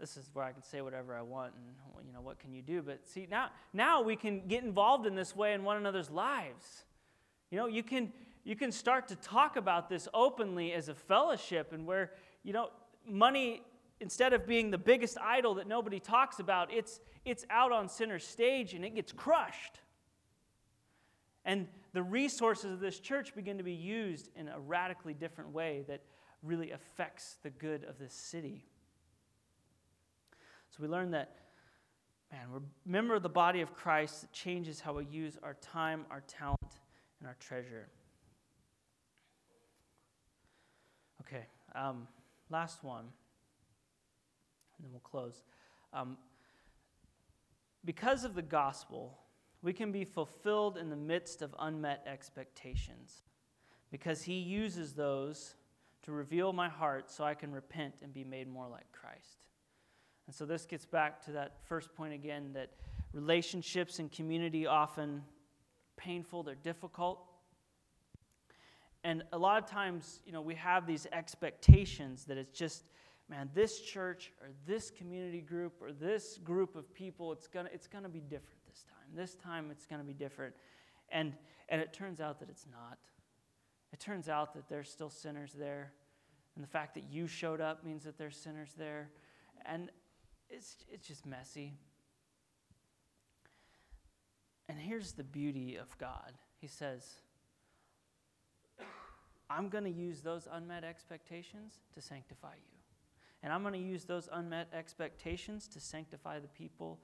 this 0.00 0.16
is 0.16 0.30
where 0.32 0.44
I 0.44 0.52
can 0.52 0.62
say 0.62 0.80
whatever 0.80 1.14
I 1.14 1.22
want, 1.22 1.52
and 1.54 2.06
you 2.06 2.12
know 2.12 2.20
what 2.20 2.38
can 2.38 2.54
you 2.54 2.62
do? 2.62 2.80
But 2.80 3.06
see 3.06 3.26
now, 3.30 3.50
now 3.72 4.00
we 4.00 4.16
can 4.16 4.46
get 4.46 4.62
involved 4.62 5.06
in 5.06 5.14
this 5.14 5.36
way 5.36 5.52
in 5.52 5.64
one 5.64 5.76
another's 5.76 6.10
lives. 6.10 6.84
You 7.50 7.58
know, 7.58 7.66
you 7.66 7.82
can 7.82 8.12
you 8.46 8.54
can 8.54 8.70
start 8.70 9.08
to 9.08 9.16
talk 9.16 9.56
about 9.56 9.88
this 9.88 10.06
openly 10.14 10.72
as 10.72 10.88
a 10.88 10.94
fellowship 10.94 11.72
and 11.72 11.84
where, 11.84 12.12
you 12.44 12.52
know, 12.52 12.70
money, 13.04 13.60
instead 13.98 14.32
of 14.32 14.46
being 14.46 14.70
the 14.70 14.78
biggest 14.78 15.18
idol 15.18 15.56
that 15.56 15.66
nobody 15.66 15.98
talks 15.98 16.38
about, 16.38 16.72
it's, 16.72 17.00
it's 17.24 17.44
out 17.50 17.72
on 17.72 17.88
center 17.88 18.20
stage 18.20 18.72
and 18.72 18.84
it 18.84 18.94
gets 18.94 19.10
crushed. 19.10 19.80
And 21.44 21.66
the 21.92 22.04
resources 22.04 22.70
of 22.70 22.78
this 22.78 23.00
church 23.00 23.34
begin 23.34 23.58
to 23.58 23.64
be 23.64 23.72
used 23.72 24.30
in 24.36 24.46
a 24.46 24.60
radically 24.60 25.12
different 25.12 25.50
way 25.50 25.84
that 25.88 26.02
really 26.44 26.70
affects 26.70 27.38
the 27.42 27.50
good 27.50 27.82
of 27.82 27.98
this 27.98 28.14
city. 28.14 28.64
So 30.70 30.84
we 30.84 30.88
learn 30.88 31.10
that, 31.10 31.34
man, 32.30 32.42
we're 32.52 32.58
a 32.58 32.62
member 32.84 33.16
of 33.16 33.24
the 33.24 33.28
body 33.28 33.60
of 33.60 33.74
Christ 33.74 34.20
that 34.20 34.32
changes 34.32 34.78
how 34.78 34.92
we 34.92 35.04
use 35.06 35.36
our 35.42 35.54
time, 35.54 36.06
our 36.12 36.22
talent, 36.28 36.78
and 37.18 37.26
our 37.26 37.36
treasure. 37.40 37.88
Okay, 41.26 41.46
um, 41.74 42.06
last 42.50 42.84
one, 42.84 43.04
and 43.04 44.84
then 44.84 44.90
we'll 44.92 45.00
close. 45.00 45.42
Um, 45.92 46.16
because 47.84 48.24
of 48.24 48.34
the 48.34 48.42
gospel, 48.42 49.18
we 49.62 49.72
can 49.72 49.90
be 49.90 50.04
fulfilled 50.04 50.76
in 50.76 50.90
the 50.90 50.96
midst 50.96 51.42
of 51.42 51.54
unmet 51.58 52.06
expectations 52.06 53.22
because 53.90 54.22
he 54.22 54.34
uses 54.34 54.92
those 54.92 55.54
to 56.02 56.12
reveal 56.12 56.52
my 56.52 56.68
heart 56.68 57.10
so 57.10 57.24
I 57.24 57.34
can 57.34 57.50
repent 57.52 57.94
and 58.02 58.12
be 58.12 58.22
made 58.22 58.48
more 58.48 58.68
like 58.68 58.90
Christ. 58.92 59.38
And 60.26 60.34
so 60.34 60.44
this 60.44 60.66
gets 60.66 60.86
back 60.86 61.24
to 61.24 61.32
that 61.32 61.56
first 61.68 61.94
point 61.94 62.12
again 62.14 62.52
that 62.54 62.70
relationships 63.12 63.98
and 63.98 64.10
community 64.10 64.66
often 64.66 65.22
painful, 65.96 66.42
they're 66.42 66.54
difficult. 66.54 67.24
And 69.06 69.22
a 69.32 69.38
lot 69.38 69.62
of 69.62 69.70
times, 69.70 70.18
you 70.26 70.32
know, 70.32 70.40
we 70.40 70.56
have 70.56 70.84
these 70.84 71.06
expectations 71.12 72.24
that 72.24 72.36
it's 72.36 72.58
just, 72.58 72.82
man, 73.28 73.48
this 73.54 73.80
church 73.80 74.32
or 74.42 74.48
this 74.66 74.90
community 74.90 75.40
group 75.40 75.74
or 75.80 75.92
this 75.92 76.38
group 76.42 76.74
of 76.74 76.92
people, 76.92 77.30
it's 77.30 77.46
gonna, 77.46 77.68
it's 77.72 77.86
gonna 77.86 78.08
be 78.08 78.18
different 78.18 78.58
this 78.68 78.82
time. 78.82 79.06
This 79.14 79.36
time 79.36 79.68
it's 79.70 79.86
gonna 79.86 80.02
be 80.02 80.12
different. 80.12 80.56
And, 81.10 81.34
and 81.68 81.80
it 81.80 81.92
turns 81.92 82.20
out 82.20 82.40
that 82.40 82.50
it's 82.50 82.66
not. 82.68 82.98
It 83.92 84.00
turns 84.00 84.28
out 84.28 84.52
that 84.54 84.68
there's 84.68 84.90
still 84.90 85.08
sinners 85.08 85.52
there. 85.56 85.92
And 86.56 86.64
the 86.64 86.68
fact 86.68 86.96
that 86.96 87.04
you 87.08 87.28
showed 87.28 87.60
up 87.60 87.84
means 87.84 88.02
that 88.02 88.18
there's 88.18 88.36
sinners 88.36 88.74
there. 88.76 89.10
And 89.66 89.92
it's, 90.50 90.78
it's 90.90 91.06
just 91.06 91.24
messy. 91.24 91.74
And 94.68 94.80
here's 94.80 95.12
the 95.12 95.22
beauty 95.22 95.76
of 95.76 95.96
God 95.96 96.32
He 96.58 96.66
says, 96.66 97.20
I'm 99.48 99.68
going 99.68 99.84
to 99.84 99.90
use 99.90 100.20
those 100.20 100.48
unmet 100.50 100.84
expectations 100.84 101.80
to 101.94 102.00
sanctify 102.00 102.54
you. 102.54 102.76
And 103.42 103.52
I'm 103.52 103.62
going 103.62 103.74
to 103.74 103.78
use 103.78 104.04
those 104.04 104.28
unmet 104.32 104.68
expectations 104.72 105.68
to 105.68 105.80
sanctify 105.80 106.40
the 106.40 106.48
people 106.48 106.98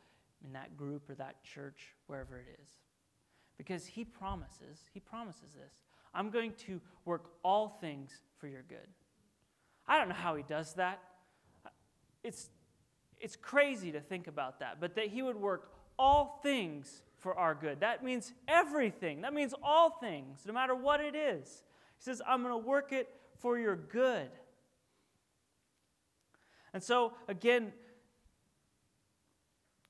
in 0.45 0.53
that 0.55 0.77
group 0.77 1.09
or 1.09 1.15
that 1.15 1.43
church, 1.45 1.95
wherever 2.07 2.39
it 2.39 2.59
is. 2.63 2.69
Because 3.59 3.87
he 3.87 4.05
promises, 4.05 4.81
he 4.93 4.99
promises 4.99 5.55
this. 5.55 5.73
I'm 6.15 6.31
going 6.31 6.53
to 6.67 6.81
work 7.05 7.31
all 7.45 7.69
things 7.69 8.11
for 8.39 8.49
your 8.49 8.63
good. 8.69 8.89
I 9.87 9.99
don't 9.99 10.09
know 10.09 10.15
how 10.15 10.35
he 10.35 10.43
does 10.43 10.75
that. 10.75 11.01
It's, 12.25 12.51
it's 13.21 13.37
crazy 13.37 13.93
to 13.93 14.01
think 14.01 14.27
about 14.27 14.61
that, 14.61 14.79
but 14.81 14.95
that 14.97 15.09
he 15.09 15.23
would 15.23 15.37
work 15.37 15.71
all 15.99 16.41
things 16.43 17.03
for 17.19 17.39
our 17.39 17.55
good. 17.55 17.81
That 17.81 18.03
means 18.03 18.33
everything. 18.49 19.21
That 19.21 19.33
means 19.33 19.55
all 19.63 19.91
things, 19.91 20.41
no 20.47 20.53
matter 20.53 20.75
what 20.75 21.01
it 21.01 21.15
is. 21.15 21.63
He 22.03 22.11
says, 22.11 22.21
I'm 22.27 22.43
going 22.43 22.53
to 22.53 22.67
work 22.69 22.91
it 22.91 23.09
for 23.39 23.57
your 23.57 23.77
good. 23.77 24.29
And 26.75 26.83
so, 26.83 27.13
again, 27.29 27.73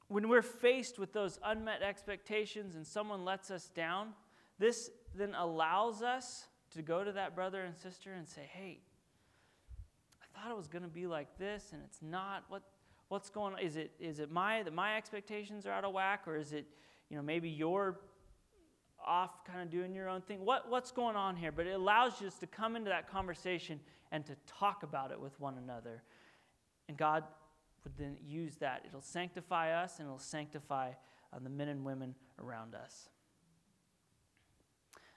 when 0.08 0.28
we're 0.28 0.42
faced 0.42 0.98
with 0.98 1.14
those 1.14 1.38
unmet 1.42 1.80
expectations 1.80 2.74
and 2.74 2.86
someone 2.86 3.24
lets 3.24 3.50
us 3.50 3.70
down, 3.70 4.08
this 4.58 4.90
then 5.14 5.34
allows 5.34 6.02
us 6.02 6.48
to 6.74 6.82
go 6.82 7.02
to 7.02 7.12
that 7.12 7.34
brother 7.34 7.62
and 7.62 7.74
sister 7.74 8.12
and 8.12 8.28
say, 8.28 8.42
hey, 8.52 8.80
I 10.20 10.38
thought 10.38 10.50
it 10.50 10.56
was 10.56 10.68
going 10.68 10.84
to 10.84 10.90
be 10.90 11.06
like 11.06 11.38
this 11.38 11.70
and 11.72 11.80
it's 11.82 12.02
not. 12.02 12.44
What, 12.48 12.62
what's 13.08 13.30
going 13.30 13.54
on? 13.54 13.60
Is 13.60 13.76
it, 13.76 13.90
is 13.98 14.18
it 14.18 14.30
my, 14.30 14.62
that 14.64 14.74
my 14.74 14.98
expectations 14.98 15.64
are 15.64 15.70
out 15.70 15.84
of 15.84 15.94
whack 15.94 16.24
or 16.26 16.36
is 16.36 16.52
it, 16.52 16.66
you 17.08 17.16
know, 17.16 17.22
maybe 17.22 17.48
your 17.48 18.00
off 19.06 19.44
kind 19.44 19.60
of 19.60 19.70
doing 19.70 19.94
your 19.94 20.08
own 20.08 20.20
thing. 20.20 20.44
What, 20.44 20.68
what's 20.68 20.90
going 20.90 21.16
on 21.16 21.36
here? 21.36 21.52
But 21.52 21.66
it 21.66 21.72
allows 21.72 22.20
you 22.20 22.30
to 22.40 22.46
come 22.46 22.76
into 22.76 22.88
that 22.90 23.10
conversation 23.10 23.80
and 24.10 24.24
to 24.26 24.36
talk 24.46 24.82
about 24.82 25.10
it 25.10 25.20
with 25.20 25.38
one 25.40 25.58
another. 25.58 26.02
And 26.88 26.96
God 26.96 27.24
would 27.84 27.96
then 27.96 28.16
use 28.24 28.56
that. 28.56 28.84
It'll 28.86 29.00
sanctify 29.00 29.82
us 29.82 29.98
and 29.98 30.06
it'll 30.06 30.18
sanctify 30.18 30.90
uh, 31.32 31.38
the 31.42 31.50
men 31.50 31.68
and 31.68 31.84
women 31.84 32.14
around 32.38 32.74
us. 32.74 33.08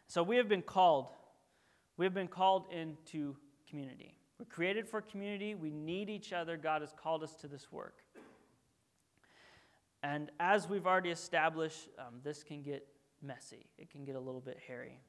So 0.08 0.24
we 0.24 0.38
have 0.38 0.48
been 0.48 0.62
called. 0.62 1.08
We 1.98 2.06
have 2.06 2.14
been 2.14 2.28
called 2.28 2.66
into 2.72 3.36
community. 3.70 4.16
We're 4.40 4.46
created 4.46 4.88
for 4.88 5.02
community. 5.02 5.56
We 5.56 5.72
need 5.72 6.10
each 6.10 6.34
other. 6.34 6.58
God 6.58 6.82
has 6.82 6.94
called 6.94 7.24
us 7.24 7.34
to 7.36 7.48
this 7.48 7.72
work. 7.72 8.04
And 10.04 10.30
as 10.40 10.70
we've 10.70 10.86
already 10.86 11.10
established, 11.10 11.88
um, 11.98 12.20
this 12.24 12.44
can 12.44 12.62
get 12.62 12.86
messy, 13.22 13.68
it 13.78 13.90
can 13.90 14.06
get 14.06 14.16
a 14.16 14.20
little 14.20 14.42
bit 14.42 14.58
hairy. 14.68 15.00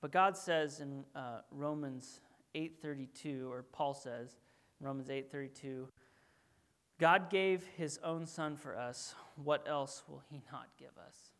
But 0.00 0.12
God 0.12 0.36
says 0.36 0.80
in 0.80 1.04
uh, 1.14 1.40
Romans 1.50 2.20
8:32, 2.54 3.48
or 3.50 3.64
Paul 3.72 3.94
says 3.94 4.36
in 4.80 4.86
Romans 4.86 5.08
8:32, 5.08 5.88
God 6.98 7.28
gave 7.28 7.66
His 7.76 7.98
own 8.04 8.26
Son 8.26 8.56
for 8.56 8.76
us. 8.76 9.14
What 9.42 9.66
else 9.66 10.02
will 10.08 10.22
He 10.30 10.42
not 10.52 10.68
give 10.78 10.96
us? 10.98 11.30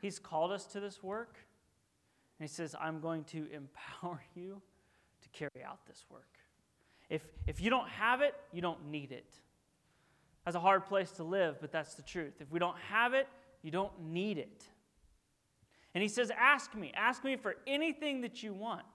He's 0.00 0.18
called 0.18 0.52
us 0.52 0.66
to 0.66 0.80
this 0.80 1.02
work, 1.02 1.38
and 2.38 2.48
He 2.48 2.52
says, 2.52 2.74
"I'm 2.78 3.00
going 3.00 3.24
to 3.24 3.48
empower 3.52 4.22
you 4.34 4.60
to 5.22 5.28
carry 5.30 5.64
out 5.64 5.86
this 5.86 6.04
work." 6.10 6.38
If 7.08 7.22
if 7.46 7.60
you 7.60 7.70
don't 7.70 7.88
have 7.88 8.20
it, 8.20 8.34
you 8.52 8.60
don't 8.60 8.90
need 8.90 9.12
it. 9.12 9.32
That's 10.44 10.56
a 10.56 10.60
hard 10.60 10.86
place 10.86 11.10
to 11.12 11.24
live, 11.24 11.60
but 11.60 11.72
that's 11.72 11.94
the 11.94 12.02
truth. 12.02 12.34
If 12.40 12.50
we 12.50 12.58
don't 12.58 12.78
have 12.78 13.12
it, 13.12 13.28
you 13.62 13.70
don't 13.70 13.92
need 14.00 14.38
it. 14.38 14.64
And 15.94 16.02
he 16.02 16.08
says, 16.08 16.30
Ask 16.38 16.74
me. 16.74 16.92
Ask 16.94 17.24
me 17.24 17.36
for 17.36 17.56
anything 17.66 18.20
that 18.22 18.42
you 18.42 18.54
want, 18.54 18.86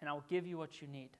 and 0.00 0.08
I 0.08 0.12
will 0.12 0.24
give 0.28 0.46
you 0.46 0.56
what 0.56 0.80
you 0.80 0.88
need. 0.88 1.10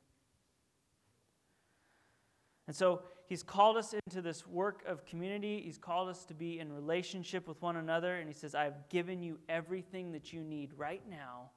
And 2.66 2.74
so 2.74 3.02
he's 3.26 3.42
called 3.42 3.76
us 3.76 3.94
into 4.06 4.22
this 4.22 4.46
work 4.46 4.82
of 4.86 5.04
community. 5.06 5.62
He's 5.64 5.78
called 5.78 6.08
us 6.08 6.24
to 6.26 6.34
be 6.34 6.58
in 6.58 6.72
relationship 6.72 7.46
with 7.46 7.60
one 7.62 7.76
another. 7.76 8.16
And 8.16 8.28
he 8.28 8.34
says, 8.34 8.54
I 8.54 8.64
have 8.64 8.88
given 8.88 9.22
you 9.22 9.38
everything 9.48 10.12
that 10.12 10.32
you 10.32 10.42
need 10.42 10.70
right 10.76 11.02
now 11.08 11.50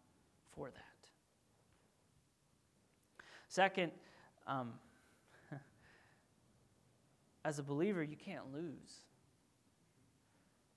for 0.56 0.70
that. 0.70 0.84
Second, 3.48 3.92
um, 4.46 4.74
as 7.44 7.60
a 7.60 7.64
believer, 7.64 8.04
you 8.04 8.18
can't 8.18 8.54
lose. 8.54 9.06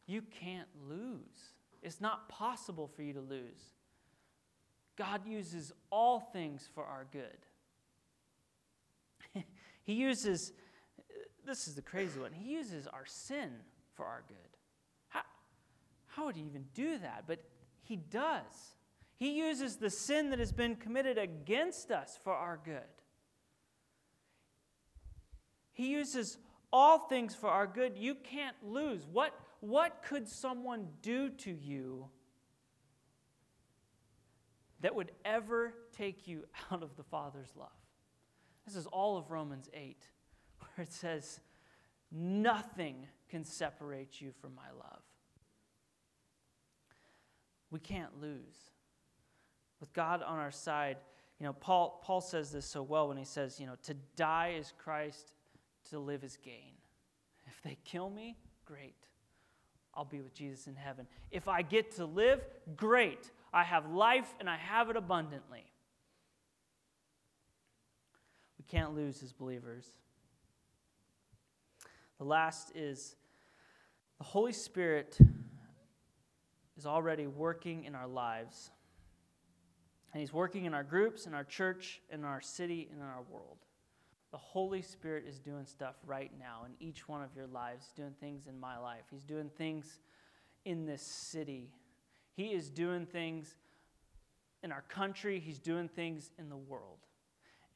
You 0.07 0.23
can't 0.23 0.69
lose. 0.89 1.55
It's 1.83 2.01
not 2.01 2.29
possible 2.29 2.89
for 2.95 3.03
you 3.03 3.13
to 3.15 3.21
lose. 3.21 3.73
God 4.97 5.27
uses 5.27 5.73
all 5.91 6.21
things 6.21 6.69
for 6.75 6.85
our 6.85 7.07
good. 7.11 7.39
he 9.85 9.95
uses, 9.95 10.53
this 11.45 11.67
is 11.67 11.75
the 11.75 11.83
crazy 11.83 12.21
one, 12.21 12.33
He 12.33 12.53
uses 12.53 12.87
our 12.87 13.07
sin 13.07 13.51
for 13.95 14.05
our 14.05 14.23
good. 14.29 14.37
How, 15.09 15.23
how 16.07 16.27
would 16.27 16.37
He 16.37 16.43
even 16.43 16.67
do 16.75 16.99
that? 16.99 17.25
But 17.27 17.43
He 17.83 17.97
does. 17.97 18.75
He 19.17 19.39
uses 19.39 19.77
the 19.77 19.91
sin 19.91 20.31
that 20.31 20.39
has 20.39 20.53
been 20.53 20.77
committed 20.77 21.17
against 21.19 21.91
us 21.91 22.19
for 22.23 22.33
our 22.33 22.61
good. 22.65 22.83
He 25.73 25.89
uses 25.89 26.39
all 26.73 26.99
things 26.99 27.35
for 27.35 27.49
our 27.49 27.67
good. 27.67 27.97
You 27.97 28.15
can't 28.15 28.57
lose. 28.63 29.07
What, 29.11 29.39
what 29.61 30.03
could 30.03 30.29
someone 30.29 30.89
do 31.03 31.29
to 31.31 31.51
you 31.51 32.07
that 34.81 34.95
would 34.95 35.13
ever 35.25 35.75
take 35.97 36.27
you 36.27 36.45
out 36.73 36.83
of 36.83 36.97
the 36.97 37.03
Father's 37.05 37.53
love? 37.57 37.69
This 38.67 38.77
is 38.77 38.87
all 38.87 39.17
of 39.17 39.31
Romans 39.31 39.69
8, 39.75 39.97
where 40.59 40.85
it 40.85 40.93
says, 40.93 41.41
Nothing 42.11 43.07
can 43.29 43.45
separate 43.45 44.21
you 44.21 44.33
from 44.41 44.55
my 44.55 44.71
love. 44.79 45.01
We 47.71 47.81
can't 47.81 48.21
lose. 48.21 48.71
With 49.81 49.93
God 49.95 50.23
on 50.23 50.39
our 50.39 50.51
side, 50.51 50.99
you 51.41 51.47
know, 51.47 51.55
Paul, 51.55 52.03
Paul 52.05 52.21
says 52.21 52.53
this 52.53 52.67
so 52.67 52.83
well 52.83 53.09
when 53.09 53.17
he 53.17 53.25
says, 53.25 53.59
you 53.59 53.67
know, 53.67 53.77
to 53.85 53.95
die 54.15 54.55
is 54.59 54.73
Christ, 54.79 55.33
to 55.91 55.99
live 55.99 56.25
is 56.25 56.37
gain. 56.43 56.73
If 57.47 57.61
they 57.63 57.77
kill 57.85 58.11
me, 58.11 58.37
great. 58.65 58.97
I'll 59.95 60.05
be 60.05 60.21
with 60.21 60.35
Jesus 60.35 60.67
in 60.67 60.75
heaven. 60.75 61.07
If 61.31 61.49
I 61.49 61.63
get 61.63 61.97
to 61.97 62.07
live, 62.07 62.41
great. 62.77 63.31
I 63.53 63.63
have 63.65 63.91
life 63.91 64.33
and 64.41 64.49
I 64.49 64.57
have 64.57 64.89
it 64.89 64.97
abundantly. 64.97 65.65
We 68.59 68.65
can't 68.65 68.95
lose 68.95 69.23
as 69.23 69.33
believers. 69.33 69.87
The 72.19 72.25
last 72.25 72.73
is 72.75 73.17
the 74.19 74.25
Holy 74.25 74.53
Spirit 74.53 75.19
is 76.79 76.87
already 76.87 77.27
working 77.27 77.85
in 77.85 77.95
our 77.95 78.07
lives. 78.07 78.71
And 80.13 80.21
He's 80.21 80.33
working 80.33 80.65
in 80.65 80.75
our 80.75 80.85
groups, 80.85 81.27
in 81.27 81.35
our 81.35 81.45
church, 81.45 82.01
in 82.11 82.25
our 82.25 82.41
city, 82.41 82.89
and 82.91 83.01
in 83.01 83.07
our 83.07 83.23
world. 83.31 83.59
The 84.33 84.39
Holy 84.39 84.81
Spirit 84.81 85.25
is 85.29 85.39
doing 85.39 85.67
stuff 85.67 85.95
right 86.07 86.31
now 86.39 86.65
in 86.65 86.73
each 86.81 87.07
one 87.07 87.23
of 87.23 87.37
your 87.37 87.47
lives. 87.47 87.85
He's 87.85 87.95
doing 87.95 88.15
things 88.19 88.47
in 88.47 88.59
my 88.59 88.79
life. 88.79 89.05
He's 89.11 89.25
doing 89.25 89.51
things 89.59 90.01
in 90.65 90.87
this 90.87 91.03
city. 91.03 91.71
He 92.35 92.47
is 92.47 92.71
doing 92.71 93.05
things 93.05 93.55
in 94.63 94.73
our 94.73 94.85
country. 94.89 95.39
He's 95.39 95.59
doing 95.59 95.87
things 95.87 96.31
in 96.39 96.49
the 96.49 96.57
world. 96.57 96.99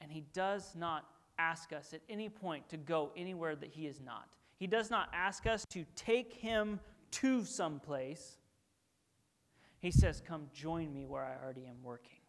And 0.00 0.11
He 0.11 0.24
does 0.32 0.74
not 0.74 1.04
ask 1.38 1.74
us 1.74 1.92
at 1.92 2.00
any 2.09 2.30
point 2.30 2.68
to 2.70 2.78
go 2.78 3.12
anywhere 3.16 3.54
that 3.54 3.70
He 3.70 3.86
is 3.86 4.00
not. 4.00 4.26
He 4.57 4.66
does 4.66 4.90
not 4.90 5.11
ask 5.12 5.46
us 5.46 5.66
to 5.70 5.84
take 5.94 6.32
Him 6.32 6.80
to 7.12 7.44
some 7.44 7.80
place. 7.80 8.38
He 9.80 9.90
says, 9.90 10.22
Come 10.26 10.48
join 10.54 10.92
me 10.92 11.04
where 11.04 11.22
I 11.22 11.36
already 11.44 11.66
am 11.66 11.82
working. 11.82 12.20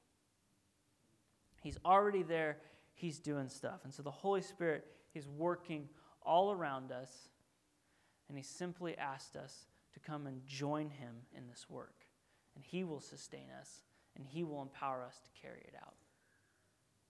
He's 1.61 1.77
already 1.85 2.23
there 2.23 2.57
He's 2.97 3.19
doing 3.19 3.47
stuff. 3.47 3.81
And 3.83 3.93
so 3.93 4.01
the 4.01 4.09
Holy 4.09 4.41
Spirit 4.41 4.85
is 5.13 5.27
working 5.27 5.87
all 6.23 6.51
around 6.51 6.91
us, 6.91 7.29
and 8.27 8.35
He 8.35 8.43
simply 8.43 8.97
asked 8.97 9.35
us 9.35 9.67
to 9.93 9.99
come 9.99 10.25
and 10.25 10.43
join 10.47 10.89
Him 10.89 11.13
in 11.35 11.47
this 11.47 11.67
work. 11.69 12.05
And 12.55 12.63
He 12.65 12.83
will 12.83 12.99
sustain 12.99 13.49
us, 13.61 13.83
and 14.15 14.25
He 14.25 14.43
will 14.43 14.63
empower 14.63 15.03
us 15.03 15.19
to 15.23 15.41
carry 15.41 15.59
it 15.59 15.75
out. 15.79 15.93